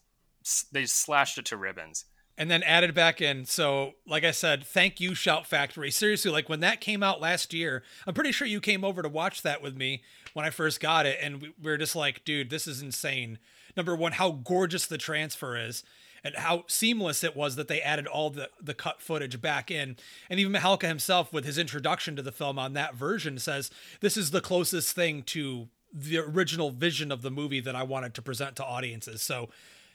they 0.73 0.87
slashed 0.87 1.39
it 1.39 1.45
to 1.47 1.57
ribbons. 1.57 2.07
And 2.41 2.51
then 2.51 2.63
added 2.63 2.95
back 2.95 3.21
in. 3.21 3.45
So, 3.45 3.97
like 4.07 4.25
I 4.25 4.31
said, 4.31 4.65
thank 4.65 4.99
you, 4.99 5.15
Shout 5.15 5.47
Factory. 5.47 5.91
Seriously, 5.91 6.31
like 6.31 6.49
when 6.49 6.61
that 6.61 6.81
came 6.81 7.03
out 7.03 7.21
last 7.21 7.53
year, 7.53 7.83
I'm 8.07 8.15
pretty 8.15 8.33
sure 8.33 8.47
you 8.47 8.63
came 8.63 8.83
over 8.83 9.03
to 9.03 9.11
watch 9.11 9.43
that 9.43 9.61
with 9.61 9.77
me 9.77 10.03
when 10.33 10.47
I 10.47 10.51
first 10.51 10.81
got 10.81 11.05
it. 11.05 11.19
And 11.21 11.43
we 11.43 11.53
were 11.63 11.77
just 11.77 11.95
like, 11.95 12.25
dude, 12.25 12.49
this 12.49 12.67
is 12.67 12.81
insane. 12.81 13.39
Number 13.77 13.95
one, 13.95 14.13
how 14.13 14.31
gorgeous 14.31 14.87
the 14.87 14.97
transfer 14.97 15.55
is 15.55 15.85
and 16.25 16.35
how 16.35 16.65
seamless 16.67 17.23
it 17.23 17.37
was 17.37 17.57
that 17.57 17.69
they 17.69 17.83
added 17.83 18.07
all 18.07 18.31
the, 18.31 18.49
the 18.59 18.73
cut 18.73 19.03
footage 19.03 19.43
back 19.43 19.71
in. 19.71 19.97
And 20.31 20.41
even 20.41 20.55
Mihalka 20.55 20.89
himself, 20.89 21.35
with 21.35 21.45
his 21.45 21.59
introduction 21.59 22.17
to 22.17 22.23
the 22.23 22.33
film 22.33 22.59
on 22.59 22.73
that 22.73 22.95
version, 22.95 23.39
says 23.39 23.71
this 24.01 24.17
is 24.17 24.31
the 24.31 24.41
closest 24.41 24.97
thing 24.97 25.23
to 25.25 25.69
the 25.93 26.19
original 26.19 26.71
vision 26.71 27.13
of 27.13 27.23
the 27.23 27.31
movie 27.31 27.61
that 27.61 27.77
I 27.77 27.83
wanted 27.83 28.15
to 28.15 28.23
present 28.23 28.57
to 28.57 28.65
audiences. 28.65 29.23
So, 29.23 29.51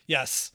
yes, 0.05 0.51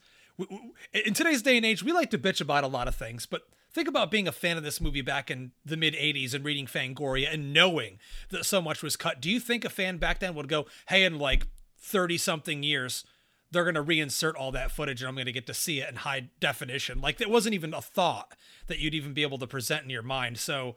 in 0.93 1.13
today's 1.13 1.41
day 1.41 1.57
and 1.57 1.65
age, 1.65 1.83
we 1.83 1.91
like 1.91 2.11
to 2.11 2.17
bitch 2.17 2.41
about 2.41 2.63
a 2.63 2.67
lot 2.67 2.87
of 2.87 2.95
things, 2.95 3.25
but 3.25 3.43
think 3.73 3.87
about 3.87 4.11
being 4.11 4.27
a 4.27 4.31
fan 4.31 4.57
of 4.57 4.63
this 4.63 4.81
movie 4.81 5.01
back 5.01 5.31
in 5.31 5.51
the 5.65 5.77
mid 5.77 5.93
80s 5.93 6.33
and 6.33 6.43
reading 6.43 6.65
Fangoria 6.65 7.33
and 7.33 7.53
knowing 7.53 7.99
that 8.29 8.45
so 8.45 8.61
much 8.61 8.83
was 8.83 8.95
cut. 8.95 9.21
Do 9.21 9.29
you 9.29 9.39
think 9.39 9.65
a 9.65 9.69
fan 9.69 9.97
back 9.97 10.19
then 10.19 10.35
would 10.35 10.47
go, 10.47 10.65
hey, 10.89 11.03
in 11.03 11.19
like 11.19 11.47
30 11.79 12.17
something 12.17 12.63
years, 12.63 13.05
they're 13.51 13.63
going 13.63 13.75
to 13.75 13.83
reinsert 13.83 14.33
all 14.37 14.51
that 14.51 14.71
footage 14.71 15.01
and 15.01 15.09
I'm 15.09 15.15
going 15.15 15.25
to 15.25 15.31
get 15.31 15.47
to 15.47 15.53
see 15.53 15.79
it 15.79 15.89
in 15.89 15.97
high 15.97 16.29
definition? 16.39 17.01
Like, 17.01 17.19
it 17.19 17.29
wasn't 17.29 17.55
even 17.55 17.73
a 17.73 17.81
thought 17.81 18.33
that 18.67 18.79
you'd 18.79 18.95
even 18.95 19.13
be 19.13 19.23
able 19.23 19.37
to 19.39 19.47
present 19.47 19.83
in 19.83 19.89
your 19.89 20.03
mind. 20.03 20.37
So, 20.37 20.75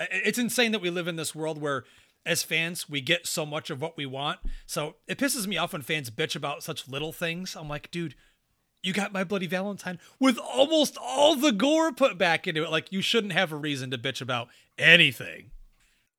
it's 0.00 0.38
insane 0.38 0.72
that 0.72 0.80
we 0.80 0.90
live 0.90 1.08
in 1.08 1.16
this 1.16 1.34
world 1.34 1.60
where 1.60 1.84
as 2.28 2.42
fans, 2.42 2.88
we 2.88 3.00
get 3.00 3.26
so 3.26 3.46
much 3.46 3.70
of 3.70 3.80
what 3.80 3.96
we 3.96 4.04
want. 4.04 4.38
So 4.66 4.96
it 5.06 5.18
pisses 5.18 5.46
me 5.46 5.56
off 5.56 5.72
when 5.72 5.82
fans 5.82 6.10
bitch 6.10 6.36
about 6.36 6.62
such 6.62 6.86
little 6.86 7.12
things. 7.12 7.56
I'm 7.56 7.68
like, 7.68 7.90
dude, 7.90 8.14
you 8.82 8.92
got 8.92 9.12
my 9.12 9.24
bloody 9.24 9.46
Valentine 9.46 9.98
with 10.18 10.38
almost 10.38 10.96
all 11.00 11.36
the 11.36 11.52
gore 11.52 11.92
put 11.92 12.18
back 12.18 12.46
into 12.46 12.62
it. 12.62 12.70
Like, 12.70 12.92
you 12.92 13.02
shouldn't 13.02 13.32
have 13.32 13.52
a 13.52 13.56
reason 13.56 13.90
to 13.90 13.98
bitch 13.98 14.20
about 14.20 14.48
anything. 14.78 15.50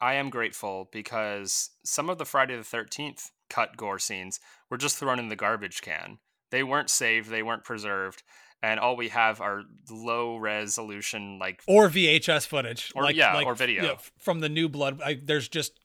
I 0.02 0.14
am 0.16 0.30
grateful 0.30 0.90
because 0.92 1.72
some 1.84 2.10
of 2.10 2.18
the 2.18 2.26
Friday 2.26 2.56
the 2.56 2.64
13th 2.64 3.32
cut 3.50 3.76
gore 3.76 4.00
scenes 4.00 4.40
were 4.70 4.78
just 4.78 4.98
thrown 4.98 5.20
in 5.20 5.30
the 5.30 5.36
garbage 5.36 5.82
can. 5.82 6.20
They 6.52 6.64
weren't 6.64 6.90
saved, 6.90 7.30
they 7.30 7.44
weren't 7.44 7.64
preserved 7.64 8.24
and 8.62 8.80
all 8.80 8.96
we 8.96 9.10
have 9.10 9.42
are 9.42 9.64
low 9.90 10.38
resolution 10.38 11.40
like 11.40 11.62
or 11.68 11.88
VHS 11.90 12.46
footage, 12.48 12.92
or 12.96 13.04
like, 13.04 13.16
yeah, 13.16 13.34
like, 13.34 13.46
or 13.46 13.56
video 13.56 13.82
you 13.82 13.88
know, 13.90 13.98
from 14.18 14.42
the 14.42 14.50
New 14.50 14.68
Blood. 14.70 15.02
I, 15.04 15.20
there's 15.22 15.48
just 15.48 15.80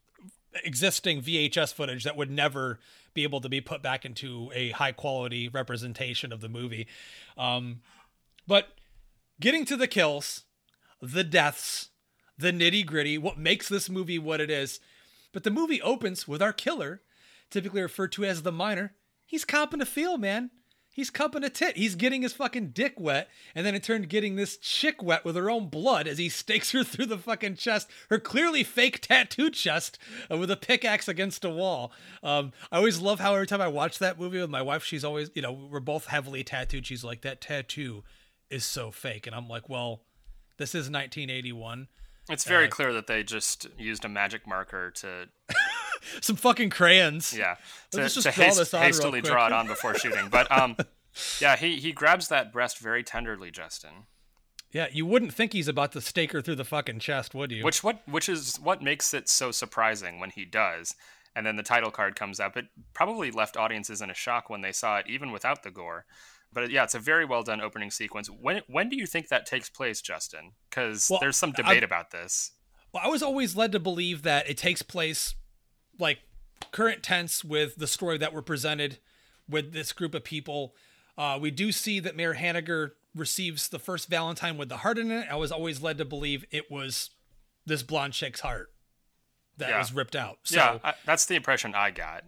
existing 0.64 1.22
VHS 1.22 1.72
footage 1.74 2.04
that 2.04 2.16
would 2.16 2.30
never 2.30 2.78
be 3.14 3.22
able 3.22 3.40
to 3.40 3.48
be 3.48 3.60
put 3.60 3.82
back 3.82 4.04
into 4.04 4.50
a 4.54 4.70
high 4.70 4.92
quality 4.92 5.48
representation 5.48 6.32
of 6.32 6.40
the 6.40 6.48
movie. 6.48 6.86
Um, 7.38 7.80
but 8.46 8.68
getting 9.40 9.64
to 9.66 9.76
the 9.76 9.86
kills, 9.86 10.42
the 11.00 11.24
deaths, 11.24 11.88
the 12.36 12.52
nitty 12.52 12.84
gritty, 12.84 13.16
what 13.16 13.38
makes 13.38 13.68
this 13.68 13.88
movie 13.88 14.18
what 14.18 14.40
it 14.40 14.50
is. 14.50 14.80
But 15.32 15.44
the 15.44 15.50
movie 15.50 15.80
opens 15.82 16.28
with 16.28 16.42
our 16.42 16.52
killer, 16.52 17.02
typically 17.50 17.82
referred 17.82 18.12
to 18.12 18.24
as 18.24 18.42
the 18.42 18.52
miner. 18.52 18.94
He's 19.26 19.44
copping 19.44 19.80
a 19.80 19.86
feel, 19.86 20.18
man. 20.18 20.50
He's 20.94 21.10
cupping 21.10 21.42
a 21.42 21.50
tit. 21.50 21.76
He's 21.76 21.96
getting 21.96 22.22
his 22.22 22.32
fucking 22.32 22.68
dick 22.68 22.94
wet, 22.98 23.28
and 23.52 23.66
then 23.66 23.74
it 23.74 23.82
turned 23.82 24.08
getting 24.08 24.36
this 24.36 24.56
chick 24.56 25.02
wet 25.02 25.24
with 25.24 25.34
her 25.34 25.50
own 25.50 25.66
blood 25.66 26.06
as 26.06 26.18
he 26.18 26.28
stakes 26.28 26.70
her 26.70 26.84
through 26.84 27.06
the 27.06 27.18
fucking 27.18 27.56
chest, 27.56 27.90
her 28.10 28.20
clearly 28.20 28.62
fake 28.62 29.00
tattoo 29.00 29.50
chest, 29.50 29.98
uh, 30.30 30.36
with 30.36 30.52
a 30.52 30.56
pickaxe 30.56 31.08
against 31.08 31.44
a 31.44 31.50
wall. 31.50 31.90
Um, 32.22 32.52
I 32.70 32.76
always 32.76 33.00
love 33.00 33.18
how 33.18 33.34
every 33.34 33.48
time 33.48 33.60
I 33.60 33.66
watch 33.66 33.98
that 33.98 34.20
movie 34.20 34.40
with 34.40 34.50
my 34.50 34.62
wife, 34.62 34.84
she's 34.84 35.04
always, 35.04 35.32
you 35.34 35.42
know, 35.42 35.52
we're 35.52 35.80
both 35.80 36.06
heavily 36.06 36.44
tattooed. 36.44 36.86
She's 36.86 37.02
like, 37.02 37.22
that 37.22 37.40
tattoo 37.40 38.04
is 38.48 38.64
so 38.64 38.92
fake. 38.92 39.26
And 39.26 39.34
I'm 39.34 39.48
like, 39.48 39.68
well, 39.68 40.02
this 40.58 40.70
is 40.70 40.88
1981. 40.88 41.88
It's 42.30 42.44
very 42.44 42.68
uh, 42.68 42.70
clear 42.70 42.92
that 42.92 43.08
they 43.08 43.24
just 43.24 43.66
used 43.76 44.04
a 44.04 44.08
magic 44.08 44.46
marker 44.46 44.90
to 44.92 45.28
some 46.20 46.36
fucking 46.36 46.70
crayons. 46.70 47.36
Yeah, 47.36 47.56
to, 47.92 47.98
just 47.98 48.22
to 48.22 48.30
haste, 48.30 48.72
hastily 48.72 49.20
draw 49.20 49.46
it 49.46 49.52
on 49.52 49.66
before 49.66 49.94
shooting. 49.94 50.28
But 50.30 50.50
um, 50.50 50.76
yeah, 51.40 51.56
he 51.56 51.76
he 51.76 51.92
grabs 51.92 52.28
that 52.28 52.52
breast 52.52 52.78
very 52.78 53.02
tenderly, 53.02 53.50
Justin. 53.50 54.06
Yeah, 54.72 54.88
you 54.90 55.06
wouldn't 55.06 55.32
think 55.32 55.52
he's 55.52 55.68
about 55.68 55.92
to 55.92 56.00
stake 56.00 56.32
her 56.32 56.42
through 56.42 56.56
the 56.56 56.64
fucking 56.64 56.98
chest, 56.98 57.34
would 57.34 57.52
you? 57.52 57.64
Which 57.64 57.84
what 57.84 58.02
which 58.08 58.28
is 58.28 58.56
what 58.56 58.82
makes 58.82 59.14
it 59.14 59.28
so 59.28 59.50
surprising 59.50 60.18
when 60.18 60.30
he 60.30 60.44
does. 60.44 60.94
And 61.36 61.44
then 61.44 61.56
the 61.56 61.64
title 61.64 61.90
card 61.90 62.14
comes 62.14 62.38
up. 62.38 62.56
It 62.56 62.66
probably 62.92 63.32
left 63.32 63.56
audiences 63.56 64.00
in 64.00 64.08
a 64.08 64.14
shock 64.14 64.48
when 64.48 64.60
they 64.60 64.70
saw 64.70 64.98
it, 64.98 65.06
even 65.08 65.32
without 65.32 65.64
the 65.64 65.70
gore. 65.70 66.04
But 66.52 66.70
yeah, 66.70 66.84
it's 66.84 66.94
a 66.94 67.00
very 67.00 67.24
well 67.24 67.42
done 67.42 67.60
opening 67.60 67.90
sequence. 67.90 68.28
When 68.28 68.62
when 68.68 68.88
do 68.88 68.96
you 68.96 69.06
think 69.06 69.28
that 69.28 69.46
takes 69.46 69.68
place, 69.68 70.00
Justin? 70.00 70.52
Because 70.70 71.08
well, 71.10 71.20
there's 71.20 71.36
some 71.36 71.52
debate 71.52 71.82
I, 71.82 71.86
about 71.86 72.12
this. 72.12 72.52
Well, 72.92 73.02
I 73.04 73.08
was 73.08 73.22
always 73.22 73.56
led 73.56 73.72
to 73.72 73.80
believe 73.80 74.22
that 74.22 74.48
it 74.48 74.56
takes 74.56 74.82
place 74.82 75.34
like 75.98 76.20
current 76.72 77.02
tense 77.02 77.44
with 77.44 77.76
the 77.76 77.86
story 77.86 78.18
that 78.18 78.32
we're 78.32 78.42
presented 78.42 78.98
with 79.48 79.72
this 79.72 79.92
group 79.92 80.14
of 80.14 80.24
people. 80.24 80.74
Uh, 81.16 81.38
we 81.40 81.50
do 81.50 81.70
see 81.70 82.00
that 82.00 82.16
Mayor 82.16 82.34
Hanniger 82.34 82.92
receives 83.14 83.68
the 83.68 83.78
first 83.78 84.08
Valentine 84.08 84.56
with 84.56 84.68
the 84.68 84.78
heart 84.78 84.98
in 84.98 85.10
it. 85.10 85.26
I 85.30 85.36
was 85.36 85.52
always 85.52 85.82
led 85.82 85.98
to 85.98 86.04
believe 86.04 86.44
it 86.50 86.70
was 86.70 87.10
this 87.66 87.82
blonde 87.82 88.12
chick's 88.12 88.40
heart 88.40 88.72
that 89.56 89.68
yeah. 89.68 89.78
was 89.78 89.92
ripped 89.92 90.16
out. 90.16 90.38
So, 90.42 90.56
yeah, 90.56 90.78
I, 90.82 90.94
that's 91.04 91.26
the 91.26 91.36
impression 91.36 91.74
I 91.74 91.90
got. 91.90 92.24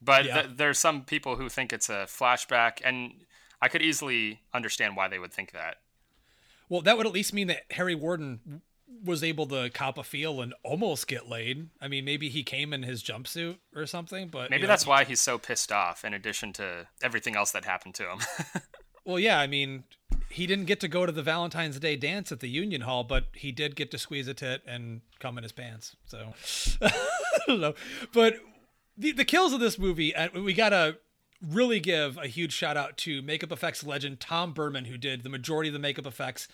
But 0.00 0.24
yeah. 0.24 0.42
th- 0.42 0.56
there's 0.56 0.78
some 0.78 1.04
people 1.04 1.36
who 1.36 1.48
think 1.50 1.72
it's 1.72 1.90
a 1.90 2.06
flashback, 2.06 2.80
and 2.82 3.12
I 3.60 3.68
could 3.68 3.82
easily 3.82 4.40
understand 4.54 4.96
why 4.96 5.08
they 5.08 5.18
would 5.18 5.32
think 5.32 5.52
that. 5.52 5.76
Well, 6.70 6.80
that 6.82 6.96
would 6.96 7.06
at 7.06 7.12
least 7.12 7.34
mean 7.34 7.48
that 7.48 7.64
Harry 7.72 7.94
Warden 7.94 8.62
was 9.04 9.24
able 9.24 9.46
to 9.46 9.70
cop 9.70 9.98
a 9.98 10.02
feel 10.02 10.40
and 10.40 10.54
almost 10.62 11.06
get 11.06 11.28
laid. 11.28 11.68
I 11.80 11.88
mean, 11.88 12.04
maybe 12.04 12.28
he 12.28 12.42
came 12.42 12.72
in 12.72 12.82
his 12.82 13.02
jumpsuit 13.02 13.58
or 13.74 13.86
something, 13.86 14.28
but 14.28 14.50
maybe 14.50 14.66
that's 14.66 14.84
know. 14.84 14.90
why 14.90 15.04
he's 15.04 15.20
so 15.20 15.38
pissed 15.38 15.72
off. 15.72 16.04
In 16.04 16.14
addition 16.14 16.52
to 16.54 16.86
everything 17.02 17.36
else 17.36 17.52
that 17.52 17.64
happened 17.64 17.94
to 17.96 18.10
him. 18.10 18.18
well, 19.04 19.18
yeah, 19.18 19.38
I 19.38 19.46
mean, 19.46 19.84
he 20.28 20.46
didn't 20.46 20.66
get 20.66 20.80
to 20.80 20.88
go 20.88 21.06
to 21.06 21.12
the 21.12 21.22
Valentine's 21.22 21.78
Day 21.78 21.96
dance 21.96 22.30
at 22.30 22.40
the 22.40 22.48
Union 22.48 22.82
Hall, 22.82 23.04
but 23.04 23.26
he 23.34 23.52
did 23.52 23.76
get 23.76 23.90
to 23.90 23.98
squeeze 23.98 24.28
a 24.28 24.34
tit 24.34 24.62
and 24.66 25.00
come 25.18 25.36
in 25.38 25.42
his 25.42 25.52
pants. 25.52 25.96
So 26.06 26.34
I 26.82 26.92
don't 27.46 27.60
know, 27.60 27.74
but 28.12 28.36
the 28.96 29.12
the 29.12 29.24
kills 29.24 29.52
of 29.52 29.60
this 29.60 29.78
movie, 29.78 30.14
uh, 30.14 30.28
we 30.40 30.52
gotta 30.52 30.98
really 31.42 31.80
give 31.80 32.18
a 32.18 32.26
huge 32.26 32.52
shout 32.52 32.76
out 32.76 32.96
to 32.98 33.22
makeup 33.22 33.50
effects 33.50 33.82
legend 33.82 34.20
Tom 34.20 34.52
Burman, 34.52 34.84
who 34.84 34.98
did 34.98 35.22
the 35.22 35.28
majority 35.28 35.68
of 35.68 35.72
the 35.72 35.78
makeup 35.78 36.06
effects 36.06 36.48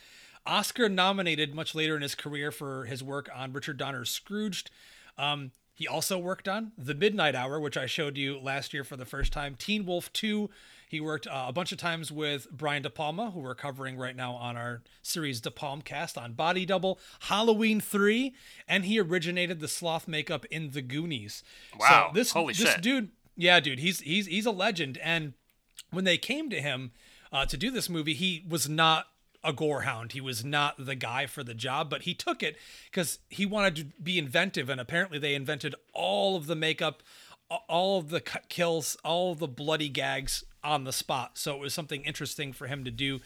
Oscar 0.47 0.89
nominated 0.89 1.55
much 1.55 1.75
later 1.75 1.97
in 1.97 2.03
his 2.03 2.15
career 2.15 2.51
for 2.51 2.85
his 2.85 3.03
work 3.03 3.29
on 3.35 3.53
Richard 3.53 3.77
Donner's 3.77 4.11
Scrooged. 4.11 4.71
Um, 5.19 5.53
he 5.75 5.87
also 5.87 6.19
worked 6.19 6.49
on 6.49 6.73
The 6.79 6.95
Midnight 6.95 7.35
Hour, 7.35 7.61
which 7.61 7.77
I 7.77 7.85
showed 7.87 8.17
you 8.17 8.39
last 8.39 8.73
year 8.73 8.83
for 8.83 8.97
the 8.97 9.05
first 9.05 9.33
time. 9.33 9.57
Teen 9.57 9.85
Wolf 9.85 10.11
2. 10.15 10.49
He 10.89 11.01
worked 11.01 11.27
uh, 11.27 11.47
a 11.49 11.53
bunch 11.53 11.73
of 11.73 11.79
times 11.79 12.11
with 12.11 12.51
Brian 12.51 12.83
De 12.83 12.89
Palma, 12.89 13.33
who 13.33 13.41
we're 13.41 13.55
covering 13.55 13.99
right 13.99 14.17
now 14.17 14.35
on 14.35 14.57
our 14.57 14.83
series 15.03 15.41
De 15.41 15.51
Palm 15.51 15.83
cast 15.83 16.17
on 16.17 16.33
Body 16.33 16.65
Double, 16.65 16.99
Halloween 17.21 17.81
3, 17.81 18.33
and 18.67 18.85
he 18.85 18.99
originated 18.99 19.61
the 19.61 19.69
sloth 19.69 20.07
makeup 20.09 20.47
in 20.47 20.71
The 20.71 20.81
Goonies. 20.81 21.43
Wow. 21.79 22.09
So 22.09 22.15
this, 22.15 22.31
Holy 22.31 22.55
this 22.55 22.73
shit. 22.73 22.83
dude, 22.83 23.11
yeah, 23.37 23.61
dude, 23.61 23.81
he's 23.81 24.01
he's 24.01 24.27
he's 24.27 24.47
a 24.47 24.51
legend. 24.53 24.97
And 24.99 25.35
when 25.91 26.05
they 26.05 26.17
came 26.17 26.49
to 26.51 26.61
him 26.61 26.93
uh, 27.33 27.45
to 27.47 27.57
do 27.57 27.71
this 27.71 27.91
movie, 27.91 28.15
he 28.15 28.45
was 28.49 28.69
not 28.69 29.09
a 29.47 29.53
gorehound. 29.53 30.13
He 30.13 30.21
was 30.21 30.45
not 30.45 30.75
the 30.85 30.97
guy 30.97 31.27
for 31.27 31.45
the 31.45 31.55
job, 31.55 31.89
but 31.89 32.03
he 32.03 32.13
took 32.13 32.43
it 32.43 32.57
because 32.91 33.21
he 33.31 33.47
wanted 33.47 33.77
to 33.77 33.85
be 34.03 34.19
inventive. 34.19 34.69
And 34.69 34.81
apparently, 34.81 35.19
they 35.19 35.35
invented 35.35 35.75
all 35.95 36.37
of 36.37 36.47
the 36.47 36.57
makeup, 36.57 37.03
all 37.69 37.99
of 37.99 38.11
the 38.11 38.21
kills, 38.21 38.97
all 39.05 39.35
the 39.35 39.49
bloody 39.49 39.89
gags 39.89 40.45
on 40.65 40.85
the 40.85 40.93
spot. 40.93 41.39
So 41.39 41.55
it 41.55 41.61
was 41.61 41.73
something 41.73 42.03
interesting 42.03 42.53
for 42.53 42.67
him 42.67 42.85
to 42.85 42.91
do 42.91 43.21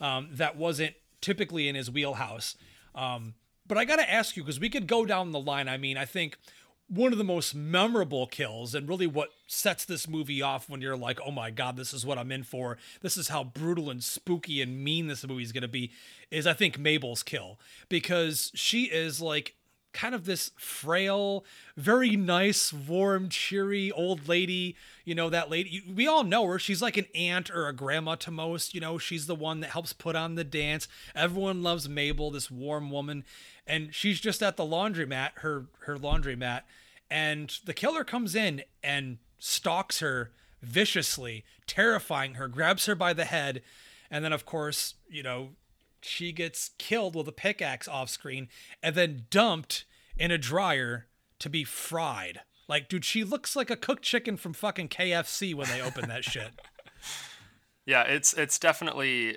um, 0.00 0.28
that 0.30 0.56
wasn't 0.56 0.94
typically 1.20 1.68
in 1.68 1.74
his 1.74 1.90
wheelhouse. 1.90 2.56
Um, 2.94 3.34
but 3.66 3.78
I 3.78 3.84
got 3.84 3.96
to 3.96 4.10
ask 4.10 4.36
you 4.36 4.44
because 4.44 4.60
we 4.60 4.68
could 4.68 4.86
go 4.86 5.04
down 5.04 5.32
the 5.32 5.40
line. 5.40 5.68
I 5.68 5.76
mean, 5.76 5.96
I 5.96 6.04
think 6.04 6.38
one 6.88 7.12
of 7.12 7.18
the 7.18 7.24
most 7.24 7.54
memorable 7.54 8.26
kills 8.26 8.74
and 8.74 8.88
really 8.88 9.06
what 9.06 9.30
sets 9.46 9.84
this 9.84 10.06
movie 10.06 10.42
off 10.42 10.68
when 10.68 10.80
you're 10.80 10.96
like, 10.96 11.18
oh 11.24 11.30
my 11.30 11.50
God, 11.50 11.76
this 11.76 11.94
is 11.94 12.04
what 12.04 12.18
I'm 12.18 12.30
in 12.30 12.42
for. 12.42 12.76
This 13.00 13.16
is 13.16 13.28
how 13.28 13.42
brutal 13.44 13.90
and 13.90 14.02
spooky 14.02 14.60
and 14.60 14.82
mean 14.84 15.06
this 15.06 15.26
movie 15.26 15.42
is 15.42 15.52
going 15.52 15.62
to 15.62 15.68
be. 15.68 15.92
Is 16.30 16.46
I 16.46 16.52
think 16.52 16.78
Mabel's 16.78 17.22
kill 17.22 17.58
because 17.88 18.52
she 18.54 18.84
is 18.84 19.20
like 19.20 19.54
kind 19.94 20.14
of 20.14 20.26
this 20.26 20.50
frail, 20.58 21.44
very 21.76 22.16
nice, 22.16 22.72
warm, 22.72 23.28
cheery 23.28 23.90
old 23.92 24.28
lady. 24.28 24.76
You 25.04 25.14
know, 25.14 25.30
that 25.30 25.48
lady, 25.48 25.82
we 25.94 26.06
all 26.06 26.24
know 26.24 26.44
her. 26.46 26.58
She's 26.58 26.82
like 26.82 26.96
an 26.96 27.06
aunt 27.14 27.48
or 27.48 27.68
a 27.68 27.72
grandma 27.72 28.16
to 28.16 28.30
most. 28.30 28.74
You 28.74 28.80
know, 28.80 28.98
she's 28.98 29.26
the 29.26 29.34
one 29.34 29.60
that 29.60 29.70
helps 29.70 29.92
put 29.92 30.16
on 30.16 30.34
the 30.34 30.44
dance. 30.44 30.88
Everyone 31.14 31.62
loves 31.62 31.88
Mabel, 31.88 32.30
this 32.30 32.50
warm 32.50 32.90
woman 32.90 33.24
and 33.66 33.94
she's 33.94 34.20
just 34.20 34.42
at 34.42 34.56
the 34.56 34.64
laundromat, 34.64 35.30
her 35.36 35.66
her 35.80 35.96
laundromat, 35.96 36.62
and 37.10 37.58
the 37.64 37.74
killer 37.74 38.04
comes 38.04 38.34
in 38.34 38.62
and 38.82 39.18
stalks 39.38 40.00
her 40.00 40.32
viciously, 40.62 41.44
terrifying 41.66 42.34
her, 42.34 42.48
grabs 42.48 42.86
her 42.86 42.94
by 42.94 43.12
the 43.12 43.24
head, 43.24 43.62
and 44.10 44.24
then 44.24 44.32
of 44.32 44.46
course, 44.46 44.94
you 45.08 45.22
know, 45.22 45.50
she 46.00 46.32
gets 46.32 46.70
killed 46.78 47.14
with 47.14 47.28
a 47.28 47.32
pickaxe 47.32 47.88
off 47.88 48.10
screen 48.10 48.48
and 48.82 48.94
then 48.94 49.26
dumped 49.30 49.84
in 50.16 50.30
a 50.30 50.38
dryer 50.38 51.06
to 51.38 51.48
be 51.48 51.64
fried. 51.64 52.40
Like, 52.68 52.88
dude, 52.88 53.04
she 53.04 53.24
looks 53.24 53.56
like 53.56 53.70
a 53.70 53.76
cooked 53.76 54.02
chicken 54.02 54.36
from 54.36 54.52
fucking 54.52 54.88
KFC 54.88 55.54
when 55.54 55.68
they 55.68 55.82
open 55.82 56.08
that 56.08 56.24
shit. 56.24 56.50
Yeah, 57.86 58.04
it's 58.04 58.32
it's 58.32 58.58
definitely 58.58 59.36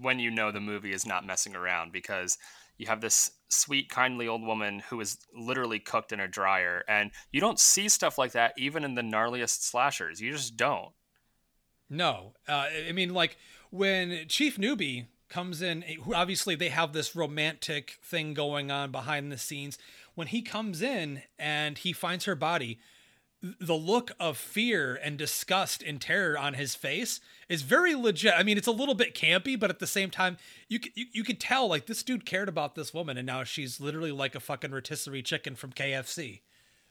when 0.00 0.20
you 0.20 0.30
know 0.30 0.52
the 0.52 0.60
movie 0.60 0.92
is 0.92 1.04
not 1.04 1.26
messing 1.26 1.56
around 1.56 1.90
because 1.90 2.38
you 2.78 2.86
have 2.86 3.00
this 3.00 3.32
sweet, 3.52 3.88
kindly 3.88 4.26
old 4.26 4.42
woman 4.42 4.80
who 4.88 5.00
is 5.00 5.18
literally 5.34 5.78
cooked 5.78 6.12
in 6.12 6.20
a 6.20 6.28
dryer. 6.28 6.84
And 6.88 7.10
you 7.30 7.40
don't 7.40 7.60
see 7.60 7.88
stuff 7.88 8.18
like 8.18 8.32
that 8.32 8.54
even 8.56 8.84
in 8.84 8.94
the 8.94 9.02
gnarliest 9.02 9.62
slashers. 9.62 10.20
You 10.20 10.32
just 10.32 10.56
don't. 10.56 10.92
No. 11.88 12.32
Uh, 12.48 12.66
I 12.88 12.92
mean, 12.92 13.12
like 13.12 13.36
when 13.70 14.26
Chief 14.28 14.58
Newby 14.58 15.08
comes 15.28 15.62
in, 15.62 15.84
obviously 16.14 16.54
they 16.54 16.70
have 16.70 16.92
this 16.92 17.14
romantic 17.14 17.98
thing 18.02 18.34
going 18.34 18.70
on 18.70 18.90
behind 18.90 19.30
the 19.30 19.38
scenes. 19.38 19.78
When 20.14 20.26
he 20.26 20.42
comes 20.42 20.82
in 20.82 21.22
and 21.38 21.78
he 21.78 21.92
finds 21.92 22.24
her 22.24 22.34
body, 22.34 22.78
the 23.42 23.74
look 23.74 24.12
of 24.20 24.36
fear 24.36 24.98
and 25.02 25.18
disgust 25.18 25.82
and 25.82 26.00
terror 26.00 26.38
on 26.38 26.54
his 26.54 26.74
face 26.76 27.20
is 27.48 27.62
very 27.62 27.94
legit. 27.94 28.34
I 28.36 28.44
mean, 28.44 28.56
it's 28.56 28.68
a 28.68 28.72
little 28.72 28.94
bit 28.94 29.14
campy, 29.14 29.58
but 29.58 29.68
at 29.68 29.80
the 29.80 29.86
same 29.86 30.10
time, 30.10 30.36
you 30.68 30.78
you, 30.94 31.06
you 31.12 31.24
could 31.24 31.40
tell 31.40 31.66
like 31.68 31.86
this 31.86 32.02
dude 32.02 32.24
cared 32.24 32.48
about 32.48 32.76
this 32.76 32.94
woman, 32.94 33.16
and 33.16 33.26
now 33.26 33.42
she's 33.42 33.80
literally 33.80 34.12
like 34.12 34.34
a 34.34 34.40
fucking 34.40 34.70
rotisserie 34.70 35.22
chicken 35.22 35.56
from 35.56 35.72
KFC. 35.72 36.40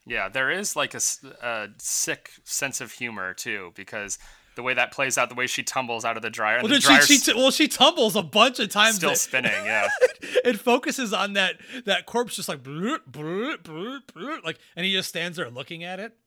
Yeah, 0.06 0.30
there 0.30 0.52
is 0.52 0.76
like 0.76 0.93
a, 0.93 1.02
a 1.41 1.68
sick 1.78 2.32
sense 2.43 2.82
of 2.82 2.91
humor 2.91 3.34
too, 3.34 3.72
because 3.76 4.20
the 4.56 4.64
way 4.64 4.74
that 4.74 4.91
plays 4.91 5.18
out, 5.18 5.30
the 5.30 5.36
way 5.36 5.47
she 5.47 5.64
tumbles 5.64 6.04
out 6.04 6.18
of 6.18 6.24
the 6.24 6.30
dryer. 6.30 6.60
Well, 6.62 6.68
the 6.68 6.82
she, 6.82 7.18
she, 7.18 7.34
well, 7.34 7.52
she 7.52 7.70
tumbles 7.70 8.18
a 8.18 8.24
bunch 8.24 8.60
of 8.60 8.68
times. 8.70 8.95
Still 8.95 9.16
spinning, 9.16 9.54
yeah. 9.64 9.88
it 10.22 10.60
focuses 10.60 11.14
on 11.14 11.34
that 11.34 11.56
that 11.86 12.06
corpse, 12.06 12.36
just 12.36 12.49
like 12.49 12.60
like, 12.68 14.60
and 14.76 14.86
he 14.86 14.91
just 14.91 15.08
stands 15.08 15.38
there 15.38 15.49
looking 15.49 15.86
at 15.86 16.02
it 16.02 16.18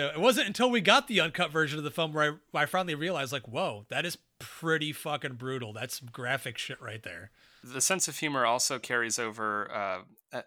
know, 0.00 0.08
it 0.08 0.20
wasn't 0.20 0.46
until 0.46 0.70
we 0.70 0.80
got 0.80 1.08
the 1.08 1.20
uncut 1.20 1.50
version 1.50 1.78
of 1.78 1.84
the 1.84 1.90
film 1.90 2.12
where 2.12 2.32
I, 2.32 2.36
where 2.50 2.62
I 2.62 2.66
finally 2.66 2.94
realized, 2.94 3.32
like, 3.32 3.46
whoa, 3.48 3.86
that 3.88 4.04
is 4.04 4.18
pretty 4.38 4.92
fucking 4.92 5.34
brutal. 5.34 5.72
That's 5.72 6.00
graphic 6.00 6.58
shit 6.58 6.80
right 6.80 7.02
there. 7.02 7.30
The 7.62 7.80
sense 7.80 8.08
of 8.08 8.18
humor 8.18 8.44
also 8.44 8.78
carries 8.78 9.18
over. 9.18 9.70
Uh, 9.72 9.98
uh, 10.32 10.42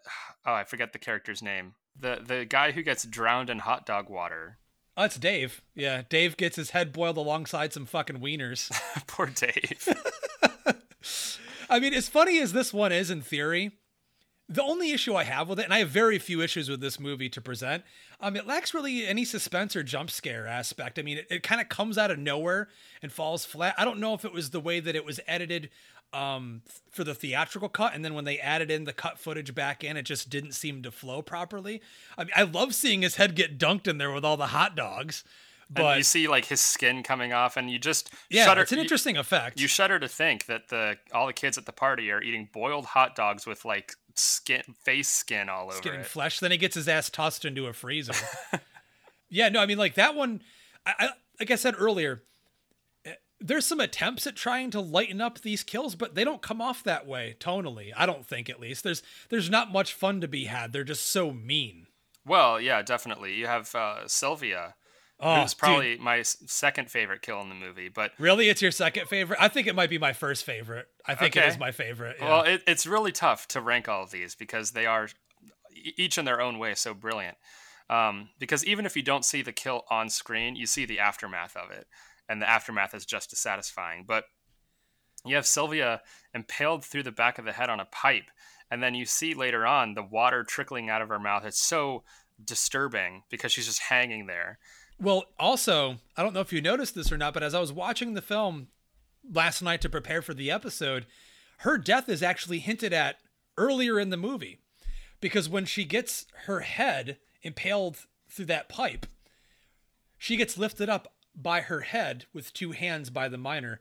oh, 0.45 0.53
I 0.53 0.63
forget 0.63 0.93
the 0.93 0.99
character's 0.99 1.41
name. 1.41 1.75
The 1.99 2.21
the 2.23 2.45
guy 2.45 2.71
who 2.71 2.83
gets 2.83 3.05
drowned 3.05 3.49
in 3.49 3.59
hot 3.59 3.85
dog 3.85 4.09
water. 4.09 4.59
Oh, 4.95 5.03
it's 5.03 5.17
Dave. 5.17 5.61
Yeah, 5.75 6.03
Dave 6.09 6.37
gets 6.37 6.55
his 6.55 6.71
head 6.71 6.91
boiled 6.91 7.17
alongside 7.17 7.73
some 7.73 7.85
fucking 7.85 8.19
wieners. 8.19 8.71
Poor 9.07 9.27
Dave. 9.27 9.87
I 11.69 11.79
mean, 11.79 11.93
as 11.93 12.07
funny 12.07 12.39
as 12.39 12.53
this 12.53 12.73
one 12.73 12.91
is 12.91 13.11
in 13.11 13.21
theory, 13.21 13.71
the 14.49 14.63
only 14.63 14.91
issue 14.91 15.15
I 15.15 15.23
have 15.25 15.49
with 15.49 15.59
it, 15.59 15.65
and 15.65 15.73
I 15.73 15.79
have 15.79 15.89
very 15.89 16.19
few 16.19 16.41
issues 16.41 16.69
with 16.69 16.79
this 16.79 16.99
movie 16.99 17.29
to 17.29 17.41
present, 17.41 17.83
um, 18.21 18.35
it 18.35 18.47
lacks 18.47 18.73
really 18.73 19.05
any 19.05 19.25
suspense 19.25 19.75
or 19.75 19.83
jump 19.83 20.09
scare 20.09 20.47
aspect. 20.47 20.97
I 20.97 21.01
mean, 21.01 21.17
it, 21.17 21.27
it 21.29 21.43
kind 21.43 21.59
of 21.59 21.67
comes 21.69 21.97
out 21.97 22.11
of 22.11 22.17
nowhere 22.19 22.69
and 23.01 23.11
falls 23.11 23.43
flat. 23.45 23.75
I 23.77 23.83
don't 23.85 23.99
know 23.99 24.13
if 24.13 24.23
it 24.23 24.31
was 24.33 24.51
the 24.51 24.59
way 24.61 24.79
that 24.79 24.95
it 24.95 25.03
was 25.05 25.19
edited 25.27 25.69
um, 26.13 26.61
for 26.89 27.03
the 27.03 27.13
theatrical 27.13 27.67
cut, 27.67 27.93
and 27.93 28.05
then 28.05 28.13
when 28.13 28.23
they 28.23 28.39
added 28.39 28.71
in 28.71 28.85
the 28.85 28.93
cut 28.93 29.19
footage 29.19 29.53
back 29.53 29.83
in, 29.83 29.97
it 29.97 30.03
just 30.03 30.29
didn't 30.29 30.53
seem 30.53 30.81
to 30.83 30.91
flow 30.91 31.21
properly. 31.21 31.81
I 32.17 32.23
mean, 32.23 32.33
I 32.35 32.43
love 32.43 32.73
seeing 32.73 33.01
his 33.01 33.15
head 33.17 33.35
get 33.35 33.57
dunked 33.57 33.87
in 33.87 33.97
there 33.97 34.11
with 34.13 34.23
all 34.23 34.37
the 34.37 34.47
hot 34.47 34.77
dogs, 34.77 35.25
But 35.69 35.83
and 35.85 35.97
you 35.97 36.03
see 36.03 36.29
like 36.29 36.45
his 36.45 36.61
skin 36.61 37.03
coming 37.03 37.33
off, 37.33 37.57
and 37.57 37.69
you 37.69 37.77
just 37.77 38.09
yeah, 38.29 38.45
shudder. 38.45 38.61
it's 38.61 38.71
an 38.71 38.77
you- 38.77 38.83
interesting 38.83 39.17
effect. 39.17 39.59
You 39.59 39.67
shudder 39.67 39.99
to 39.99 40.07
think 40.07 40.45
that 40.45 40.69
the 40.69 40.97
all 41.13 41.27
the 41.27 41.33
kids 41.33 41.57
at 41.57 41.65
the 41.65 41.73
party 41.73 42.09
are 42.09 42.21
eating 42.21 42.47
boiled 42.53 42.85
hot 42.85 43.13
dogs 43.13 43.45
with 43.45 43.65
like 43.65 43.95
skin, 44.19 44.63
face 44.83 45.07
skin 45.09 45.49
all 45.49 45.67
over 45.71 45.79
getting 45.81 46.01
it. 46.01 46.05
flesh. 46.05 46.39
Then 46.39 46.51
he 46.51 46.57
gets 46.57 46.75
his 46.75 46.87
ass 46.87 47.09
tossed 47.09 47.45
into 47.45 47.67
a 47.67 47.73
freezer. 47.73 48.13
yeah, 49.29 49.49
no, 49.49 49.59
I 49.59 49.65
mean 49.65 49.77
like 49.77 49.95
that 49.95 50.15
one. 50.15 50.41
I, 50.85 50.93
I 50.99 51.09
like 51.39 51.51
I 51.51 51.55
said 51.55 51.75
earlier. 51.77 52.23
eh, 53.05 53.13
There's 53.39 53.65
some 53.65 53.79
attempts 53.79 54.25
at 54.27 54.35
trying 54.35 54.71
to 54.71 54.79
lighten 54.79 55.21
up 55.21 55.39
these 55.41 55.63
kills, 55.63 55.95
but 55.95 56.15
they 56.15 56.23
don't 56.23 56.41
come 56.41 56.61
off 56.61 56.83
that 56.83 57.05
way 57.05 57.35
tonally. 57.39 57.91
I 57.95 58.05
don't 58.05 58.25
think, 58.25 58.49
at 58.49 58.59
least. 58.59 58.83
There's 58.83 59.03
there's 59.29 59.49
not 59.49 59.71
much 59.71 59.93
fun 59.93 60.21
to 60.21 60.27
be 60.27 60.45
had. 60.45 60.73
They're 60.73 60.83
just 60.83 61.05
so 61.09 61.31
mean. 61.31 61.87
Well, 62.25 62.59
yeah, 62.59 62.81
definitely. 62.81 63.35
You 63.35 63.47
have 63.47 63.73
uh, 63.75 64.07
Sylvia, 64.07 64.75
Oh, 65.19 65.43
dude. 65.45 65.57
probably 65.57 65.97
my 65.97 66.21
second 66.21 66.91
favorite 66.91 67.21
kill 67.23 67.41
in 67.41 67.49
the 67.49 67.55
movie. 67.55 67.89
But 67.89 68.11
really, 68.19 68.49
it's 68.49 68.61
your 68.61 68.71
second 68.71 69.07
favorite. 69.07 69.39
I 69.41 69.47
think 69.47 69.65
it 69.67 69.75
might 69.75 69.89
be 69.89 69.97
my 69.97 70.13
first 70.13 70.43
favorite. 70.43 70.87
I 71.05 71.15
think 71.15 71.35
it 71.35 71.39
Okay. 71.39 71.49
is 71.49 71.57
my 71.57 71.71
favorite. 71.71 72.17
yeah. 72.19 72.29
well, 72.29 72.43
it, 72.43 72.61
it's 72.67 72.85
really 72.85 73.11
tough 73.11 73.47
to 73.49 73.61
rank 73.61 73.87
all 73.89 74.03
of 74.03 74.11
these 74.11 74.35
because 74.35 74.71
they 74.71 74.85
are 74.85 75.09
each 75.95 76.17
in 76.17 76.25
their 76.25 76.39
own 76.41 76.59
way 76.59 76.75
so 76.75 76.93
brilliant. 76.93 77.37
Um, 77.89 78.29
because 78.37 78.65
even 78.65 78.85
if 78.85 78.95
you 78.95 79.01
don't 79.03 79.23
see 79.25 79.41
the 79.41 79.53
kill 79.53 79.83
on 79.89 80.09
screen, 80.09 80.55
you 80.55 80.65
see 80.67 80.85
the 80.85 80.99
aftermath 80.99 81.55
of 81.55 81.71
it, 81.71 81.87
and 82.27 82.41
the 82.41 82.49
aftermath 82.49 82.93
is 82.93 83.05
just 83.05 83.31
as 83.33 83.39
satisfying. 83.39 84.03
But 84.07 84.25
you 85.25 85.35
have 85.35 85.47
Sylvia 85.47 86.01
impaled 86.33 86.83
through 86.85 87.03
the 87.03 87.11
back 87.11 87.39
of 87.39 87.45
the 87.45 87.53
head 87.53 87.69
on 87.69 87.79
a 87.79 87.85
pipe, 87.85 88.25
and 88.69 88.83
then 88.83 88.93
you 88.93 89.05
see 89.05 89.33
later 89.33 89.65
on 89.65 89.93
the 89.93 90.03
water 90.03 90.43
trickling 90.43 90.89
out 90.89 91.01
of 91.01 91.09
her 91.09 91.17
mouth. 91.19 91.45
It's 91.45 91.61
so 91.61 92.03
disturbing 92.43 93.23
because 93.29 93.51
she's 93.51 93.65
just 93.65 93.79
hanging 93.83 94.27
there. 94.27 94.59
Well, 94.99 95.25
also, 95.39 95.97
I 96.15 96.23
don't 96.23 96.33
know 96.33 96.41
if 96.41 96.51
you 96.51 96.61
noticed 96.61 96.95
this 96.95 97.11
or 97.11 97.17
not, 97.17 97.33
but 97.33 97.43
as 97.43 97.53
I 97.53 97.59
was 97.59 97.71
watching 97.71 98.13
the 98.13 98.21
film 98.21 98.67
last 99.31 99.61
night 99.61 99.81
to 99.81 99.89
prepare 99.89 100.21
for 100.21 100.33
the 100.33 100.49
episode, 100.49 101.05
her 101.59 101.77
death 101.77 102.09
is 102.09 102.23
actually 102.23 102.59
hinted 102.59 102.93
at 102.93 103.17
earlier 103.57 103.99
in 103.99 104.09
the 104.09 104.17
movie. 104.17 104.59
Because 105.19 105.49
when 105.49 105.65
she 105.65 105.83
gets 105.83 106.25
her 106.45 106.61
head 106.61 107.17
impaled 107.41 108.05
through 108.29 108.45
that 108.45 108.69
pipe, 108.69 109.05
she 110.17 110.37
gets 110.37 110.57
lifted 110.57 110.89
up 110.89 111.13
by 111.35 111.61
her 111.61 111.81
head 111.81 112.25
with 112.33 112.53
two 112.53 112.71
hands 112.71 113.09
by 113.09 113.27
the 113.27 113.37
miner. 113.37 113.79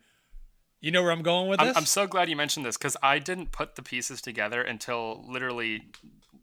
You 0.81 0.91
know 0.91 1.03
where 1.03 1.12
I'm 1.12 1.23
going 1.23 1.49
with 1.49 1.61
I'm, 1.61 1.69
this? 1.69 1.77
I'm 1.77 1.87
so 1.87 2.07
glad 2.07 2.29
you 2.29 2.37
mentioned 2.37 2.67
this 2.67 2.77
because 2.77 2.97
I 3.03 3.19
didn't 3.19 3.53
put 3.53 3.77
the 3.77 3.83
pieces 3.83 4.21
together 4.21 4.61
until 4.61 5.25
literally 5.27 5.85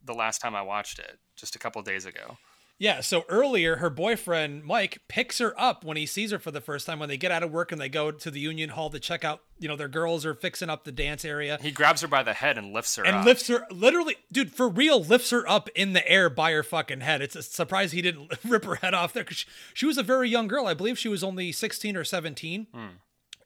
the 0.03 0.13
last 0.13 0.41
time 0.41 0.55
I 0.55 0.63
watched 0.63 0.99
it, 0.99 1.19
just 1.35 1.55
a 1.55 1.59
couple 1.59 1.81
days 1.81 2.05
ago. 2.05 2.37
Yeah, 2.83 2.99
so 2.99 3.23
earlier 3.29 3.77
her 3.77 3.89
boyfriend 3.89 4.65
Mike 4.65 4.99
picks 5.07 5.37
her 5.37 5.57
up 5.57 5.85
when 5.85 5.95
he 5.95 6.05
sees 6.05 6.31
her 6.31 6.37
for 6.37 6.51
the 6.51 6.59
first 6.59 6.85
time 6.85 6.99
when 6.99 7.07
they 7.07 7.15
get 7.15 7.31
out 7.31 7.41
of 7.41 7.49
work 7.49 7.71
and 7.71 7.79
they 7.79 7.87
go 7.87 8.11
to 8.11 8.29
the 8.29 8.41
union 8.41 8.71
hall 8.71 8.89
to 8.89 8.99
check 8.99 9.23
out, 9.23 9.39
you 9.57 9.69
know, 9.69 9.77
their 9.77 9.87
girls 9.87 10.25
are 10.25 10.33
fixing 10.33 10.69
up 10.69 10.83
the 10.83 10.91
dance 10.91 11.23
area 11.23 11.57
He 11.61 11.71
grabs 11.71 12.01
her 12.01 12.09
by 12.09 12.23
the 12.23 12.33
head 12.33 12.57
and 12.57 12.73
lifts 12.73 12.97
her 12.97 13.05
and 13.05 13.15
up. 13.15 13.25
lifts 13.25 13.47
her 13.47 13.65
literally 13.71 14.17
dude 14.33 14.51
for 14.51 14.67
real 14.67 15.01
lifts 15.01 15.29
her 15.29 15.49
up 15.49 15.69
in 15.75 15.93
the 15.93 16.05
air 16.05 16.29
by 16.29 16.51
her 16.51 16.61
fucking 16.61 16.99
head. 16.99 17.21
It's 17.21 17.37
a 17.37 17.41
surprise 17.41 17.93
he 17.93 18.01
didn't 18.01 18.33
rip 18.43 18.65
her 18.65 18.75
head 18.75 18.93
off 18.93 19.13
there 19.13 19.23
cuz 19.23 19.37
she, 19.37 19.47
she 19.73 19.85
was 19.85 19.97
a 19.97 20.03
very 20.03 20.27
young 20.29 20.49
girl. 20.49 20.67
I 20.67 20.73
believe 20.73 20.99
she 20.99 21.07
was 21.07 21.23
only 21.23 21.53
16 21.53 21.95
or 21.95 22.03
17 22.03 22.67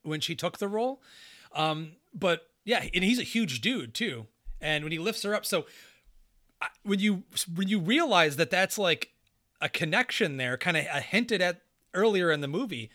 when 0.01 0.19
she 0.19 0.33
took 0.35 0.57
the 0.57 0.67
role. 0.67 0.99
Um 1.53 1.91
but 2.11 2.47
yeah, 2.65 2.87
and 2.91 3.03
he's 3.03 3.19
a 3.19 3.23
huge 3.23 3.61
dude 3.61 3.93
too. 3.93 4.25
And 4.59 4.83
when 4.83 4.91
he 4.91 4.97
lifts 4.97 5.21
her 5.21 5.35
up 5.35 5.45
so 5.45 5.67
when 6.81 6.97
you 6.97 7.21
when 7.53 7.67
you 7.67 7.79
realize 7.79 8.37
that 8.37 8.49
that's 8.49 8.79
like 8.79 9.11
a 9.61 9.69
connection 9.69 10.37
there, 10.37 10.57
kind 10.57 10.77
of 10.77 10.85
hinted 10.85 11.41
at 11.41 11.61
earlier 11.93 12.31
in 12.31 12.41
the 12.41 12.47
movie, 12.47 12.89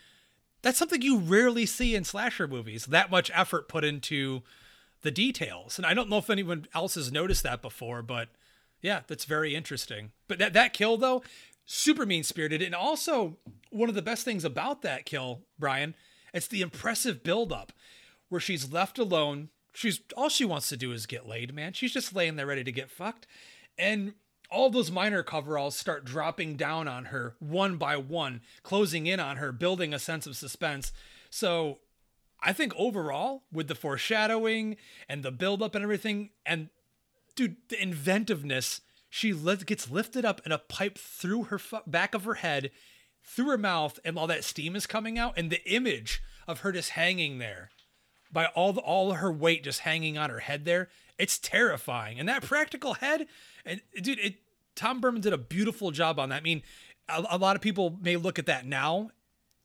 that's 0.63 0.79
something 0.79 1.03
you 1.03 1.19
rarely 1.19 1.67
see 1.67 1.95
in 1.95 2.05
slasher 2.05 2.47
movies. 2.47 2.87
That 2.87 3.11
much 3.11 3.31
effort 3.35 3.69
put 3.69 3.85
into 3.85 4.43
the 5.03 5.11
details, 5.11 5.79
and 5.79 5.85
I 5.85 5.95
don't 5.95 6.09
know 6.09 6.19
if 6.19 6.31
anyone 6.31 6.67
else 6.75 6.95
has 6.95 7.11
noticed 7.11 7.43
that 7.43 7.61
before, 7.61 8.03
but 8.03 8.29
yeah, 8.81 9.01
that's 9.09 9.25
very 9.25 9.55
interesting. 9.55 10.13
But 10.29 10.39
that 10.39 10.53
that 10.53 10.73
kill 10.73 10.97
though, 10.97 11.23
super 11.67 12.07
mean 12.07 12.23
spirited, 12.23 12.63
and 12.63 12.75
also 12.75 13.37
one 13.71 13.89
of 13.89 13.95
the 13.97 14.03
best 14.03 14.25
things 14.25 14.45
about 14.45 14.83
that 14.83 15.05
kill, 15.05 15.41
Brian, 15.59 15.97
it's 16.33 16.47
the 16.47 16.63
impressive 16.63 17.23
buildup 17.23 17.73
where 18.29 18.41
she's 18.41 18.73
left 18.73 18.99
alone. 18.99 19.49
She's 19.75 20.01
all 20.17 20.29
she 20.29 20.45
wants 20.45 20.69
to 20.69 20.77
do 20.77 20.93
is 20.93 21.07
get 21.07 21.29
laid, 21.29 21.53
man. 21.55 21.73
She's 21.73 21.93
just 21.93 22.15
laying 22.15 22.37
there 22.37 22.47
ready 22.47 22.65
to 22.65 22.73
get 22.73 22.91
fucked. 22.91 23.27
And 23.77 24.15
all 24.53 24.71
those 24.71 24.91
minor 24.91 25.23
coveralls 25.23 25.77
start 25.77 26.05
dropping 26.05 26.57
down 26.57 26.87
on 26.87 27.07
her 27.07 27.35
one 27.39 27.77
by 27.77 27.97
one, 27.97 28.43
closing 28.63 29.07
in 29.07 29.19
on 29.19 29.39
her, 29.39 29.53
building 29.53 29.93
a 29.95 29.99
sense 29.99 30.27
of 30.27 30.37
suspense. 30.37 30.93
So 31.31 31.79
I 32.43 32.53
think 32.53 32.73
overall, 32.77 33.45
with 33.53 33.69
the 33.69 33.75
foreshadowing 33.75 34.77
and 35.09 35.23
the 35.23 35.31
buildup 35.31 35.75
and 35.75 35.83
everything, 35.83 36.31
and 36.45 36.69
dude, 37.35 37.57
the 37.69 37.81
inventiveness, 37.81 38.81
she 39.09 39.33
gets 39.33 39.91
lifted 39.91 40.25
up 40.25 40.41
in 40.45 40.53
a 40.53 40.59
pipe 40.59 40.99
through 40.99 41.45
her 41.45 41.59
fu- 41.59 41.79
back 41.87 42.15
of 42.15 42.25
her 42.25 42.35
head, 42.35 42.71
through 43.25 43.49
her 43.51 43.59
mouth, 43.59 43.99
and 44.05 44.19
all 44.19 44.27
that 44.27 44.45
steam 44.45 44.75
is 44.75 44.87
coming 44.87 45.19
out, 45.19 45.35
and 45.37 45.51
the 45.51 45.65
image 45.71 46.23
of 46.49 46.61
her 46.61 46.73
just 46.73 46.91
hanging 46.91 47.39
there 47.39 47.71
by 48.33 48.47
all 48.47 48.73
the, 48.73 48.81
all 48.81 49.13
her 49.13 49.31
weight 49.31 49.63
just 49.63 49.81
hanging 49.81 50.19
on 50.19 50.31
her 50.31 50.41
head 50.41 50.65
there. 50.65 50.89
It's 51.19 51.39
terrifying. 51.39 52.19
And 52.19 52.29
that 52.29 52.43
practical 52.43 52.95
head, 52.95 53.27
and 53.65 53.81
dude, 54.01 54.19
it 54.19 54.37
Tom 54.75 55.01
Burman 55.01 55.21
did 55.21 55.33
a 55.33 55.39
beautiful 55.39 55.91
job 55.91 56.19
on 56.19 56.31
that. 56.31 56.37
I 56.37 56.41
mean, 56.41 56.63
a, 57.09 57.25
a 57.31 57.39
lot 57.39 57.57
of 57.57 57.63
people 57.63 57.99
may 58.01 58.17
look 58.17 58.39
at 58.39 58.47
that 58.47 58.67
now 58.67 59.11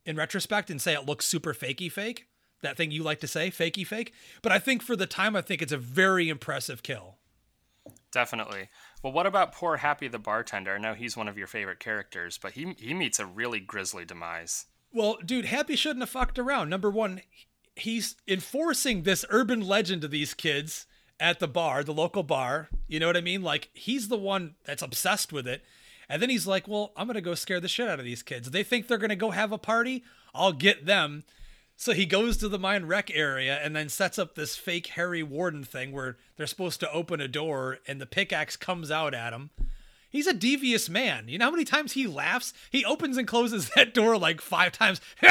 in 0.05 0.15
retrospect 0.15 0.69
and 0.69 0.81
say 0.81 0.93
it 0.93 1.05
looks 1.05 1.25
super 1.25 1.53
fakey 1.53 1.91
fake. 1.91 2.27
That 2.61 2.75
thing 2.75 2.91
you 2.91 3.03
like 3.03 3.19
to 3.19 3.27
say, 3.27 3.51
fakey 3.51 3.85
fake. 3.85 4.13
But 4.41 4.51
I 4.51 4.59
think 4.59 4.81
for 4.81 4.95
the 4.95 5.05
time, 5.05 5.35
I 5.35 5.41
think 5.41 5.61
it's 5.61 5.71
a 5.71 5.77
very 5.77 6.27
impressive 6.27 6.81
kill. 6.81 7.17
Definitely. 8.11 8.69
Well, 9.03 9.13
what 9.13 9.27
about 9.27 9.53
poor 9.53 9.77
Happy 9.77 10.07
the 10.07 10.17
bartender? 10.17 10.75
I 10.75 10.79
know 10.79 10.93
he's 10.93 11.15
one 11.15 11.27
of 11.27 11.37
your 11.37 11.47
favorite 11.47 11.79
characters, 11.79 12.39
but 12.41 12.53
he 12.53 12.73
he 12.79 12.93
meets 12.93 13.19
a 13.19 13.25
really 13.25 13.59
grisly 13.59 14.05
demise. 14.05 14.65
Well, 14.91 15.17
dude, 15.23 15.45
Happy 15.45 15.75
shouldn't 15.75 16.01
have 16.01 16.09
fucked 16.09 16.39
around. 16.39 16.69
Number 16.69 16.89
one, 16.89 17.21
he's 17.75 18.15
enforcing 18.27 19.03
this 19.03 19.25
urban 19.29 19.61
legend 19.61 20.01
to 20.01 20.07
these 20.07 20.33
kids 20.33 20.87
at 21.19 21.39
the 21.39 21.47
bar, 21.47 21.83
the 21.83 21.93
local 21.93 22.23
bar. 22.23 22.69
You 22.87 22.99
know 22.99 23.07
what 23.07 23.17
I 23.17 23.21
mean? 23.21 23.41
Like, 23.41 23.69
he's 23.73 24.07
the 24.07 24.17
one 24.17 24.55
that's 24.65 24.81
obsessed 24.81 25.33
with 25.33 25.47
it. 25.47 25.63
And 26.09 26.21
then 26.21 26.29
he's 26.29 26.47
like, 26.47 26.67
well, 26.67 26.93
I'm 26.95 27.07
going 27.07 27.15
to 27.15 27.21
go 27.21 27.35
scare 27.35 27.59
the 27.59 27.67
shit 27.67 27.89
out 27.89 27.99
of 27.99 28.05
these 28.05 28.23
kids. 28.23 28.51
They 28.51 28.63
think 28.63 28.87
they're 28.87 28.97
going 28.97 29.09
to 29.09 29.15
go 29.15 29.31
have 29.31 29.51
a 29.51 29.57
party. 29.57 30.03
I'll 30.33 30.53
get 30.53 30.85
them. 30.85 31.23
So 31.75 31.93
he 31.93 32.05
goes 32.05 32.37
to 32.37 32.49
the 32.49 32.57
mine 32.57 32.85
wreck 32.85 33.11
area 33.13 33.59
and 33.61 33.75
then 33.75 33.89
sets 33.89 34.17
up 34.17 34.33
this 34.33 34.55
fake 34.55 34.87
Harry 34.87 35.21
Warden 35.21 35.63
thing 35.63 35.91
where 35.91 36.17
they're 36.35 36.47
supposed 36.47 36.79
to 36.79 36.91
open 36.91 37.21
a 37.21 37.27
door 37.27 37.79
and 37.87 38.01
the 38.01 38.05
pickaxe 38.07 38.55
comes 38.55 38.89
out 38.89 39.13
at 39.13 39.33
him. 39.33 39.51
He's 40.09 40.25
a 40.25 40.33
devious 40.33 40.89
man. 40.89 41.27
You 41.27 41.37
know 41.37 41.45
how 41.45 41.51
many 41.51 41.65
times 41.65 41.91
he 41.91 42.07
laughs? 42.07 42.53
He 42.71 42.83
opens 42.83 43.17
and 43.17 43.27
closes 43.27 43.69
that 43.75 43.93
door 43.93 44.17
like 44.17 44.41
five 44.41 44.71
times. 44.71 45.01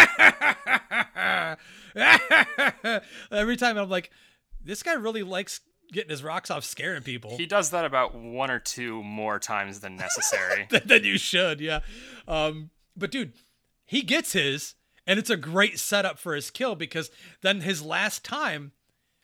Every 3.32 3.56
time 3.56 3.78
I'm 3.78 3.88
like, 3.88 4.10
this 4.62 4.82
guy 4.82 4.92
really 4.92 5.22
likes 5.24 5.60
getting 5.92 6.10
his 6.10 6.22
rocks 6.22 6.50
off 6.50 6.64
scaring 6.64 7.02
people. 7.02 7.36
He 7.36 7.46
does 7.46 7.70
that 7.70 7.84
about 7.84 8.14
one 8.14 8.50
or 8.50 8.58
two 8.58 9.02
more 9.02 9.38
times 9.38 9.80
than 9.80 9.96
necessary. 9.96 10.68
than 10.84 11.04
you 11.04 11.18
should, 11.18 11.60
yeah. 11.60 11.80
Um, 12.26 12.70
but 12.96 13.10
dude, 13.10 13.32
he 13.84 14.02
gets 14.02 14.32
his, 14.32 14.74
and 15.06 15.18
it's 15.18 15.30
a 15.30 15.36
great 15.36 15.78
setup 15.78 16.18
for 16.18 16.34
his 16.34 16.50
kill 16.50 16.74
because 16.74 17.10
then 17.42 17.60
his 17.60 17.82
last 17.82 18.24
time, 18.24 18.72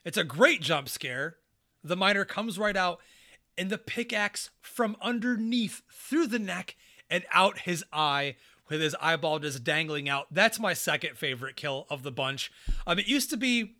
it's 0.05 0.19
a 0.19 0.25
great 0.25 0.61
jump 0.61 0.89
scare. 0.89 1.37
The 1.85 1.97
miner 1.97 2.25
comes 2.25 2.59
right 2.59 2.77
out, 2.77 3.01
and 3.59 3.71
the 3.71 3.79
pickaxe 3.79 4.51
from 4.61 4.97
underneath 5.01 5.83
through 5.91 6.29
the 6.29 6.39
neck 6.39 6.77
and 7.11 7.25
out 7.33 7.61
his 7.61 7.85
eye 7.93 8.37
with 8.69 8.81
his 8.81 8.97
eyeball 9.01 9.39
just 9.39 9.65
dangling 9.65 10.09
out. 10.09 10.27
That's 10.31 10.59
my 10.59 10.73
second 10.73 11.19
favorite 11.19 11.57
kill 11.57 11.87
of 11.91 12.03
the 12.03 12.13
bunch. 12.13 12.51
Um, 12.87 12.99
it 12.99 13.07
used 13.07 13.31
to 13.31 13.37
be 13.37 13.75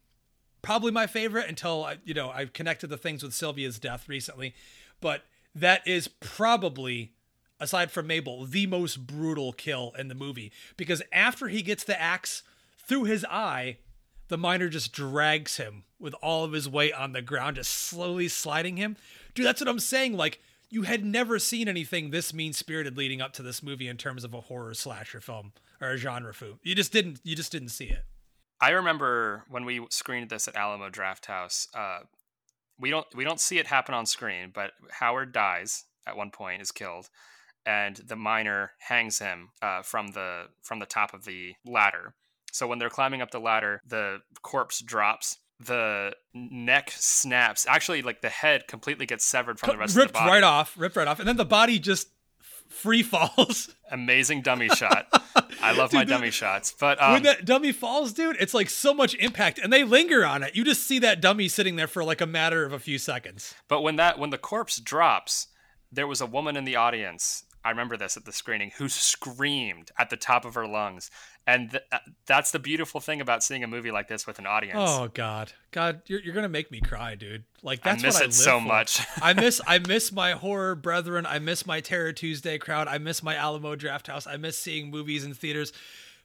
probably 0.63 0.93
my 0.93 1.07
favorite 1.07 1.49
until 1.49 1.85
I, 1.85 1.99
you 2.05 2.15
know, 2.15 2.31
I've 2.31 2.53
connected 2.53 2.89
the 2.89 2.97
things 2.97 3.23
with 3.23 3.35
Sylvia's 3.35 3.79
death 3.79 4.09
recently, 4.09 4.55
but 5.01 5.23
that 5.55 5.87
is 5.87 6.09
probably 6.09 7.13
aside 7.61 7.91
from 7.91 8.07
Mabel 8.07 8.45
the 8.45 8.67
most 8.67 9.07
brutal 9.07 9.53
kill 9.53 9.93
in 9.99 10.09
the 10.09 10.15
movie 10.15 10.53
because 10.77 11.03
after 11.13 11.49
he 11.49 11.63
gets 11.63 11.85
the 11.85 12.01
axe 12.01 12.43
through 12.79 13.05
his 13.05 13.25
eye, 13.27 13.79
the 14.29 14.39
miner 14.39 14.69
just 14.69 14.93
drags 14.93 15.59
him 15.59 15.85
with 16.01 16.15
all 16.15 16.45
of 16.45 16.53
his 16.53 16.69
weight 16.69 16.95
on 16.95 17.13
the 17.13 17.23
ground, 17.23 17.57
just 17.57 17.73
slowly 17.73 18.29
sliding 18.29 18.77
him. 18.77 18.97
Dude, 19.35 19.47
that's 19.47 19.61
what 19.61 19.69
I'm 19.69 19.79
saying. 19.79 20.17
Like, 20.17 20.41
you 20.71 20.83
had 20.83 21.05
never 21.05 21.39
seen 21.39 21.69
anything 21.69 22.11
this 22.11 22.33
mean 22.33 22.55
spirited 22.55 22.97
leading 22.97 23.21
up 23.21 23.35
to 23.35 23.43
this 23.43 23.63
movie 23.63 23.89
in 23.89 23.99
terms 23.99 24.25
of 24.25 24.33
a 24.33 24.41
horror 24.41 24.73
slasher 24.73 25.21
film 25.21 25.53
or 25.81 25.91
a 25.91 25.97
genre 25.99 26.33
film. 26.33 26.59
You 26.63 26.75
just 26.75 26.93
didn't. 26.93 27.21
You 27.23 27.37
just 27.37 27.53
didn't 27.53 27.69
see 27.69 27.87
it. 27.87 28.05
I 28.63 28.71
remember 28.71 29.45
when 29.49 29.65
we 29.65 29.85
screened 29.91 30.31
this 30.31 30.47
at 30.47 30.55
Alamo 30.55 30.89
Drafthouse. 30.89 31.67
Uh, 31.75 32.05
we 32.79 32.91
don't 32.91 33.07
we 33.15 33.25
don't 33.25 33.41
see 33.41 33.59
it 33.59 33.67
happen 33.67 33.93
on 33.93 34.07
screen, 34.07 34.53
but 34.55 34.71
Howard 34.93 35.33
dies 35.33 35.85
at 36.07 36.17
one 36.17 36.31
point, 36.31 36.63
is 36.63 36.71
killed, 36.71 37.09
and 37.67 37.97
the 37.97 38.17
miner 38.17 38.71
hangs 38.79 39.19
him 39.19 39.51
uh, 39.61 39.83
from 39.83 40.13
the 40.13 40.45
from 40.63 40.79
the 40.79 40.87
top 40.87 41.13
of 41.13 41.25
the 41.25 41.55
ladder. 41.67 42.15
So 42.53 42.69
when 42.69 42.79
they're 42.79 42.89
climbing 42.89 43.21
up 43.21 43.33
the 43.33 43.41
ladder, 43.41 43.83
the 43.87 44.19
corpse 44.43 44.81
drops. 44.81 45.39
The 45.65 46.13
neck 46.35 46.91
snaps. 46.93 47.67
Actually, 47.69 48.03
like 48.03 48.21
the 48.21 48.29
head 48.29 48.67
completely 48.67 49.07
gets 49.07 49.25
severed 49.25 49.61
from 49.61 49.71
the 49.71 49.79
rest 49.79 49.95
ripped 49.95 50.09
of 50.09 50.15
the 50.15 50.19
body. 50.19 50.31
right 50.31 50.43
off, 50.43 50.77
ripped 50.77 50.97
right 50.97 51.07
off, 51.07 51.21
and 51.21 51.29
then 51.29 51.37
the 51.37 51.45
body 51.45 51.79
just 51.79 52.09
free 52.73 53.03
falls. 53.03 53.75
Amazing 53.91 54.43
dummy 54.43 54.69
shot. 54.75 55.07
I 55.63 55.73
love 55.73 55.93
my 55.93 56.01
Dude, 56.01 56.09
the- 56.09 56.15
dummy 56.15 56.31
shots. 56.31 56.75
But 56.79 57.01
um, 57.03 57.13
when 57.15 57.23
that 57.25 57.45
dummy 57.45 57.73
falls, 57.73 58.13
dude, 58.13 58.37
it's 58.41 58.55
like 58.55 58.71
so 58.71 58.93
much 58.95 59.15
impact, 59.17 59.59
and 59.59 59.73
they 59.73 59.85
linger 59.85 60.25
on 60.25 60.43
it. 60.43 60.57
You 60.57 60.65
just 60.65 60.87
see 60.87 60.99
that 61.01 61.21
dummy 61.21 61.49
sitting 61.49 61.77
there 61.77 61.87
for 61.87 62.03
like 62.03 62.21
a 62.21 62.27
matter 62.27 62.65
of 62.65 62.73
a 62.73 62.79
few 62.79 62.99
seconds. 62.99 63.55
But 63.69 63.83
when 63.83 63.97
that 63.97 64.19
when 64.19 64.31
the 64.31 64.39
corpse 64.39 64.79
drops, 64.81 65.49
there 65.91 66.07
was 66.07 66.21
a 66.21 66.27
woman 66.27 66.57
in 66.57 66.65
the 66.65 66.77
audience. 66.77 67.45
I 67.65 67.71
remember 67.71 67.97
this 67.97 68.17
at 68.17 68.25
the 68.25 68.33
screening 68.33 68.73
who 68.77 68.89
screamed 68.89 69.91
at 69.99 70.11
the 70.11 70.17
top 70.17 70.45
of 70.45 70.55
her 70.55 70.67
lungs, 70.67 71.11
and 71.47 71.71
th- 71.71 71.83
uh, 71.93 71.99
that's 72.27 72.51
the 72.51 72.59
beautiful 72.59 73.01
thing 73.01 73.21
about 73.21 73.45
seeing 73.45 73.63
a 73.63 73.67
movie 73.67 73.91
like 73.91 74.09
this 74.09 74.27
with 74.27 74.39
an 74.39 74.47
audience. 74.47 74.79
Oh 74.81 75.09
God, 75.13 75.53
God, 75.71 76.03
you're, 76.07 76.21
you're 76.21 76.35
gonna 76.35 76.49
make 76.49 76.71
me 76.71 76.81
cry, 76.81 77.15
dude. 77.15 77.45
Like 77.63 77.83
that's 77.83 78.03
I 78.03 78.07
miss 78.07 78.15
what 78.15 78.23
I 78.23 78.27
it 78.27 78.35
so 78.35 78.59
for. 78.59 78.67
much. 78.67 79.07
I 79.23 79.33
miss 79.33 79.61
I 79.67 79.79
miss 79.79 80.11
my 80.11 80.33
horror 80.33 80.75
brethren. 80.75 81.25
I 81.27 81.39
miss 81.39 81.65
my 81.67 81.81
Terror 81.81 82.13
Tuesday 82.13 82.59
crowd. 82.59 82.89
I 82.89 82.99
miss 82.99 83.23
my 83.23 83.37
Alamo 83.37 83.77
Drafthouse. 83.77 84.27
I 84.27 84.37
miss 84.37 84.59
seeing 84.59 84.91
movies 84.91 85.25
in 85.25 85.35
theaters 85.35 85.73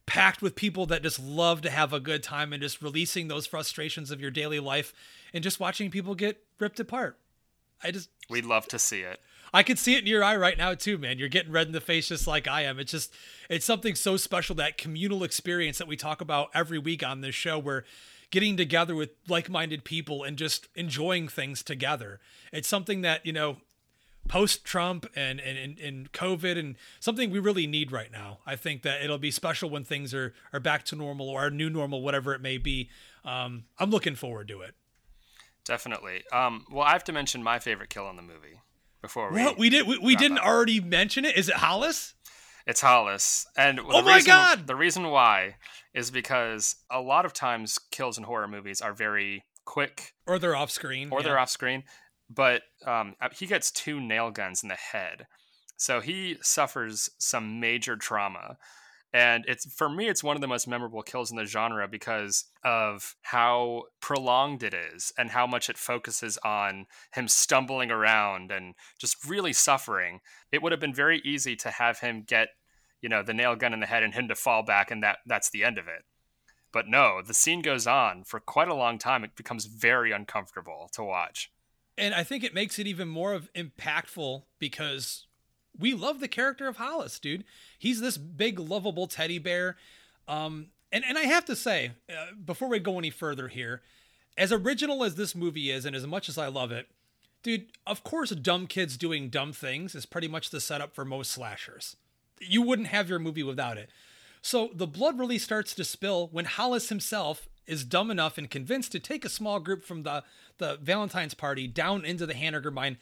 packed 0.07 0.41
with 0.41 0.55
people 0.55 0.85
that 0.87 1.03
just 1.03 1.19
love 1.19 1.61
to 1.61 1.69
have 1.69 1.93
a 1.93 1.99
good 1.99 2.23
time 2.23 2.53
and 2.53 2.61
just 2.63 2.81
releasing 2.81 3.27
those 3.27 3.45
frustrations 3.45 4.09
of 4.09 4.21
your 4.21 4.31
daily 4.31 4.59
life 4.59 4.93
and 5.33 5.43
just 5.43 5.59
watching 5.59 5.91
people 5.91 6.15
get 6.15 6.41
ripped 6.59 6.79
apart. 6.79 7.19
I 7.83 7.91
just 7.91 8.09
We'd 8.29 8.45
love 8.45 8.67
to 8.69 8.79
see 8.79 9.01
it. 9.01 9.19
I 9.53 9.63
could 9.63 9.79
see 9.79 9.95
it 9.95 9.99
in 9.99 10.07
your 10.07 10.23
eye 10.23 10.35
right 10.35 10.57
now 10.57 10.73
too, 10.73 10.97
man. 10.97 11.17
You're 11.17 11.29
getting 11.29 11.51
red 11.51 11.67
in 11.67 11.73
the 11.73 11.81
face 11.81 12.09
just 12.09 12.27
like 12.27 12.47
I 12.47 12.63
am. 12.63 12.79
It's 12.79 12.91
just 12.91 13.13
it's 13.49 13.65
something 13.65 13.95
so 13.95 14.17
special 14.17 14.55
that 14.55 14.77
communal 14.77 15.23
experience 15.23 15.77
that 15.77 15.87
we 15.87 15.95
talk 15.95 16.21
about 16.21 16.49
every 16.53 16.79
week 16.79 17.05
on 17.05 17.21
this 17.21 17.35
show 17.35 17.57
where 17.57 17.85
getting 18.29 18.57
together 18.57 18.95
with 18.95 19.11
like-minded 19.27 19.83
people 19.83 20.23
and 20.23 20.37
just 20.37 20.67
enjoying 20.75 21.27
things 21.27 21.63
together. 21.63 22.19
It's 22.51 22.67
something 22.67 23.01
that, 23.01 23.25
you 23.25 23.31
know, 23.31 23.57
post 24.27 24.65
Trump 24.65 25.05
and, 25.15 25.39
and, 25.39 25.79
and, 25.79 26.11
COVID 26.11 26.59
and 26.59 26.75
something 26.99 27.31
we 27.31 27.39
really 27.39 27.65
need 27.65 27.93
right 27.93 28.11
now. 28.11 28.39
I 28.45 28.57
think 28.57 28.81
that 28.81 29.01
it'll 29.01 29.17
be 29.17 29.31
special 29.31 29.69
when 29.69 29.85
things 29.85 30.13
are, 30.13 30.33
are 30.51 30.59
back 30.59 30.83
to 30.85 30.97
normal 30.97 31.29
or 31.29 31.49
new 31.49 31.69
normal, 31.69 32.01
whatever 32.01 32.33
it 32.33 32.41
may 32.41 32.57
be. 32.57 32.89
Um, 33.23 33.63
I'm 33.79 33.89
looking 33.89 34.15
forward 34.15 34.49
to 34.49 34.59
it. 34.59 34.75
Definitely. 35.63 36.23
Um, 36.33 36.65
well, 36.69 36.83
I 36.83 36.91
have 36.91 37.05
to 37.05 37.13
mention 37.13 37.41
my 37.41 37.59
favorite 37.59 37.89
kill 37.89 38.09
in 38.09 38.17
the 38.17 38.21
movie 38.21 38.59
before 39.01 39.31
we. 39.31 39.43
What 39.43 39.57
we 39.57 39.69
did. 39.69 39.87
We, 39.87 39.97
we 39.99 40.15
didn't 40.15 40.39
up. 40.39 40.45
already 40.45 40.79
mention 40.79 41.25
it. 41.25 41.35
Is 41.37 41.49
it 41.49 41.55
Hollis? 41.55 42.13
It's 42.65 42.81
Hollis, 42.81 43.45
and 43.57 43.77
the 43.77 43.83
Oh 43.87 44.01
my 44.01 44.15
reason, 44.15 44.27
God! 44.27 44.67
The 44.67 44.75
reason 44.75 45.07
why 45.07 45.55
is 45.93 46.11
because 46.11 46.75
a 46.91 46.99
lot 46.99 47.23
of 47.25 47.31
times 47.31 47.79
kills 47.91 48.17
in 48.17 48.25
horror 48.25 48.47
movies 48.47 48.81
are 48.81 48.93
very 48.93 49.45
quick 49.65 50.11
Or 50.25 50.37
they're 50.37 50.55
off 50.55 50.69
screen. 50.69 51.07
or 51.09 51.19
yeah. 51.19 51.23
they're 51.23 51.39
off 51.39 51.49
screen, 51.49 51.83
but 52.29 52.63
um, 52.85 53.15
he 53.31 53.45
gets 53.47 53.71
two 53.71 54.01
nail 54.01 54.31
guns 54.31 54.63
in 54.63 54.69
the 54.69 54.75
head, 54.75 55.27
so 55.77 56.01
he 56.01 56.37
suffers 56.41 57.09
some 57.17 57.61
major 57.61 57.95
trauma. 57.95 58.57
And 59.13 59.45
it's 59.47 59.71
for 59.73 59.89
me, 59.89 60.07
it's 60.07 60.23
one 60.23 60.35
of 60.35 60.41
the 60.41 60.47
most 60.47 60.67
memorable 60.67 61.01
kills 61.01 61.31
in 61.31 61.37
the 61.37 61.45
genre 61.45 61.87
because 61.87 62.45
of 62.63 63.15
how 63.21 63.83
prolonged 64.01 64.63
it 64.63 64.73
is 64.73 65.13
and 65.17 65.29
how 65.29 65.47
much 65.47 65.69
it 65.69 65.77
focuses 65.77 66.37
on 66.43 66.87
him 67.13 67.27
stumbling 67.27 67.89
around 67.89 68.51
and 68.51 68.75
just 68.99 69.25
really 69.27 69.53
suffering. 69.53 70.19
It 70.51 70.61
would 70.61 70.73
have 70.73 70.81
been 70.81 70.93
very 70.93 71.21
easy 71.23 71.55
to 71.57 71.71
have 71.71 71.99
him 71.99 72.23
get, 72.27 72.49
you 73.01 73.07
know, 73.07 73.23
the 73.23 73.33
nail 73.33 73.55
gun 73.55 73.73
in 73.73 73.79
the 73.79 73.85
head 73.85 74.03
and 74.03 74.13
him 74.13 74.27
to 74.27 74.35
fall 74.35 74.61
back, 74.63 74.91
and 74.91 75.01
that 75.03 75.19
that's 75.25 75.49
the 75.49 75.63
end 75.63 75.77
of 75.77 75.87
it. 75.87 76.03
But 76.73 76.87
no, 76.87 77.21
the 77.25 77.33
scene 77.33 77.61
goes 77.61 77.87
on 77.87 78.23
for 78.25 78.39
quite 78.41 78.67
a 78.67 78.75
long 78.75 78.97
time. 78.99 79.23
It 79.23 79.35
becomes 79.37 79.65
very 79.65 80.11
uncomfortable 80.11 80.89
to 80.93 81.03
watch. 81.03 81.49
and 81.97 82.13
I 82.13 82.23
think 82.23 82.43
it 82.43 82.53
makes 82.53 82.77
it 82.79 82.87
even 82.87 83.07
more 83.07 83.33
of 83.33 83.49
impactful 83.53 84.43
because 84.59 85.26
we 85.79 85.93
love 85.93 86.19
the 86.19 86.27
character 86.27 86.67
of 86.67 86.77
Hollis, 86.77 87.19
dude. 87.19 87.43
He's 87.77 88.01
this 88.01 88.17
big, 88.17 88.59
lovable 88.59 89.07
teddy 89.07 89.39
bear. 89.39 89.77
Um, 90.27 90.67
and 90.91 91.03
and 91.05 91.17
I 91.17 91.23
have 91.23 91.45
to 91.45 91.55
say, 91.55 91.91
uh, 92.09 92.33
before 92.43 92.69
we 92.69 92.79
go 92.79 92.97
any 92.97 93.09
further 93.09 93.47
here, 93.47 93.81
as 94.37 94.51
original 94.51 95.03
as 95.03 95.15
this 95.15 95.35
movie 95.35 95.71
is, 95.71 95.85
and 95.85 95.95
as 95.95 96.05
much 96.05 96.29
as 96.29 96.37
I 96.37 96.47
love 96.47 96.71
it, 96.71 96.87
dude, 97.43 97.67
of 97.85 98.03
course, 98.03 98.29
dumb 98.31 98.67
kids 98.67 98.97
doing 98.97 99.29
dumb 99.29 99.53
things 99.53 99.95
is 99.95 100.05
pretty 100.05 100.27
much 100.27 100.49
the 100.49 100.61
setup 100.61 100.93
for 100.93 101.05
most 101.05 101.31
slashers. 101.31 101.95
You 102.39 102.61
wouldn't 102.61 102.89
have 102.89 103.09
your 103.09 103.19
movie 103.19 103.43
without 103.43 103.77
it. 103.77 103.89
So 104.41 104.69
the 104.73 104.87
blood 104.87 105.19
really 105.19 105.39
starts 105.39 105.73
to 105.75 105.83
spill 105.83 106.29
when 106.31 106.45
Hollis 106.45 106.89
himself 106.89 107.49
is 107.65 107.83
dumb 107.83 108.09
enough 108.09 108.37
and 108.37 108.49
convinced 108.49 108.91
to 108.93 108.99
take 108.99 109.25
a 109.25 109.29
small 109.29 109.59
group 109.59 109.83
from 109.83 110.03
the, 110.03 110.23
the 110.57 110.77
Valentine's 110.81 111.33
party 111.33 111.67
down 111.67 112.05
into 112.05 112.25
the 112.25 112.33
Hanniger 112.33 112.71
mine 112.71 112.97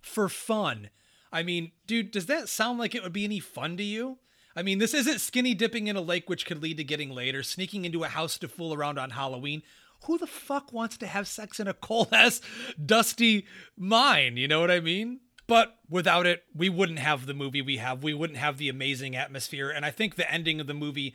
for 0.00 0.28
fun. 0.28 0.90
I 1.32 1.42
mean, 1.42 1.72
dude, 1.86 2.10
does 2.10 2.26
that 2.26 2.48
sound 2.48 2.78
like 2.78 2.94
it 2.94 3.02
would 3.02 3.12
be 3.12 3.24
any 3.24 3.40
fun 3.40 3.76
to 3.78 3.82
you? 3.82 4.18
I 4.54 4.62
mean, 4.62 4.78
this 4.78 4.92
isn't 4.92 5.20
skinny 5.20 5.54
dipping 5.54 5.86
in 5.86 5.96
a 5.96 6.00
lake, 6.00 6.28
which 6.28 6.44
could 6.44 6.62
lead 6.62 6.76
to 6.76 6.84
getting 6.84 7.10
laid, 7.10 7.34
or 7.34 7.42
sneaking 7.42 7.84
into 7.84 8.04
a 8.04 8.08
house 8.08 8.36
to 8.38 8.48
fool 8.48 8.74
around 8.74 8.98
on 8.98 9.10
Halloween. 9.10 9.62
Who 10.04 10.18
the 10.18 10.26
fuck 10.26 10.72
wants 10.72 10.96
to 10.98 11.06
have 11.06 11.26
sex 11.26 11.58
in 11.58 11.68
a 11.68 11.74
cold 11.74 12.08
ass, 12.12 12.40
dusty 12.84 13.46
mine? 13.76 14.36
You 14.36 14.48
know 14.48 14.60
what 14.60 14.70
I 14.70 14.80
mean? 14.80 15.20
But 15.46 15.76
without 15.88 16.26
it, 16.26 16.44
we 16.54 16.68
wouldn't 16.68 16.98
have 16.98 17.26
the 17.26 17.34
movie 17.34 17.62
we 17.62 17.78
have. 17.78 18.02
We 18.02 18.14
wouldn't 18.14 18.38
have 18.38 18.58
the 18.58 18.68
amazing 18.68 19.16
atmosphere. 19.16 19.70
And 19.70 19.84
I 19.84 19.90
think 19.90 20.14
the 20.14 20.30
ending 20.30 20.60
of 20.60 20.66
the 20.66 20.74
movie 20.74 21.14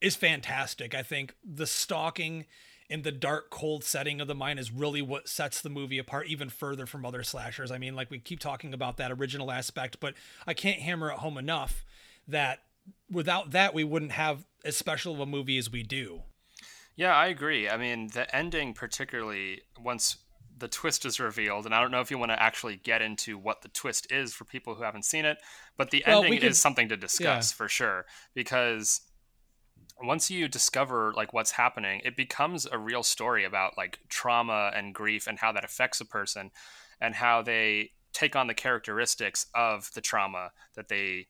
is 0.00 0.16
fantastic. 0.16 0.94
I 0.94 1.02
think 1.02 1.34
the 1.44 1.66
stalking 1.66 2.46
in 2.90 3.02
the 3.02 3.12
dark, 3.12 3.50
cold 3.50 3.82
setting 3.84 4.20
of 4.20 4.28
the 4.28 4.34
mine 4.34 4.58
is 4.58 4.70
really 4.70 5.00
what 5.00 5.28
sets 5.28 5.60
the 5.60 5.70
movie 5.70 5.98
apart 5.98 6.26
even 6.28 6.50
further 6.50 6.86
from 6.86 7.04
other 7.06 7.22
slashers. 7.22 7.70
I 7.70 7.78
mean, 7.78 7.94
like 7.96 8.10
we 8.10 8.18
keep 8.18 8.40
talking 8.40 8.74
about 8.74 8.96
that 8.98 9.10
original 9.10 9.50
aspect, 9.50 9.98
but 10.00 10.14
I 10.46 10.54
can't 10.54 10.80
hammer 10.80 11.10
it 11.10 11.18
home 11.18 11.38
enough 11.38 11.84
that 12.28 12.60
without 13.10 13.52
that, 13.52 13.72
we 13.74 13.84
wouldn't 13.84 14.12
have 14.12 14.44
as 14.64 14.76
special 14.76 15.14
of 15.14 15.20
a 15.20 15.26
movie 15.26 15.56
as 15.58 15.70
we 15.70 15.82
do. 15.82 16.22
Yeah, 16.96 17.14
I 17.16 17.26
agree. 17.26 17.68
I 17.68 17.76
mean, 17.76 18.08
the 18.08 18.32
ending, 18.34 18.72
particularly 18.74 19.62
once 19.80 20.16
the 20.56 20.68
twist 20.68 21.04
is 21.04 21.18
revealed, 21.18 21.66
and 21.66 21.74
I 21.74 21.80
don't 21.80 21.90
know 21.90 22.00
if 22.00 22.10
you 22.10 22.18
want 22.18 22.30
to 22.30 22.40
actually 22.40 22.76
get 22.76 23.02
into 23.02 23.36
what 23.36 23.62
the 23.62 23.68
twist 23.68 24.12
is 24.12 24.32
for 24.32 24.44
people 24.44 24.74
who 24.76 24.84
haven't 24.84 25.04
seen 25.04 25.24
it, 25.24 25.38
but 25.76 25.90
the 25.90 26.04
Well, 26.06 26.22
ending 26.22 26.38
could- 26.40 26.50
is 26.50 26.60
something 26.60 26.88
to 26.90 26.96
discuss 26.96 27.50
for 27.50 27.68
sure 27.68 28.06
because 28.34 29.00
once 30.02 30.30
you 30.30 30.48
discover 30.48 31.12
like 31.16 31.32
what's 31.32 31.52
happening, 31.52 32.00
it 32.04 32.16
becomes 32.16 32.66
a 32.66 32.78
real 32.78 33.02
story 33.02 33.44
about 33.44 33.76
like 33.76 33.98
trauma 34.08 34.72
and 34.74 34.94
grief 34.94 35.26
and 35.26 35.38
how 35.38 35.52
that 35.52 35.64
affects 35.64 36.00
a 36.00 36.04
person 36.04 36.50
and 37.00 37.14
how 37.14 37.42
they 37.42 37.90
take 38.12 38.36
on 38.36 38.46
the 38.46 38.54
characteristics 38.54 39.46
of 39.54 39.90
the 39.94 40.00
trauma 40.00 40.50
that 40.74 40.88
they 40.88 41.26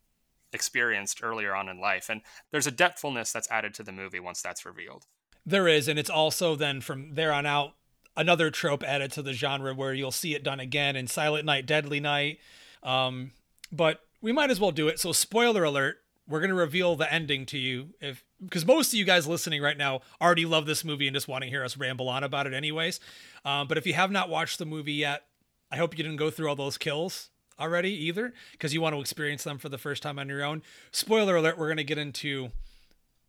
experienced 0.52 1.20
earlier 1.22 1.54
on 1.54 1.68
in 1.68 1.80
life. 1.80 2.08
And 2.08 2.22
there's 2.52 2.66
a 2.66 2.72
depthfulness 2.72 3.32
that's 3.32 3.50
added 3.50 3.74
to 3.74 3.82
the 3.82 3.92
movie 3.92 4.20
once 4.20 4.40
that's 4.40 4.64
revealed. 4.64 5.04
There 5.44 5.68
is, 5.68 5.88
and 5.88 5.98
it's 5.98 6.10
also 6.10 6.56
then 6.56 6.80
from 6.80 7.14
there 7.14 7.32
on 7.32 7.44
out 7.44 7.74
another 8.16 8.50
trope 8.50 8.82
added 8.82 9.12
to 9.12 9.22
the 9.22 9.32
genre 9.32 9.74
where 9.74 9.92
you'll 9.92 10.10
see 10.10 10.34
it 10.34 10.44
done 10.44 10.60
again 10.60 10.96
in 10.96 11.06
Silent 11.06 11.44
Night, 11.44 11.66
Deadly 11.66 12.00
Night. 12.00 12.38
Um, 12.82 13.32
but 13.72 14.00
we 14.22 14.32
might 14.32 14.50
as 14.50 14.60
well 14.60 14.70
do 14.70 14.88
it. 14.88 14.98
So, 15.00 15.12
spoiler 15.12 15.64
alert: 15.64 15.98
we're 16.26 16.40
gonna 16.40 16.54
reveal 16.54 16.96
the 16.96 17.12
ending 17.12 17.44
to 17.46 17.58
you, 17.58 17.90
if 18.00 18.24
because 18.43 18.66
most 18.66 18.93
of 18.93 18.99
you 18.99 19.05
guys 19.05 19.26
listening 19.26 19.62
right 19.62 19.76
now 19.76 20.01
already 20.20 20.47
love 20.47 20.66
this 20.66 20.85
movie 20.85 21.07
and 21.07 21.14
just 21.14 21.28
want 21.28 21.45
to 21.45 21.51
hear 21.51 21.64
us 21.64 21.76
ramble 21.76 22.09
on 22.09 22.24
about 22.24 22.47
it, 22.47 22.55
anyways. 22.55 23.01
Um, 23.45 23.68
but 23.68 23.78
if 23.78 23.87
you 23.87 23.95
have 23.95 24.11
not 24.11 24.28
watched 24.28 24.59
the 24.59 24.66
movie 24.66 24.93
yet, 24.93 25.24
I 25.70 25.76
hope 25.76 25.97
you 25.97 26.05
didn't 26.05 26.18
go 26.18 26.30
through 26.30 26.49
all 26.49 26.57
those 26.57 26.78
kills 26.78 27.30
already 27.59 27.93
either, 28.07 28.32
because 28.53 28.74
you 28.74 28.80
want 28.80 28.95
to 28.95 29.01
experience 29.01 29.45
them 29.45 29.59
for 29.59 29.68
the 29.68 29.78
first 29.78 30.03
time 30.03 30.18
on 30.18 30.28
your 30.28 30.45
own. 30.45 30.62
Spoiler 30.93 31.37
alert: 31.37 31.59
we're 31.59 31.68
gonna 31.68 31.85
get 31.85 31.99
into 31.99 32.51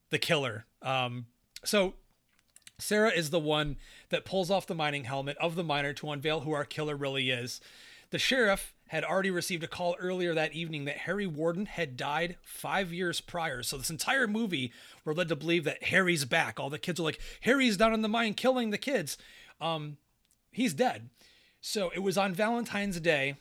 the 0.09 0.19
killer. 0.19 0.65
Um, 0.81 1.25
so 1.63 1.95
Sarah 2.77 3.11
is 3.11 3.29
the 3.29 3.39
one 3.39 3.77
that 4.09 4.25
pulls 4.25 4.51
off 4.51 4.67
the 4.67 4.75
mining 4.75 5.05
helmet 5.05 5.37
of 5.39 5.55
the 5.55 5.63
miner 5.63 5.93
to 5.93 6.11
unveil 6.11 6.41
who 6.41 6.51
our 6.51 6.65
killer 6.65 6.95
really 6.95 7.31
is. 7.31 7.61
The 8.11 8.19
sheriff 8.19 8.74
had 8.95 9.03
already 9.03 9.31
received 9.31 9.63
a 9.63 9.67
call 9.67 9.95
earlier 9.99 10.33
that 10.33 10.53
evening 10.53 10.85
that 10.85 10.97
Harry 10.99 11.27
Warden 11.27 11.65
had 11.65 11.97
died 11.97 12.37
five 12.41 12.91
years 12.91 13.21
prior. 13.21 13.61
So 13.61 13.77
this 13.77 13.89
entire 13.89 14.27
movie, 14.27 14.71
we're 15.03 15.13
led 15.13 15.29
to 15.29 15.35
believe 15.35 15.63
that 15.65 15.83
Harry's 15.83 16.25
back. 16.25 16.59
All 16.59 16.69
the 16.69 16.79
kids 16.79 16.99
are 16.99 17.03
like, 17.03 17.19
Harry's 17.41 17.77
down 17.77 17.93
in 17.93 18.01
the 18.01 18.07
mine 18.07 18.33
killing 18.33 18.71
the 18.71 18.77
kids. 18.77 19.17
Um, 19.61 19.97
he's 20.51 20.73
dead. 20.73 21.09
So 21.61 21.91
it 21.93 21.99
was 21.99 22.17
on 22.17 22.33
Valentine's 22.33 22.99
Day, 22.99 23.35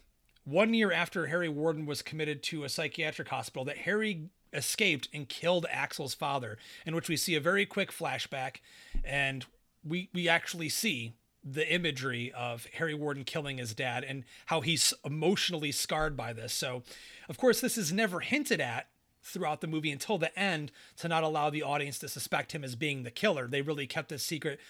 one 0.44 0.74
year 0.74 0.92
after 0.92 1.26
Harry 1.26 1.48
Warden 1.48 1.86
was 1.86 2.02
committed 2.02 2.42
to 2.44 2.64
a 2.64 2.68
psychiatric 2.68 3.28
hospital, 3.28 3.64
that 3.64 3.78
Harry 3.78 4.28
escaped 4.52 5.08
and 5.12 5.28
killed 5.28 5.66
Axel's 5.70 6.14
father, 6.14 6.58
in 6.86 6.94
which 6.94 7.08
we 7.08 7.16
see 7.16 7.34
a 7.34 7.40
very 7.40 7.66
quick 7.66 7.90
flashback, 7.90 8.56
and 9.04 9.46
we 9.84 10.08
we 10.14 10.28
actually 10.28 10.68
see 10.68 11.12
the 11.44 11.72
imagery 11.72 12.32
of 12.32 12.66
Harry 12.74 12.94
Warden 12.94 13.24
killing 13.24 13.58
his 13.58 13.74
dad 13.74 14.02
and 14.02 14.24
how 14.46 14.62
he's 14.62 14.94
emotionally 15.04 15.72
scarred 15.72 16.16
by 16.16 16.32
this. 16.32 16.52
So, 16.52 16.82
of 17.28 17.36
course, 17.36 17.60
this 17.60 17.76
is 17.76 17.92
never 17.92 18.20
hinted 18.20 18.60
at 18.60 18.88
throughout 19.22 19.60
the 19.60 19.66
movie 19.66 19.90
until 19.90 20.18
the 20.18 20.36
end 20.38 20.72
to 20.96 21.08
not 21.08 21.22
allow 21.22 21.50
the 21.50 21.62
audience 21.62 21.98
to 21.98 22.08
suspect 22.08 22.52
him 22.52 22.64
as 22.64 22.76
being 22.76 23.02
the 23.02 23.10
killer. 23.10 23.46
They 23.46 23.62
really 23.62 23.86
kept 23.86 24.08
this 24.08 24.22
secret, 24.22 24.60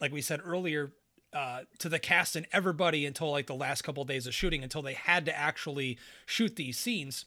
like 0.00 0.12
we 0.12 0.22
said 0.22 0.40
earlier, 0.44 0.92
uh, 1.32 1.62
to 1.78 1.88
the 1.88 1.98
cast 1.98 2.36
and 2.36 2.46
everybody 2.52 3.06
until 3.06 3.30
like 3.30 3.46
the 3.46 3.54
last 3.54 3.82
couple 3.82 4.02
of 4.02 4.08
days 4.08 4.26
of 4.26 4.34
shooting 4.34 4.62
until 4.62 4.82
they 4.82 4.94
had 4.94 5.24
to 5.24 5.36
actually 5.36 5.98
shoot 6.26 6.56
these 6.56 6.78
scenes. 6.78 7.24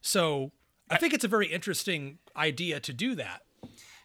So 0.00 0.52
I 0.90 0.98
think 0.98 1.14
it's 1.14 1.24
a 1.24 1.28
very 1.28 1.46
interesting 1.46 2.18
idea 2.36 2.80
to 2.80 2.92
do 2.92 3.14
that. 3.16 3.42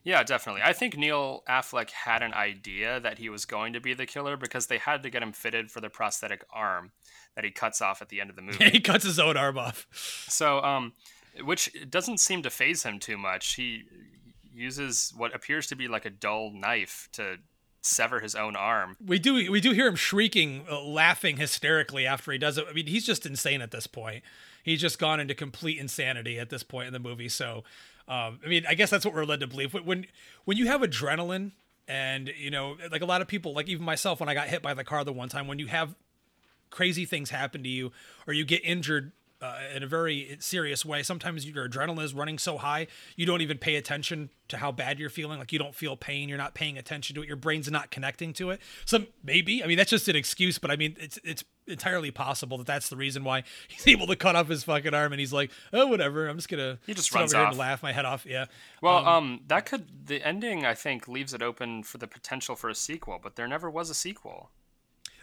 Yeah, 0.03 0.23
definitely. 0.23 0.61
I 0.63 0.73
think 0.73 0.97
Neil 0.97 1.43
Affleck 1.47 1.91
had 1.91 2.23
an 2.23 2.33
idea 2.33 2.99
that 2.99 3.19
he 3.19 3.29
was 3.29 3.45
going 3.45 3.73
to 3.73 3.79
be 3.79 3.93
the 3.93 4.05
killer 4.05 4.35
because 4.35 4.67
they 4.67 4.79
had 4.79 5.03
to 5.03 5.09
get 5.09 5.21
him 5.21 5.31
fitted 5.31 5.69
for 5.69 5.79
the 5.79 5.89
prosthetic 5.89 6.43
arm 6.51 6.91
that 7.35 7.43
he 7.43 7.51
cuts 7.51 7.81
off 7.81 8.01
at 8.01 8.09
the 8.09 8.19
end 8.19 8.29
of 8.29 8.35
the 8.35 8.41
movie. 8.41 8.69
he 8.69 8.79
cuts 8.79 9.05
his 9.05 9.19
own 9.19 9.37
arm 9.37 9.57
off. 9.57 9.87
So, 10.27 10.61
um, 10.63 10.93
which 11.43 11.71
doesn't 11.89 12.19
seem 12.19 12.41
to 12.43 12.49
phase 12.49 12.83
him 12.83 12.99
too 12.99 13.17
much. 13.17 13.55
He 13.55 13.83
uses 14.53 15.13
what 15.15 15.35
appears 15.35 15.67
to 15.67 15.75
be 15.75 15.87
like 15.87 16.05
a 16.05 16.09
dull 16.09 16.51
knife 16.51 17.07
to 17.13 17.37
sever 17.81 18.19
his 18.19 18.35
own 18.35 18.55
arm. 18.55 18.95
We 19.03 19.17
do 19.19 19.33
we 19.51 19.61
do 19.61 19.71
hear 19.71 19.87
him 19.87 19.95
shrieking, 19.95 20.65
uh, 20.69 20.81
laughing 20.83 21.37
hysterically 21.37 22.05
after 22.05 22.31
he 22.31 22.37
does 22.37 22.57
it. 22.57 22.65
I 22.69 22.73
mean, 22.73 22.87
he's 22.87 23.05
just 23.05 23.25
insane 23.25 23.61
at 23.61 23.71
this 23.71 23.87
point. 23.87 24.23
He's 24.63 24.81
just 24.81 24.99
gone 24.99 25.19
into 25.19 25.33
complete 25.33 25.79
insanity 25.79 26.37
at 26.37 26.49
this 26.49 26.61
point 26.63 26.87
in 26.87 26.93
the 26.93 26.99
movie. 26.99 27.29
So, 27.29 27.63
um, 28.07 28.39
I 28.43 28.47
mean, 28.47 28.65
I 28.67 28.73
guess 28.73 28.89
that's 28.89 29.05
what 29.05 29.13
we're 29.13 29.25
led 29.25 29.39
to 29.41 29.47
believe. 29.47 29.73
When 29.73 30.05
when 30.45 30.57
you 30.57 30.67
have 30.67 30.81
adrenaline, 30.81 31.51
and 31.87 32.31
you 32.37 32.51
know, 32.51 32.77
like 32.91 33.01
a 33.01 33.05
lot 33.05 33.21
of 33.21 33.27
people, 33.27 33.53
like 33.53 33.67
even 33.67 33.85
myself, 33.85 34.19
when 34.19 34.29
I 34.29 34.33
got 34.33 34.47
hit 34.47 34.61
by 34.61 34.73
the 34.73 34.83
car 34.83 35.03
the 35.03 35.13
one 35.13 35.29
time, 35.29 35.47
when 35.47 35.59
you 35.59 35.67
have 35.67 35.95
crazy 36.69 37.05
things 37.05 37.29
happen 37.29 37.63
to 37.63 37.69
you 37.69 37.91
or 38.25 38.33
you 38.33 38.45
get 38.45 38.61
injured 38.63 39.11
uh, 39.41 39.59
in 39.75 39.83
a 39.83 39.87
very 39.87 40.37
serious 40.39 40.85
way. 40.85 41.03
Sometimes 41.03 41.45
your 41.45 41.67
adrenaline 41.67 42.03
is 42.03 42.13
running 42.13 42.37
so 42.37 42.57
high, 42.57 42.87
you 43.15 43.25
don't 43.25 43.41
even 43.41 43.57
pay 43.57 43.75
attention 43.75 44.29
to 44.49 44.57
how 44.57 44.71
bad 44.71 44.99
you're 44.99 45.09
feeling. 45.09 45.39
Like 45.39 45.51
you 45.51 45.59
don't 45.59 45.73
feel 45.73 45.95
pain, 45.95 46.29
you're 46.29 46.37
not 46.37 46.53
paying 46.53 46.77
attention 46.77 47.15
to 47.15 47.23
it, 47.23 47.27
your 47.27 47.37
brain's 47.37 47.69
not 47.71 47.89
connecting 47.89 48.33
to 48.33 48.51
it. 48.51 48.61
So 48.85 49.05
maybe, 49.23 49.63
I 49.63 49.67
mean, 49.67 49.77
that's 49.77 49.89
just 49.89 50.07
an 50.07 50.15
excuse, 50.15 50.59
but 50.59 50.69
I 50.69 50.75
mean, 50.75 50.95
it's 50.99 51.19
it's 51.23 51.43
entirely 51.67 52.11
possible 52.11 52.57
that 52.57 52.67
that's 52.67 52.89
the 52.89 52.97
reason 52.97 53.23
why 53.23 53.43
he's 53.67 53.87
able 53.87 54.07
to 54.07 54.15
cut 54.15 54.35
off 54.35 54.47
his 54.47 54.63
fucking 54.63 54.93
arm, 54.93 55.13
and 55.13 55.19
he's 55.19 55.33
like, 55.33 55.51
oh, 55.73 55.87
whatever, 55.87 56.27
I'm 56.27 56.37
just 56.37 56.49
gonna 56.49 56.77
he 56.85 56.93
just 56.93 57.13
runs 57.13 57.33
off. 57.33 57.49
and 57.49 57.57
laugh 57.57 57.81
my 57.81 57.91
head 57.91 58.05
off. 58.05 58.25
Yeah. 58.25 58.45
Well, 58.81 58.97
um, 58.97 59.07
um, 59.07 59.39
that 59.47 59.65
could 59.65 60.07
the 60.07 60.25
ending 60.25 60.65
I 60.65 60.75
think 60.75 61.07
leaves 61.07 61.33
it 61.33 61.41
open 61.41 61.83
for 61.83 61.97
the 61.97 62.07
potential 62.07 62.55
for 62.55 62.69
a 62.69 62.75
sequel, 62.75 63.19
but 63.21 63.35
there 63.35 63.47
never 63.47 63.69
was 63.69 63.89
a 63.89 63.95
sequel. 63.95 64.51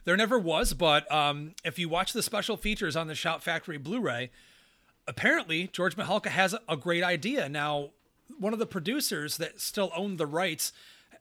There 0.08 0.16
never 0.16 0.38
was, 0.38 0.72
but 0.72 1.12
um, 1.12 1.52
if 1.66 1.78
you 1.78 1.86
watch 1.90 2.14
the 2.14 2.22
special 2.22 2.56
features 2.56 2.96
on 2.96 3.08
the 3.08 3.14
Shout 3.14 3.42
Factory 3.42 3.76
Blu-ray, 3.76 4.30
apparently 5.06 5.68
George 5.70 5.96
Mihalka 5.96 6.28
has 6.30 6.54
a 6.66 6.78
great 6.78 7.04
idea. 7.04 7.46
Now, 7.46 7.90
one 8.38 8.54
of 8.54 8.58
the 8.58 8.64
producers 8.64 9.36
that 9.36 9.60
still 9.60 9.92
owned 9.94 10.16
the 10.16 10.24
rights 10.24 10.72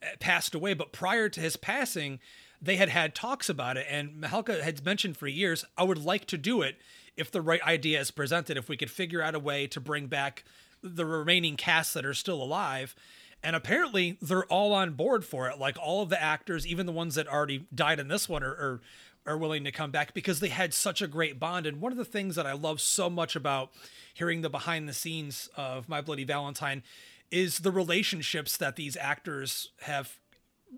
uh, 0.02 0.16
passed 0.22 0.56
away, 0.56 0.74
but 0.74 0.94
prior 0.94 1.28
to 1.28 1.42
his 1.42 1.58
passing, 1.58 2.22
they 2.62 2.78
had 2.78 2.88
had 2.88 3.14
talks 3.14 3.50
about 3.50 3.76
it, 3.76 3.88
and 3.90 4.24
Mihalka 4.24 4.62
had 4.62 4.86
mentioned 4.86 5.18
for 5.18 5.28
years, 5.28 5.66
"I 5.78 5.84
would 5.84 6.06
like 6.06 6.24
to 6.28 6.38
do 6.38 6.62
it 6.62 6.78
if 7.18 7.30
the 7.30 7.42
right 7.42 7.62
idea 7.64 8.00
is 8.00 8.10
presented. 8.10 8.56
If 8.56 8.70
we 8.70 8.78
could 8.78 8.90
figure 8.90 9.22
out 9.22 9.36
a 9.36 9.40
way 9.40 9.68
to 9.68 9.82
bring 9.82 10.08
back 10.08 10.46
the 10.82 11.06
remaining 11.06 11.58
casts 11.58 11.92
that 11.92 12.06
are 12.06 12.14
still 12.14 12.42
alive." 12.42 12.96
And 13.44 13.56
apparently, 13.56 14.18
they're 14.22 14.46
all 14.46 14.74
on 14.74 14.94
board 14.94 15.24
for 15.24 15.48
it. 15.48 15.60
Like 15.60 15.78
all 15.80 16.02
of 16.02 16.10
the 16.10 16.22
actors, 16.22 16.66
even 16.66 16.86
the 16.86 16.92
ones 16.92 17.16
that 17.16 17.28
already 17.28 17.68
died 17.74 18.00
in 18.00 18.08
this 18.08 18.28
one, 18.28 18.44
are, 18.44 18.52
are 18.52 18.82
are 19.28 19.38
willing 19.38 19.66
to 19.66 19.72
come 19.72 19.92
back 19.92 20.14
because 20.14 20.40
they 20.40 20.48
had 20.48 20.74
such 20.74 21.02
a 21.02 21.08
great 21.08 21.38
bond. 21.38 21.66
And 21.66 21.82
one 21.82 21.92
of 21.92 21.98
the 21.98 22.06
things 22.06 22.36
that 22.36 22.48
I 22.48 22.54
love 22.54 22.80
so 22.80 23.10
much 23.10 23.36
about 23.36 23.72
hearing 24.14 24.42
the 24.42 24.50
behind 24.50 24.88
the 24.88 24.94
scenes 24.94 25.50
of 25.58 25.90
My 25.90 26.00
Bloody 26.02 26.24
Valentine 26.24 26.82
is 27.30 27.60
the 27.60 27.72
relationships 27.72 28.56
that 28.58 28.78
these 28.78 28.96
actors 28.96 29.72
have 29.82 30.18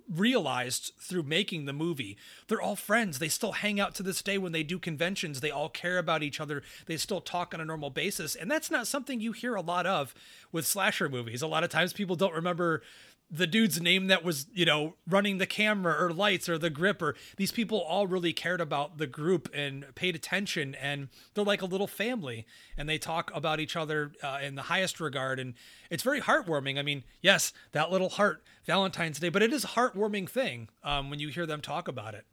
realized 0.09 0.93
through 0.99 1.23
making 1.23 1.65
the 1.65 1.73
movie. 1.73 2.17
They're 2.47 2.61
all 2.61 2.75
friends. 2.75 3.19
They 3.19 3.29
still 3.29 3.53
hang 3.53 3.79
out 3.79 3.95
to 3.95 4.03
this 4.03 4.21
day 4.21 4.37
when 4.37 4.51
they 4.51 4.63
do 4.63 4.79
conventions. 4.79 5.39
They 5.39 5.51
all 5.51 5.69
care 5.69 5.97
about 5.97 6.23
each 6.23 6.39
other. 6.39 6.63
They 6.85 6.97
still 6.97 7.21
talk 7.21 7.53
on 7.53 7.61
a 7.61 7.65
normal 7.65 7.89
basis. 7.89 8.35
And 8.35 8.49
that's 8.49 8.71
not 8.71 8.87
something 8.87 9.19
you 9.19 9.31
hear 9.31 9.55
a 9.55 9.61
lot 9.61 9.85
of 9.85 10.13
with 10.51 10.65
slasher 10.65 11.09
movies. 11.09 11.41
A 11.41 11.47
lot 11.47 11.63
of 11.63 11.69
times 11.69 11.93
people 11.93 12.15
don't 12.15 12.33
remember 12.33 12.81
the 13.31 13.47
dude's 13.47 13.79
name 13.79 14.07
that 14.07 14.23
was, 14.23 14.47
you 14.53 14.65
know, 14.65 14.95
running 15.07 15.37
the 15.37 15.45
camera 15.45 15.95
or 16.03 16.11
lights 16.11 16.49
or 16.49 16.57
the 16.57 16.69
grip 16.69 17.01
or 17.01 17.15
these 17.37 17.51
people 17.51 17.79
all 17.79 18.07
really 18.07 18.33
cared 18.33 18.59
about 18.59 18.97
the 18.97 19.05
group 19.07 19.49
and 19.53 19.85
paid 19.95 20.15
attention 20.15 20.75
and 20.75 21.09
they're 21.33 21.43
like 21.43 21.61
a 21.61 21.65
little 21.67 21.87
family 21.87 22.45
and 22.77 22.89
they 22.89 22.97
talk 22.97 23.31
about 23.35 23.59
each 23.59 23.75
other 23.75 24.11
uh, 24.23 24.39
in 24.41 24.55
the 24.55 24.63
highest 24.63 24.99
regard 24.99 25.39
and 25.39 25.53
it's 25.89 26.03
very 26.03 26.21
heartwarming. 26.21 26.79
I 26.79 26.81
mean, 26.81 27.03
yes, 27.21 27.53
that 27.71 27.91
little 27.91 28.09
heart 28.09 28.43
Valentine's 28.65 29.19
Day, 29.19 29.29
but 29.29 29.41
it 29.41 29.53
is 29.53 29.63
a 29.63 29.67
heartwarming 29.67 30.29
thing 30.29 30.69
um, 30.83 31.09
when 31.09 31.19
you 31.19 31.29
hear 31.29 31.45
them 31.45 31.61
talk 31.61 31.87
about 31.87 32.13
it. 32.15 32.25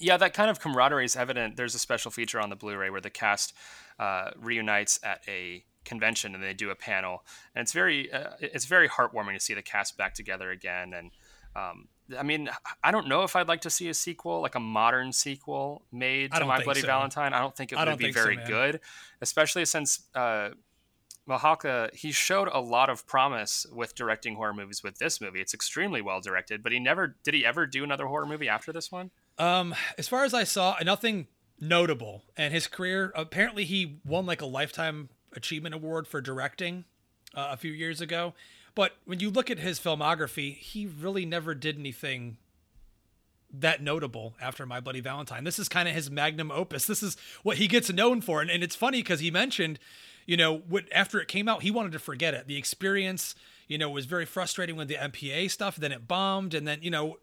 Yeah, 0.00 0.16
that 0.16 0.32
kind 0.32 0.48
of 0.48 0.60
camaraderie 0.60 1.04
is 1.04 1.16
evident. 1.16 1.56
There's 1.56 1.74
a 1.74 1.78
special 1.78 2.10
feature 2.10 2.40
on 2.40 2.50
the 2.50 2.56
Blu-ray 2.56 2.88
where 2.90 3.00
the 3.00 3.10
cast 3.10 3.52
uh, 3.98 4.30
reunites 4.38 5.00
at 5.02 5.22
a 5.26 5.64
convention 5.88 6.34
and 6.34 6.42
they 6.42 6.54
do 6.54 6.70
a 6.70 6.74
panel 6.76 7.24
and 7.54 7.62
it's 7.62 7.72
very 7.72 8.12
uh, 8.12 8.30
it's 8.40 8.66
very 8.66 8.88
heartwarming 8.88 9.34
to 9.34 9.40
see 9.40 9.54
the 9.54 9.62
cast 9.62 9.96
back 9.96 10.14
together 10.14 10.50
again 10.50 10.92
and 10.92 11.10
um, 11.56 11.88
I 12.16 12.22
mean, 12.22 12.48
I 12.82 12.90
don't 12.90 13.08
know 13.08 13.22
if 13.22 13.36
I'd 13.36 13.48
like 13.48 13.62
to 13.62 13.70
see 13.70 13.88
a 13.88 13.94
sequel, 13.94 14.40
like 14.40 14.54
a 14.54 14.60
modern 14.60 15.12
sequel 15.12 15.82
made 15.92 16.32
to 16.32 16.44
My 16.44 16.62
Bloody 16.62 16.80
so. 16.80 16.86
Valentine. 16.86 17.32
I 17.32 17.40
don't 17.40 17.54
think 17.54 17.72
it 17.72 17.78
would 17.78 17.98
be 17.98 18.12
very 18.12 18.36
so, 18.36 18.46
good, 18.46 18.80
especially 19.20 19.64
since 19.64 20.06
uh, 20.14 20.50
he 21.92 22.12
showed 22.12 22.48
a 22.48 22.60
lot 22.60 22.88
of 22.88 23.06
promise 23.06 23.66
with 23.72 23.94
directing 23.94 24.36
horror 24.36 24.54
movies 24.54 24.82
with 24.82 24.98
this 24.98 25.20
movie. 25.20 25.40
It's 25.40 25.52
extremely 25.52 26.00
well 26.00 26.20
directed, 26.20 26.62
but 26.62 26.72
he 26.72 26.78
never 26.78 27.16
did 27.24 27.34
he 27.34 27.44
ever 27.44 27.66
do 27.66 27.84
another 27.84 28.06
horror 28.06 28.26
movie 28.26 28.48
after 28.48 28.72
this 28.72 28.90
one? 28.90 29.10
Um, 29.38 29.74
as 29.98 30.08
far 30.08 30.24
as 30.24 30.32
I 30.32 30.44
saw, 30.44 30.76
nothing 30.82 31.26
notable. 31.60 32.22
And 32.36 32.54
his 32.54 32.66
career 32.66 33.12
apparently 33.14 33.64
he 33.64 34.00
won 34.04 34.24
like 34.24 34.40
a 34.40 34.46
lifetime 34.46 35.10
achievement 35.38 35.74
award 35.74 36.06
for 36.06 36.20
directing 36.20 36.84
uh, 37.34 37.48
a 37.52 37.56
few 37.56 37.72
years 37.72 38.00
ago. 38.00 38.34
But 38.74 38.92
when 39.06 39.20
you 39.20 39.30
look 39.30 39.50
at 39.50 39.58
his 39.58 39.80
filmography, 39.80 40.56
he 40.56 40.86
really 40.86 41.24
never 41.24 41.54
did 41.54 41.78
anything 41.78 42.36
that 43.52 43.82
notable 43.82 44.34
after 44.40 44.66
My 44.66 44.80
Bloody 44.80 45.00
Valentine. 45.00 45.44
This 45.44 45.58
is 45.58 45.68
kind 45.68 45.88
of 45.88 45.94
his 45.94 46.10
magnum 46.10 46.50
opus. 46.50 46.86
This 46.86 47.02
is 47.02 47.16
what 47.42 47.56
he 47.56 47.66
gets 47.66 47.90
known 47.90 48.20
for. 48.20 48.40
And, 48.40 48.50
and 48.50 48.62
it's 48.62 48.76
funny 48.76 48.98
because 48.98 49.20
he 49.20 49.30
mentioned, 49.30 49.78
you 50.26 50.36
know, 50.36 50.58
what, 50.68 50.84
after 50.92 51.20
it 51.20 51.28
came 51.28 51.48
out, 51.48 51.62
he 51.62 51.70
wanted 51.70 51.92
to 51.92 51.98
forget 51.98 52.34
it. 52.34 52.46
The 52.46 52.56
experience, 52.56 53.34
you 53.66 53.78
know, 53.78 53.88
was 53.88 54.04
very 54.04 54.26
frustrating 54.26 54.76
with 54.76 54.88
the 54.88 54.96
MPA 54.96 55.50
stuff. 55.50 55.76
Then 55.76 55.92
it 55.92 56.06
bombed. 56.06 56.52
And 56.52 56.68
then, 56.68 56.80
you 56.82 56.90
know, 56.90 57.16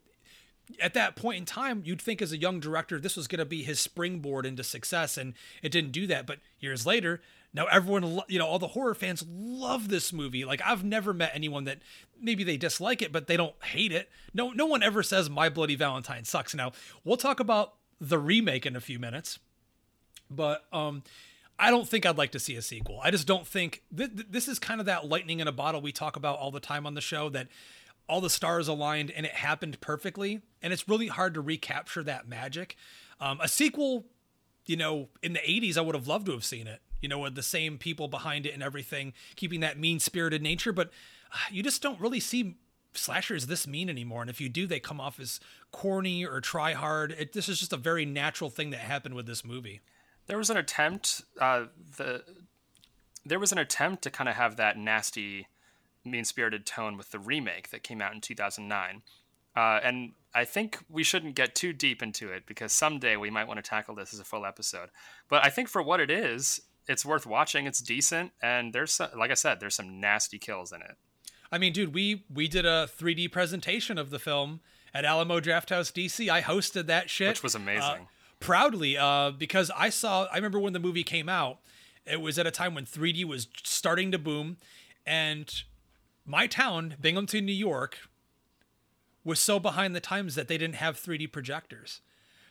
at 0.81 0.95
that 0.95 1.15
point 1.15 1.37
in 1.37 1.45
time, 1.45 1.83
you'd 1.85 2.01
think 2.01 2.21
as 2.21 2.31
a 2.31 2.37
young 2.37 2.59
director, 2.59 2.99
this 2.99 3.15
was 3.15 3.27
going 3.27 3.39
to 3.39 3.45
be 3.45 3.61
his 3.63 3.79
springboard 3.79 4.47
into 4.47 4.63
success. 4.63 5.17
And 5.17 5.35
it 5.61 5.71
didn't 5.71 5.91
do 5.91 6.07
that. 6.07 6.25
But 6.25 6.39
years 6.59 6.87
later, 6.87 7.21
now 7.55 7.67
everyone, 7.67 8.19
you 8.27 8.37
know, 8.37 8.45
all 8.45 8.59
the 8.59 8.67
horror 8.67 8.93
fans 8.93 9.25
love 9.29 9.87
this 9.87 10.11
movie. 10.11 10.43
Like 10.43 10.61
I've 10.63 10.83
never 10.83 11.13
met 11.13 11.31
anyone 11.33 11.63
that 11.63 11.79
maybe 12.21 12.43
they 12.43 12.57
dislike 12.57 13.01
it, 13.01 13.13
but 13.13 13.27
they 13.27 13.37
don't 13.37 13.55
hate 13.63 13.93
it. 13.93 14.09
No, 14.33 14.51
no 14.51 14.65
one 14.65 14.83
ever 14.83 15.01
says 15.01 15.29
My 15.29 15.47
Bloody 15.47 15.75
Valentine 15.75 16.25
sucks. 16.25 16.53
Now 16.53 16.73
we'll 17.05 17.15
talk 17.15 17.39
about 17.39 17.75
the 18.01 18.19
remake 18.19 18.65
in 18.65 18.75
a 18.75 18.81
few 18.81 18.99
minutes, 18.99 19.39
but 20.29 20.65
um, 20.73 21.03
I 21.57 21.71
don't 21.71 21.87
think 21.87 22.05
I'd 22.05 22.17
like 22.17 22.33
to 22.33 22.39
see 22.39 22.57
a 22.57 22.61
sequel. 22.61 22.99
I 23.01 23.09
just 23.09 23.25
don't 23.25 23.47
think 23.47 23.83
th- 23.95 24.13
th- 24.13 24.27
this 24.29 24.49
is 24.49 24.59
kind 24.59 24.81
of 24.81 24.85
that 24.87 25.07
lightning 25.07 25.39
in 25.39 25.47
a 25.47 25.53
bottle 25.53 25.79
we 25.79 25.93
talk 25.93 26.17
about 26.17 26.37
all 26.37 26.51
the 26.51 26.59
time 26.59 26.85
on 26.85 26.93
the 26.93 27.01
show 27.01 27.29
that 27.29 27.47
all 28.09 28.19
the 28.19 28.29
stars 28.29 28.67
aligned 28.67 29.11
and 29.11 29.25
it 29.25 29.31
happened 29.31 29.79
perfectly, 29.79 30.41
and 30.61 30.73
it's 30.73 30.89
really 30.89 31.07
hard 31.07 31.33
to 31.35 31.41
recapture 31.41 32.03
that 32.03 32.27
magic. 32.27 32.75
Um, 33.21 33.39
a 33.39 33.47
sequel, 33.47 34.05
you 34.65 34.75
know, 34.75 35.07
in 35.23 35.31
the 35.31 35.39
'80s, 35.39 35.77
I 35.77 35.81
would 35.81 35.95
have 35.95 36.05
loved 36.05 36.25
to 36.25 36.33
have 36.33 36.43
seen 36.43 36.67
it 36.67 36.81
you 37.01 37.09
know, 37.09 37.19
with 37.19 37.35
the 37.35 37.43
same 37.43 37.77
people 37.77 38.07
behind 38.07 38.45
it 38.45 38.53
and 38.53 38.63
everything, 38.63 39.13
keeping 39.35 39.59
that 39.61 39.79
mean 39.79 39.99
spirited 39.99 40.41
nature. 40.41 40.71
But 40.71 40.91
uh, 41.31 41.37
you 41.51 41.63
just 41.63 41.81
don't 41.81 41.99
really 41.99 42.19
see 42.19 42.55
slashers 42.93 43.47
this 43.47 43.67
mean 43.67 43.89
anymore. 43.89 44.21
And 44.21 44.29
if 44.29 44.39
you 44.39 44.49
do, 44.49 44.67
they 44.67 44.79
come 44.79 45.01
off 45.01 45.19
as 45.19 45.39
corny 45.71 46.25
or 46.25 46.41
try 46.41 46.73
hard. 46.73 47.11
It, 47.17 47.33
this 47.33 47.49
is 47.49 47.59
just 47.59 47.73
a 47.73 47.77
very 47.77 48.05
natural 48.05 48.49
thing 48.49 48.69
that 48.71 48.79
happened 48.79 49.15
with 49.15 49.25
this 49.25 49.43
movie. 49.43 49.81
There 50.27 50.37
was 50.37 50.49
an 50.49 50.57
attempt. 50.57 51.23
Uh, 51.39 51.65
the 51.97 52.23
there 53.25 53.39
was 53.39 53.51
an 53.51 53.57
attempt 53.57 54.03
to 54.03 54.11
kind 54.11 54.29
of 54.29 54.35
have 54.35 54.55
that 54.57 54.77
nasty, 54.77 55.47
mean 56.03 56.25
spirited 56.25 56.65
tone 56.65 56.95
with 56.95 57.11
the 57.11 57.19
remake 57.19 57.71
that 57.71 57.81
came 57.81 58.01
out 58.01 58.13
in 58.13 58.21
2009. 58.21 59.01
Uh, 59.55 59.79
and 59.83 60.11
I 60.33 60.45
think 60.45 60.79
we 60.89 61.03
shouldn't 61.03 61.35
get 61.35 61.55
too 61.55 61.73
deep 61.73 62.03
into 62.03 62.31
it 62.31 62.45
because 62.45 62.71
someday 62.71 63.15
we 63.15 63.29
might 63.29 63.47
want 63.47 63.57
to 63.57 63.67
tackle 63.67 63.95
this 63.95 64.13
as 64.13 64.19
a 64.19 64.25
full 64.25 64.45
episode. 64.45 64.89
But 65.29 65.43
I 65.43 65.49
think 65.49 65.69
for 65.69 65.81
what 65.81 65.99
it 65.99 66.11
is, 66.11 66.61
it's 66.87 67.05
worth 67.05 67.25
watching. 67.25 67.65
It's 67.65 67.79
decent, 67.79 68.31
and 68.41 68.73
there's 68.73 68.91
some, 68.93 69.09
like 69.17 69.31
I 69.31 69.35
said, 69.35 69.59
there's 69.59 69.75
some 69.75 69.99
nasty 69.99 70.37
kills 70.37 70.71
in 70.71 70.81
it. 70.81 70.97
I 71.51 71.57
mean, 71.57 71.73
dude, 71.73 71.93
we 71.93 72.25
we 72.33 72.47
did 72.47 72.65
a 72.65 72.87
3D 72.99 73.31
presentation 73.31 73.97
of 73.97 74.09
the 74.09 74.19
film 74.19 74.61
at 74.93 75.05
Alamo 75.05 75.39
Drafthouse 75.39 75.91
DC. 75.91 76.29
I 76.29 76.41
hosted 76.41 76.85
that 76.87 77.09
shit, 77.09 77.29
Which 77.29 77.43
was 77.43 77.55
amazing. 77.55 77.81
uh, 77.81 77.97
proudly, 78.39 78.97
uh, 78.97 79.31
because 79.31 79.71
I 79.75 79.89
saw. 79.89 80.25
I 80.31 80.35
remember 80.35 80.59
when 80.59 80.73
the 80.73 80.79
movie 80.79 81.03
came 81.03 81.29
out. 81.29 81.59
It 82.05 82.21
was 82.21 82.37
at 82.37 82.45
a 82.45 82.51
time 82.51 82.75
when 82.75 82.85
3D 82.85 83.25
was 83.25 83.47
starting 83.63 84.11
to 84.11 84.19
boom, 84.19 84.57
and 85.07 85.51
my 86.25 86.45
town, 86.45 86.95
Binghamton, 87.01 87.45
New 87.45 87.51
York, 87.53 87.97
was 89.23 89.39
so 89.39 89.59
behind 89.59 89.95
the 89.95 89.99
times 89.99 90.35
that 90.35 90.47
they 90.47 90.57
didn't 90.57 90.75
have 90.75 90.97
3D 90.99 91.31
projectors. 91.31 92.01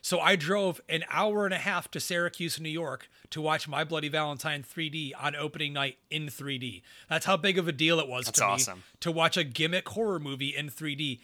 So 0.05 0.19
I 0.19 0.35
drove 0.35 0.81
an 0.87 1.03
hour 1.09 1.45
and 1.45 1.53
a 1.53 1.57
half 1.57 1.89
to 1.89 1.99
Syracuse, 1.99 2.59
New 2.59 2.69
York 2.69 3.09
to 3.31 3.41
watch 3.41 3.67
My 3.67 3.83
Bloody 3.83 4.07
Valentine 4.07 4.61
3D 4.63 5.13
on 5.19 5.35
opening 5.35 5.73
night 5.73 5.97
in 6.11 6.27
3D. 6.27 6.83
That's 7.09 7.25
how 7.25 7.37
big 7.37 7.57
of 7.57 7.67
a 7.67 7.71
deal 7.71 7.99
it 7.99 8.07
was 8.07 8.25
That's 8.25 8.37
to 8.37 8.45
awesome. 8.45 8.77
me 8.77 8.83
to 8.99 9.11
watch 9.11 9.35
a 9.35 9.43
gimmick 9.43 9.89
horror 9.89 10.19
movie 10.19 10.55
in 10.55 10.69
3D. 10.69 11.21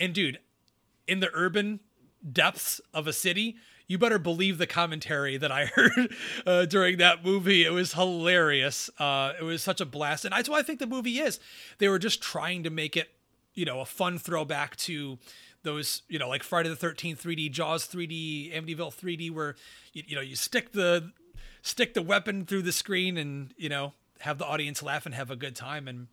And 0.00 0.14
dude, 0.14 0.38
in 1.06 1.20
the 1.20 1.28
urban 1.34 1.80
depths 2.32 2.80
of 2.94 3.06
a 3.06 3.12
city, 3.12 3.56
you 3.86 3.98
better 3.98 4.18
believe 4.18 4.56
the 4.56 4.66
commentary 4.66 5.36
that 5.36 5.52
I 5.52 5.66
heard 5.74 6.14
uh, 6.46 6.64
during 6.64 6.96
that 6.96 7.22
movie. 7.22 7.66
It 7.66 7.72
was 7.72 7.92
hilarious. 7.92 8.88
Uh, 8.98 9.34
it 9.38 9.44
was 9.44 9.62
such 9.62 9.82
a 9.82 9.84
blast. 9.84 10.24
And 10.24 10.32
that's 10.32 10.48
what 10.48 10.58
I 10.58 10.62
think 10.62 10.78
the 10.78 10.86
movie 10.86 11.18
is. 11.18 11.38
They 11.76 11.88
were 11.90 11.98
just 11.98 12.22
trying 12.22 12.62
to 12.62 12.70
make 12.70 12.96
it, 12.96 13.10
you 13.52 13.66
know, 13.66 13.80
a 13.80 13.84
fun 13.84 14.18
throwback 14.18 14.76
to 14.76 15.18
those, 15.62 16.02
you 16.08 16.18
know, 16.18 16.28
like 16.28 16.42
Friday 16.42 16.68
the 16.68 16.76
13th 16.76 17.20
3D, 17.20 17.50
Jaws 17.50 17.86
3D, 17.86 18.52
Amityville 18.54 18.94
3D, 18.94 19.30
where, 19.30 19.56
you, 19.92 20.02
you 20.06 20.16
know, 20.16 20.22
you 20.22 20.36
stick 20.36 20.72
the 20.72 21.12
stick 21.62 21.94
the 21.94 22.02
weapon 22.02 22.44
through 22.44 22.62
the 22.62 22.72
screen 22.72 23.16
and, 23.16 23.54
you 23.56 23.68
know, 23.68 23.92
have 24.20 24.38
the 24.38 24.46
audience 24.46 24.82
laugh 24.82 25.06
and 25.06 25.14
have 25.14 25.30
a 25.30 25.36
good 25.36 25.54
time. 25.54 25.86
And 25.86 26.08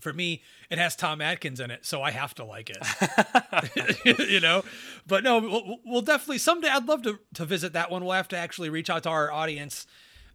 for 0.00 0.12
me, 0.12 0.42
it 0.70 0.78
has 0.78 0.94
Tom 0.94 1.20
Atkins 1.20 1.60
in 1.60 1.70
it, 1.70 1.84
so 1.84 2.02
I 2.02 2.10
have 2.10 2.34
to 2.36 2.44
like 2.44 2.70
it. 2.70 4.18
you 4.28 4.40
know, 4.40 4.64
but 5.06 5.24
no, 5.24 5.38
we'll, 5.38 5.78
we'll, 5.84 6.02
definitely 6.02 6.38
someday. 6.38 6.68
I'd 6.68 6.86
love 6.86 7.02
to 7.02 7.18
to 7.34 7.44
visit 7.44 7.72
that 7.72 7.90
one. 7.90 8.04
We'll 8.04 8.14
have 8.14 8.28
to 8.28 8.36
actually 8.36 8.68
reach 8.68 8.90
out 8.90 9.04
to 9.04 9.08
our 9.08 9.32
audience 9.32 9.86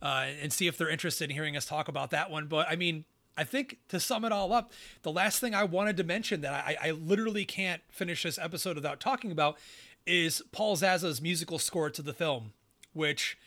uh, 0.02 0.28
and 0.42 0.52
see 0.52 0.68
if 0.68 0.78
they're 0.78 0.90
interested 0.90 1.30
in 1.30 1.36
hearing 1.36 1.56
us 1.56 1.66
talk 1.66 1.88
about 1.88 2.12
that 2.12 2.32
one. 2.32 2.48
But 2.48 2.68
I 2.70 2.76
mean, 2.76 3.06
I 3.42 3.44
think 3.44 3.80
to 3.88 4.00
sum 4.00 4.24
it 4.24 4.32
all 4.32 4.54
up, 4.54 4.72
the 5.02 5.12
last 5.12 5.40
thing 5.40 5.56
I 5.56 5.64
wanted 5.64 5.98
to 5.98 6.04
mention 6.04 6.42
that 6.42 6.54
I, 6.54 6.78
I 6.80 6.92
literally 6.92 7.44
can't 7.44 7.82
finish 7.90 8.22
this 8.22 8.38
episode 8.38 8.76
without 8.76 9.00
talking 9.00 9.32
about 9.32 9.58
is 10.06 10.44
Paul 10.52 10.76
Zaza's 10.76 11.24
musical 11.24 11.58
score 11.58 11.90
to 11.90 12.04
the 12.04 12.14
film, 12.14 12.54
which 12.94 13.40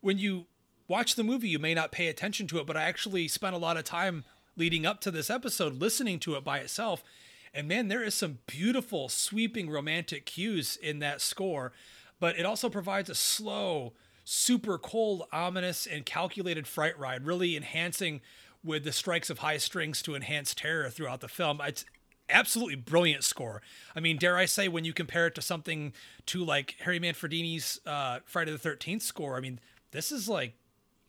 when 0.00 0.16
you 0.16 0.46
watch 0.88 1.16
the 1.16 1.22
movie, 1.22 1.50
you 1.50 1.58
may 1.58 1.74
not 1.74 1.92
pay 1.92 2.06
attention 2.06 2.46
to 2.46 2.58
it, 2.58 2.66
but 2.66 2.78
I 2.78 2.84
actually 2.84 3.28
spent 3.28 3.54
a 3.54 3.58
lot 3.58 3.76
of 3.76 3.84
time 3.84 4.24
leading 4.56 4.86
up 4.86 5.02
to 5.02 5.10
this 5.10 5.28
episode 5.28 5.82
listening 5.82 6.18
to 6.20 6.34
it 6.36 6.42
by 6.42 6.60
itself. 6.60 7.04
And 7.52 7.68
man, 7.68 7.88
there 7.88 8.02
is 8.02 8.14
some 8.14 8.38
beautiful, 8.46 9.10
sweeping 9.10 9.68
romantic 9.68 10.24
cues 10.24 10.78
in 10.80 11.00
that 11.00 11.20
score, 11.20 11.72
but 12.18 12.38
it 12.38 12.46
also 12.46 12.70
provides 12.70 13.10
a 13.10 13.14
slow, 13.14 13.92
super 14.24 14.78
cold, 14.78 15.24
ominous, 15.30 15.86
and 15.86 16.06
calculated 16.06 16.66
fright 16.66 16.98
ride, 16.98 17.26
really 17.26 17.54
enhancing 17.54 18.22
with 18.66 18.84
the 18.84 18.92
strikes 18.92 19.30
of 19.30 19.38
high 19.38 19.56
strings 19.56 20.02
to 20.02 20.14
enhance 20.14 20.54
terror 20.54 20.90
throughout 20.90 21.20
the 21.20 21.28
film. 21.28 21.60
It's 21.64 21.84
absolutely 22.28 22.74
brilliant 22.74 23.24
score. 23.24 23.62
I 23.94 24.00
mean, 24.00 24.16
dare 24.16 24.36
I 24.36 24.46
say, 24.46 24.68
when 24.68 24.84
you 24.84 24.92
compare 24.92 25.28
it 25.28 25.34
to 25.36 25.42
something 25.42 25.92
to 26.26 26.44
like 26.44 26.74
Harry 26.80 26.98
Manfredini's 27.00 27.80
uh, 27.86 28.18
Friday 28.24 28.50
the 28.50 28.58
Thirteenth 28.58 29.02
score, 29.02 29.36
I 29.36 29.40
mean, 29.40 29.60
this 29.92 30.10
is 30.10 30.28
like 30.28 30.54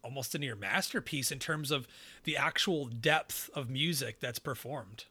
almost 0.03 0.35
a 0.35 0.39
near 0.39 0.55
masterpiece 0.55 1.31
in 1.31 1.39
terms 1.39 1.71
of 1.71 1.87
the 2.23 2.37
actual 2.37 2.85
depth 2.85 3.49
of 3.53 3.69
music 3.69 4.19
that's 4.19 4.39
performed. 4.39 5.05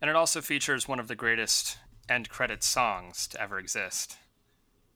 And 0.00 0.10
it 0.10 0.16
also 0.16 0.42
features 0.42 0.88
one 0.88 0.98
of 0.98 1.08
the 1.08 1.14
greatest 1.14 1.78
end 2.08 2.28
credit 2.28 2.62
songs 2.62 3.26
to 3.28 3.40
ever 3.40 3.58
exist 3.58 4.18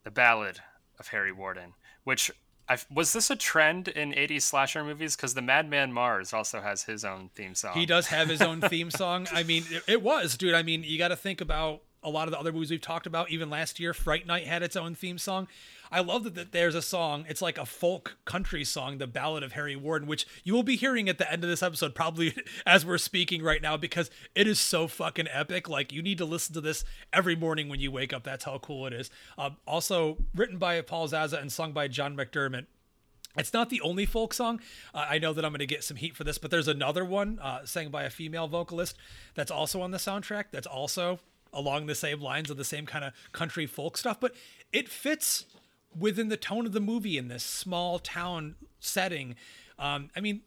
The 0.05 0.11
Ballad 0.11 0.59
of 0.99 1.09
Harry 1.09 1.33
Warden, 1.33 1.75
which 2.05 2.31
I've, 2.69 2.87
was 2.93 3.13
this 3.13 3.31
a 3.31 3.37
trend 3.37 3.89
in 3.89 4.13
80s 4.13 4.43
slasher 4.43 4.85
movies? 4.85 5.17
Because 5.17 5.35
the 5.35 5.43
Madman 5.43 5.93
Marz 5.93 6.35
also 6.35 6.61
has 6.61 6.85
his 6.85 7.05
own 7.05 7.31
theme 7.35 7.55
song. 7.55 7.73
He 7.75 7.87
does 7.87 8.09
have 8.09 8.29
his 8.29 8.43
own 8.43 8.61
theme 8.69 8.91
song. 8.91 9.27
I 9.33 9.43
mean, 9.43 9.65
it, 9.71 9.83
it 9.87 10.03
was, 10.03 10.37
dude. 10.37 10.55
I 10.55 10.63
mean, 10.63 10.85
you 10.85 10.99
got 10.99 11.09
to 11.09 11.17
think 11.17 11.41
about 11.41 11.81
a 12.09 12.11
lot 12.11 12.27
of 12.27 12.33
the 12.33 12.39
other 12.39 12.53
movies 12.53 12.71
we've 12.71 12.81
talked 12.81 13.07
about. 13.07 13.31
Even 13.31 13.51
last 13.51 13.79
year, 13.79 13.93
Fright 13.93 14.27
Night 14.27 14.47
had 14.47 14.63
its 14.63 14.77
own 14.77 14.95
theme 14.95 15.19
song. 15.19 15.49
I 15.91 16.01
love 16.01 16.35
that, 16.35 16.53
there's 16.53 16.75
a 16.75 16.83
song. 16.83 17.25
It's 17.29 17.41
like 17.41 17.59
a 17.59 17.65
folk 17.65 18.19
country 18.25 18.65
song, 18.65 18.99
the 18.99 19.07
Ballad 19.07 19.43
of 19.43 19.53
Harry 19.53 19.77
Warden, 19.77 20.09
which 20.09 20.27
you 20.45 20.53
will 20.53 20.63
be 20.63 20.77
hearing 20.77 21.09
at 21.09 21.19
the 21.19 21.31
end 21.31 21.45
of 21.45 21.51
this 21.51 21.63
episode, 21.63 21.95
probably 21.95 22.35
as 22.67 22.85
we're 22.85 22.99
speaking 22.99 23.43
right 23.43 23.63
now, 23.63 23.77
because 23.77 24.11
it 24.35 24.47
is 24.47 24.61
so 24.61 24.87
fucking 24.87 25.29
epic. 25.33 25.69
Like 25.69 25.93
you 25.93 26.03
need 26.03 26.19
to 26.19 26.25
listen 26.25 26.55
to 26.55 26.61
this 26.61 26.85
every 27.13 27.37
morning 27.37 27.69
when 27.69 27.81
you 27.81 27.91
wake 27.91 28.13
up. 28.13 28.25
That's 28.25 28.45
how 28.45 28.59
cool 28.59 28.87
it 28.87 28.93
is. 28.93 29.11
Uh, 29.37 29.51
also 29.67 30.19
written 30.35 30.59
by 30.59 30.81
Paul 30.83 31.09
Zaza 31.09 31.39
and 31.39 31.53
sung 31.53 31.73
by 31.73 31.89
John 31.89 32.17
McDermott. 32.17 32.67
It's 33.37 33.53
not 33.53 33.71
the 33.71 33.81
only 33.83 34.05
folk 34.05 34.35
song. 34.35 34.61
Uh, 34.95 35.07
I 35.09 35.19
know 35.19 35.33
that 35.33 35.45
I'm 35.45 35.53
going 35.53 35.61
to 35.61 35.67
get 35.67 35.85
some 35.85 35.97
heat 35.97 36.17
for 36.17 36.25
this, 36.25 36.39
but 36.39 36.51
there's 36.51 36.69
another 36.69 37.05
one 37.05 37.39
uh, 37.41 37.65
sang 37.65 37.91
by 37.91 38.05
a 38.05 38.11
female 38.11 38.49
vocalist 38.49 38.97
that's 39.35 39.51
also 39.51 39.81
on 39.81 39.91
the 39.91 39.99
soundtrack. 39.99 40.47
That's 40.51 40.67
also 40.67 41.21
along 41.53 41.87
the 41.87 41.95
same 41.95 42.21
lines 42.21 42.51
of 42.51 42.57
the 42.57 42.65
same 42.65 42.87
kind 42.87 43.05
of 43.05 43.13
country 43.33 43.67
folk 43.67 43.97
stuff, 43.97 44.19
but 44.21 44.35
it 44.73 44.89
fits 44.89 45.47
within 45.99 46.29
the 46.29 46.37
tone 46.37 46.67
of 46.67 46.73
the 46.73 46.81
movie 46.81 47.19
in 47.19 47.29
this 47.29 47.43
small 47.43 47.99
town 47.99 48.55
setting. 48.81 49.35
Um, 49.79 50.11
I 50.15 50.21
mean, 50.21 50.43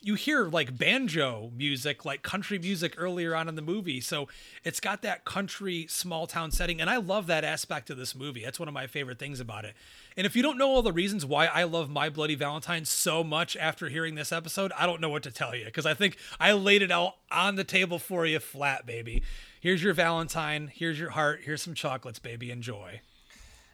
you 0.00 0.14
hear 0.14 0.44
like 0.44 0.78
banjo 0.78 1.50
music, 1.56 2.04
like 2.04 2.22
country 2.22 2.56
music 2.58 2.94
earlier 2.96 3.34
on 3.34 3.48
in 3.48 3.56
the 3.56 3.62
movie. 3.62 4.00
So 4.00 4.28
it's 4.62 4.78
got 4.78 5.02
that 5.02 5.24
country 5.24 5.86
small 5.88 6.28
town 6.28 6.52
setting. 6.52 6.80
And 6.80 6.88
I 6.88 6.98
love 6.98 7.26
that 7.26 7.42
aspect 7.42 7.90
of 7.90 7.96
this 7.96 8.14
movie. 8.14 8.44
That's 8.44 8.60
one 8.60 8.68
of 8.68 8.74
my 8.74 8.86
favorite 8.86 9.18
things 9.18 9.40
about 9.40 9.64
it. 9.64 9.74
And 10.16 10.24
if 10.24 10.36
you 10.36 10.42
don't 10.42 10.56
know 10.56 10.68
all 10.68 10.82
the 10.82 10.92
reasons 10.92 11.26
why 11.26 11.46
I 11.46 11.64
love 11.64 11.90
My 11.90 12.10
Bloody 12.10 12.36
Valentine 12.36 12.84
so 12.84 13.24
much 13.24 13.56
after 13.56 13.88
hearing 13.88 14.14
this 14.14 14.30
episode, 14.30 14.70
I 14.78 14.86
don't 14.86 15.00
know 15.00 15.08
what 15.08 15.24
to 15.24 15.32
tell 15.32 15.54
you 15.54 15.64
because 15.64 15.86
I 15.86 15.94
think 15.94 16.16
I 16.38 16.52
laid 16.52 16.82
it 16.82 16.92
out 16.92 17.14
on 17.32 17.56
the 17.56 17.64
table 17.64 17.98
for 17.98 18.24
you 18.24 18.38
flat, 18.38 18.86
baby. 18.86 19.22
Here's 19.68 19.82
your 19.82 19.92
Valentine. 19.92 20.72
Here's 20.74 20.98
your 20.98 21.10
heart. 21.10 21.40
Here's 21.44 21.60
some 21.60 21.74
chocolates, 21.74 22.18
baby. 22.18 22.50
Enjoy. 22.50 23.02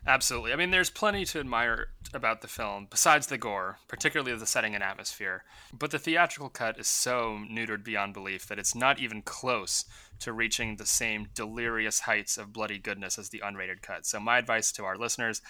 Absolutely. 0.04 0.52
I 0.52 0.56
mean, 0.56 0.72
there's 0.72 0.90
plenty 0.90 1.24
to 1.26 1.38
admire 1.38 1.90
about 2.12 2.40
the 2.40 2.48
film, 2.48 2.88
besides 2.90 3.28
the 3.28 3.38
gore, 3.38 3.78
particularly 3.86 4.36
the 4.36 4.44
setting 4.44 4.74
and 4.74 4.82
atmosphere. 4.82 5.44
But 5.72 5.92
the 5.92 6.00
theatrical 6.00 6.48
cut 6.48 6.80
is 6.80 6.88
so 6.88 7.38
neutered 7.48 7.84
beyond 7.84 8.12
belief 8.12 8.44
that 8.48 8.58
it's 8.58 8.74
not 8.74 8.98
even 8.98 9.22
close 9.22 9.84
to 10.18 10.32
reaching 10.32 10.74
the 10.74 10.84
same 10.84 11.28
delirious 11.32 12.00
heights 12.00 12.38
of 12.38 12.52
bloody 12.52 12.80
goodness 12.80 13.16
as 13.16 13.28
the 13.28 13.44
unrated 13.46 13.80
cut. 13.80 14.04
So, 14.04 14.18
my 14.18 14.38
advice 14.38 14.72
to 14.72 14.84
our 14.84 14.98
listeners 14.98 15.42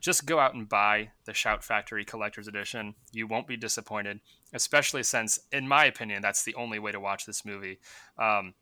just 0.00 0.26
go 0.26 0.38
out 0.38 0.54
and 0.54 0.68
buy 0.68 1.10
the 1.24 1.34
Shout 1.34 1.64
Factory 1.64 2.04
Collector's 2.04 2.46
Edition. 2.46 2.94
You 3.10 3.26
won't 3.26 3.48
be 3.48 3.56
disappointed, 3.56 4.20
especially 4.52 5.02
since, 5.02 5.40
in 5.50 5.66
my 5.66 5.86
opinion, 5.86 6.22
that's 6.22 6.44
the 6.44 6.54
only 6.54 6.78
way 6.78 6.92
to 6.92 7.00
watch 7.00 7.26
this 7.26 7.44
movie. 7.44 7.80
Um, 8.16 8.54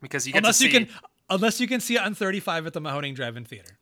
because 0.00 0.26
you 0.26 0.32
get 0.32 0.38
unless 0.38 0.58
to 0.58 0.64
see... 0.64 0.72
you 0.72 0.86
can 0.86 0.94
unless 1.30 1.60
you 1.60 1.68
can 1.68 1.80
see 1.80 1.96
it 1.96 2.02
on 2.02 2.14
35 2.14 2.66
at 2.66 2.72
the 2.72 2.80
Mahoning 2.80 3.14
Drive-In 3.14 3.44
Theater. 3.44 3.78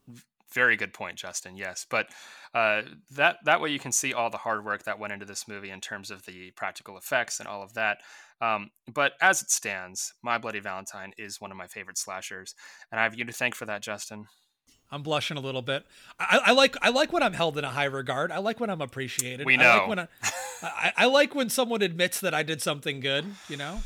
Very 0.53 0.77
good 0.77 0.93
point, 0.93 1.17
Justin. 1.17 1.57
Yes, 1.57 1.87
but 1.89 2.09
uh, 2.55 2.83
that 3.11 3.39
that 3.45 3.61
way 3.61 3.71
you 3.71 3.79
can 3.79 3.93
see 3.93 4.15
all 4.15 4.31
the 4.31 4.39
hard 4.39 4.65
work 4.65 4.85
that 4.85 4.99
went 4.99 5.13
into 5.13 5.27
this 5.27 5.47
movie 5.47 5.71
in 5.71 5.81
terms 5.81 6.11
of 6.11 6.25
the 6.25 6.51
practical 6.53 6.97
effects 6.97 7.41
and 7.41 7.49
all 7.49 7.63
of 7.63 7.75
that. 7.75 7.99
Um, 8.41 8.71
but 8.93 9.13
as 9.21 9.43
it 9.43 9.51
stands, 9.51 10.15
My 10.23 10.39
Bloody 10.39 10.61
Valentine 10.61 11.13
is 11.19 11.41
one 11.41 11.51
of 11.51 11.57
my 11.57 11.67
favorite 11.67 11.99
slashers, 11.99 12.55
and 12.91 13.01
I 13.01 13.03
have 13.03 13.19
you 13.19 13.25
to 13.25 13.33
thank 13.33 13.55
for 13.55 13.67
that, 13.67 13.83
Justin. 13.83 14.27
I'm 14.91 15.03
blushing 15.03 15.37
a 15.37 15.41
little 15.41 15.63
bit. 15.63 15.85
I, 16.19 16.41
I, 16.47 16.53
like 16.53 16.77
I 16.81 16.91
like 16.91 17.13
when 17.13 17.23
I'm 17.23 17.33
held 17.33 17.59
in 17.59 17.65
a 17.65 17.71
high 17.71 17.85
regard. 17.85 18.31
I 18.31 18.39
like 18.39 18.61
when 18.61 18.71
I'm 18.71 18.81
appreciated. 18.81 19.45
We 19.45 19.57
know. 19.57 19.65
I 19.65 19.79
like 19.79 19.89
when 19.89 19.99
I, 19.99 20.09
I, 20.63 20.93
I 20.97 21.07
like 21.07 21.35
when 21.35 21.51
someone 21.51 21.83
admits 21.83 22.21
that 22.21 22.35
I 22.35 22.43
did 22.45 22.63
something 22.63 23.01
good. 23.01 23.27
You 23.49 23.57
know. 23.57 23.81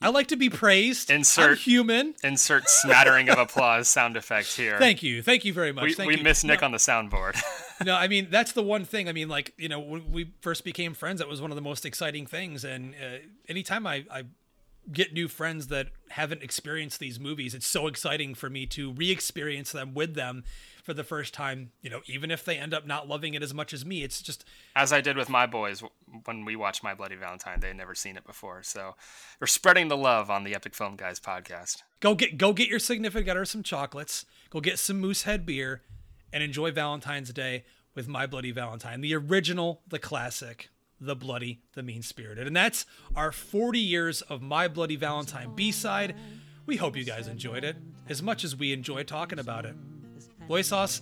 I 0.00 0.10
like 0.10 0.28
to 0.28 0.36
be 0.36 0.48
praised. 0.48 1.10
Insert 1.10 1.50
I'm 1.50 1.56
human. 1.56 2.14
Insert 2.22 2.68
smattering 2.68 3.28
of 3.28 3.38
applause 3.38 3.88
sound 3.88 4.16
effect 4.16 4.56
here. 4.56 4.78
Thank 4.78 5.02
you, 5.02 5.22
thank 5.22 5.44
you 5.44 5.52
very 5.52 5.72
much. 5.72 5.84
We, 5.84 5.94
Thank 5.94 6.08
we 6.08 6.16
you. 6.16 6.22
miss 6.22 6.44
Nick 6.44 6.60
no, 6.60 6.66
on 6.66 6.72
the 6.72 6.78
soundboard. 6.78 7.40
no, 7.84 7.94
I 7.94 8.06
mean 8.06 8.28
that's 8.30 8.52
the 8.52 8.62
one 8.62 8.84
thing. 8.84 9.08
I 9.08 9.12
mean, 9.12 9.28
like 9.28 9.54
you 9.56 9.68
know, 9.68 9.80
when 9.80 10.12
we 10.12 10.32
first 10.40 10.64
became 10.64 10.94
friends, 10.94 11.18
that 11.18 11.28
was 11.28 11.40
one 11.40 11.50
of 11.50 11.56
the 11.56 11.62
most 11.62 11.84
exciting 11.84 12.26
things. 12.26 12.64
And 12.64 12.94
uh, 12.94 13.18
anytime 13.48 13.86
I, 13.86 14.04
I 14.10 14.22
get 14.92 15.12
new 15.12 15.26
friends 15.26 15.66
that 15.66 15.88
haven't 16.10 16.42
experienced 16.42 17.00
these 17.00 17.18
movies, 17.18 17.52
it's 17.52 17.66
so 17.66 17.88
exciting 17.88 18.34
for 18.34 18.48
me 18.48 18.66
to 18.66 18.92
re-experience 18.92 19.72
them 19.72 19.94
with 19.94 20.14
them 20.14 20.44
for 20.88 20.94
the 20.94 21.04
first 21.04 21.34
time. 21.34 21.70
You 21.82 21.90
know, 21.90 22.00
even 22.06 22.30
if 22.30 22.46
they 22.46 22.56
end 22.56 22.72
up 22.72 22.86
not 22.86 23.06
loving 23.06 23.34
it 23.34 23.42
as 23.42 23.52
much 23.52 23.74
as 23.74 23.84
me, 23.84 24.02
it's 24.02 24.22
just 24.22 24.42
as 24.74 24.90
I 24.90 25.02
did 25.02 25.18
with 25.18 25.28
my 25.28 25.44
boys 25.44 25.82
when 26.24 26.46
we 26.46 26.56
watched 26.56 26.82
My 26.82 26.94
Bloody 26.94 27.14
Valentine. 27.14 27.60
They 27.60 27.68
had 27.68 27.76
never 27.76 27.94
seen 27.94 28.16
it 28.16 28.24
before, 28.24 28.62
so 28.62 28.94
we're 29.38 29.48
spreading 29.48 29.88
the 29.88 29.98
love 29.98 30.30
on 30.30 30.44
the 30.44 30.54
Epic 30.54 30.74
Film 30.74 30.96
Guys 30.96 31.20
podcast. 31.20 31.82
Go 32.00 32.14
get 32.14 32.38
go 32.38 32.54
get 32.54 32.70
your 32.70 32.78
significant 32.78 33.28
other 33.28 33.44
some 33.44 33.62
chocolates. 33.62 34.24
Go 34.48 34.62
get 34.62 34.78
some 34.78 34.98
Moosehead 34.98 35.44
beer, 35.44 35.82
and 36.32 36.42
enjoy 36.42 36.70
Valentine's 36.70 37.34
Day 37.34 37.66
with 37.94 38.08
My 38.08 38.26
Bloody 38.26 38.50
Valentine, 38.50 39.02
the 39.02 39.14
original, 39.14 39.82
the 39.86 39.98
classic, 39.98 40.70
the 40.98 41.14
bloody, 41.14 41.60
the 41.74 41.82
mean 41.82 42.00
spirited, 42.00 42.46
and 42.46 42.56
that's 42.56 42.86
our 43.14 43.30
40 43.30 43.78
years 43.78 44.22
of 44.22 44.40
My 44.40 44.68
Bloody 44.68 44.96
Valentine 44.96 45.54
B 45.54 45.70
side. 45.70 46.16
We 46.64 46.76
hope 46.76 46.96
you 46.96 47.04
guys 47.04 47.28
enjoyed 47.28 47.62
it. 47.62 47.76
as 48.08 48.22
much 48.22 48.42
as 48.42 48.56
we 48.56 48.72
enjoy 48.72 49.02
talking 49.02 49.38
about 49.38 49.66
it. 49.66 49.74
LoySauce, 50.48 51.00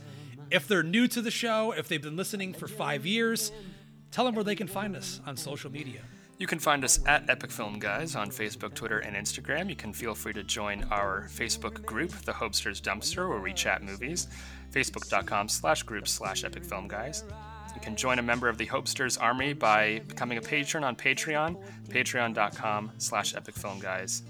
if 0.50 0.68
they're 0.68 0.82
new 0.82 1.08
to 1.08 1.22
the 1.22 1.30
show, 1.30 1.72
if 1.72 1.88
they've 1.88 2.02
been 2.02 2.16
listening 2.16 2.52
for 2.52 2.68
five 2.68 3.06
years, 3.06 3.52
tell 4.10 4.24
them 4.24 4.34
where 4.34 4.44
they 4.44 4.54
can 4.54 4.68
find 4.68 4.96
us 4.96 5.20
on 5.26 5.36
social 5.36 5.70
media. 5.70 6.00
You 6.38 6.46
can 6.46 6.58
find 6.58 6.84
us 6.84 7.00
at 7.06 7.30
Epic 7.30 7.50
Film 7.50 7.78
Guys 7.78 8.14
on 8.14 8.28
Facebook, 8.28 8.74
Twitter, 8.74 8.98
and 8.98 9.16
Instagram. 9.16 9.70
You 9.70 9.76
can 9.76 9.94
feel 9.94 10.14
free 10.14 10.34
to 10.34 10.42
join 10.42 10.84
our 10.90 11.28
Facebook 11.30 11.84
group, 11.86 12.10
The 12.10 12.32
Hobster's 12.32 12.80
Dumpster, 12.80 13.28
where 13.28 13.40
we 13.40 13.54
chat 13.54 13.82
movies. 13.82 14.28
Facebook.com 14.70 15.48
slash 15.48 15.82
group 15.84 16.06
slash 16.06 16.44
Epic 16.44 16.62
Film 16.62 16.88
Guys. 16.88 17.24
You 17.74 17.80
can 17.80 17.96
join 17.96 18.18
a 18.18 18.22
member 18.22 18.48
of 18.48 18.58
the 18.58 18.66
Hobsters 18.66 19.20
Army 19.20 19.54
by 19.54 20.00
becoming 20.08 20.36
a 20.36 20.42
patron 20.42 20.84
on 20.84 20.94
Patreon, 20.94 21.56
patreon.com 21.88 22.92
slash 22.98 23.34
Epic 23.34 23.54
Film 23.54 23.78
Guys. 23.80 24.22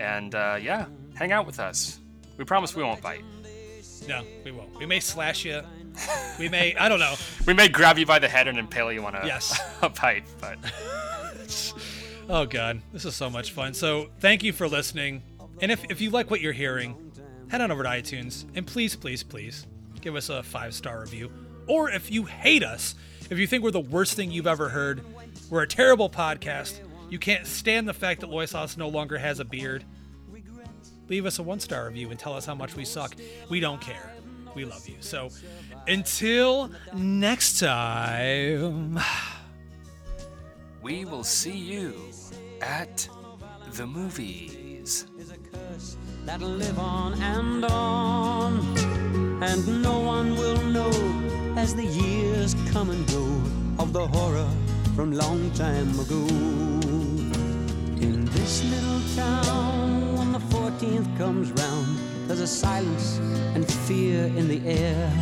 And 0.00 0.34
uh, 0.34 0.58
yeah, 0.60 0.86
hang 1.14 1.32
out 1.32 1.46
with 1.46 1.60
us. 1.60 1.98
We 2.36 2.44
promise 2.44 2.76
we 2.76 2.82
won't 2.82 3.00
bite. 3.00 3.24
No, 4.06 4.22
we 4.44 4.50
won't. 4.52 4.76
We 4.78 4.86
may 4.86 5.00
slash 5.00 5.44
you. 5.44 5.62
We 6.38 6.48
may, 6.48 6.74
I 6.76 6.88
don't 6.88 7.00
know. 7.00 7.14
We 7.46 7.54
may 7.54 7.68
grab 7.68 7.98
you 7.98 8.06
by 8.06 8.18
the 8.18 8.28
head 8.28 8.46
and 8.46 8.58
impale 8.58 8.92
you 8.92 9.04
on 9.04 9.14
a, 9.14 9.26
Yes. 9.26 9.58
a 9.82 9.88
pipe, 9.90 10.24
but 10.40 10.58
Oh, 12.28 12.44
God. 12.46 12.82
This 12.92 13.04
is 13.06 13.14
so 13.14 13.30
much 13.30 13.52
fun. 13.52 13.72
So, 13.74 14.10
thank 14.20 14.42
you 14.42 14.52
for 14.52 14.68
listening. 14.68 15.22
And 15.62 15.72
if, 15.72 15.82
if 15.90 16.00
you 16.00 16.10
like 16.10 16.30
what 16.30 16.40
you're 16.42 16.52
hearing, 16.52 17.12
head 17.48 17.60
on 17.62 17.70
over 17.70 17.82
to 17.82 17.88
iTunes 17.88 18.44
and 18.54 18.66
please, 18.66 18.94
please, 18.94 19.22
please 19.22 19.66
give 20.02 20.14
us 20.14 20.28
a 20.28 20.42
five 20.42 20.74
star 20.74 21.00
review. 21.00 21.30
Or 21.66 21.90
if 21.90 22.10
you 22.10 22.24
hate 22.26 22.62
us, 22.62 22.94
if 23.30 23.38
you 23.38 23.46
think 23.46 23.64
we're 23.64 23.70
the 23.70 23.80
worst 23.80 24.14
thing 24.14 24.30
you've 24.30 24.46
ever 24.46 24.68
heard, 24.68 25.02
we're 25.50 25.62
a 25.62 25.66
terrible 25.68 26.08
podcast, 26.10 26.80
you 27.10 27.18
can't 27.18 27.46
stand 27.46 27.88
the 27.88 27.94
fact 27.94 28.20
that 28.20 28.28
LoySauce 28.30 28.76
no 28.76 28.88
longer 28.88 29.16
has 29.18 29.40
a 29.40 29.44
beard, 29.44 29.84
leave 31.08 31.26
us 31.26 31.38
a 31.38 31.42
one 31.42 31.60
star 31.60 31.86
review 31.86 32.10
and 32.10 32.18
tell 32.18 32.34
us 32.34 32.46
how 32.46 32.54
much 32.54 32.76
we 32.76 32.84
suck. 32.84 33.14
We 33.48 33.60
don't 33.60 33.80
care. 33.80 34.12
We 34.54 34.64
love 34.64 34.88
you. 34.88 34.96
So, 35.00 35.30
until 35.86 36.70
next 36.94 37.60
time. 37.60 38.98
we 40.82 41.04
will 41.04 41.24
see 41.24 41.56
you 41.56 41.94
at 42.60 43.08
the 43.72 43.86
movies. 43.86 45.06
that'll 46.24 46.48
live 46.48 46.78
on 46.78 47.20
and 47.22 47.64
on. 47.64 48.78
And 49.42 49.82
no 49.82 49.98
one 50.00 50.36
will 50.36 50.62
know 50.62 50.90
as 51.56 51.74
the 51.74 51.84
years 51.84 52.54
come 52.72 52.90
and 52.90 53.06
go 53.08 53.24
of 53.82 53.92
the 53.92 54.06
horror 54.06 54.48
from 54.96 55.12
long 55.12 55.50
time 55.52 55.98
ago. 56.00 57.27
This 58.48 58.64
little 58.64 59.02
town, 59.14 60.16
when 60.16 60.32
the 60.32 60.38
14th 60.38 61.18
comes 61.18 61.52
round, 61.52 61.98
there's 62.26 62.40
a 62.40 62.46
silence 62.46 63.18
and 63.54 63.70
fear 63.70 64.24
in 64.38 64.48
the 64.48 64.66
air. 64.66 65.12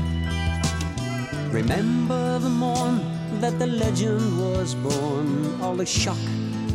Remember 1.50 2.38
the 2.38 2.48
morn 2.48 3.00
that 3.40 3.58
the 3.58 3.66
legend 3.66 4.38
was 4.38 4.76
born, 4.76 5.60
all 5.60 5.74
the 5.74 5.84
shock 5.84 6.24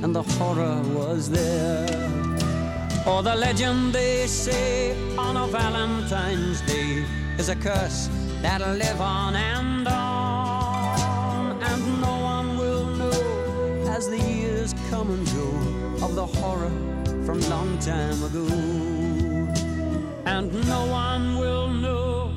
and 0.03 0.13
the 0.13 0.23
horror 0.23 0.81
was 0.93 1.29
there. 1.29 1.87
Or 3.07 3.23
the 3.23 3.33
legend 3.33 3.93
they 3.93 4.27
say 4.27 4.91
on 5.15 5.37
a 5.37 5.47
Valentine's 5.47 6.59
Day 6.63 7.05
is 7.37 7.47
a 7.47 7.55
curse 7.55 8.09
that'll 8.41 8.75
live 8.75 8.99
on 8.99 9.35
and 9.35 9.87
on. 9.87 11.63
And 11.63 12.01
no 12.01 12.13
one 12.19 12.57
will 12.57 12.87
know 12.87 13.93
as 13.95 14.09
the 14.09 14.19
years 14.19 14.75
come 14.89 15.11
and 15.11 15.25
go 15.27 15.70
of 16.03 16.15
the 16.15 16.25
horror 16.25 16.71
from 17.25 17.39
long 17.49 17.77
time 17.77 18.23
ago. 18.23 18.45
And 20.25 20.51
no 20.67 20.85
one 20.87 21.37
will 21.37 21.67
know 21.69 22.31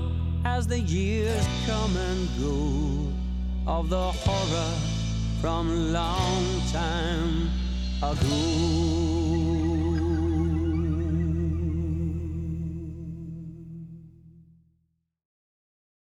as 0.45 0.67
the 0.67 0.81
years 0.81 1.47
come 1.67 1.97
and 1.97 2.29
go 2.39 3.71
of 3.71 3.89
the 3.89 4.13
horror 4.13 4.73
from 5.41 5.93
long 5.93 6.45
time 6.73 7.51
ago. 8.03 9.54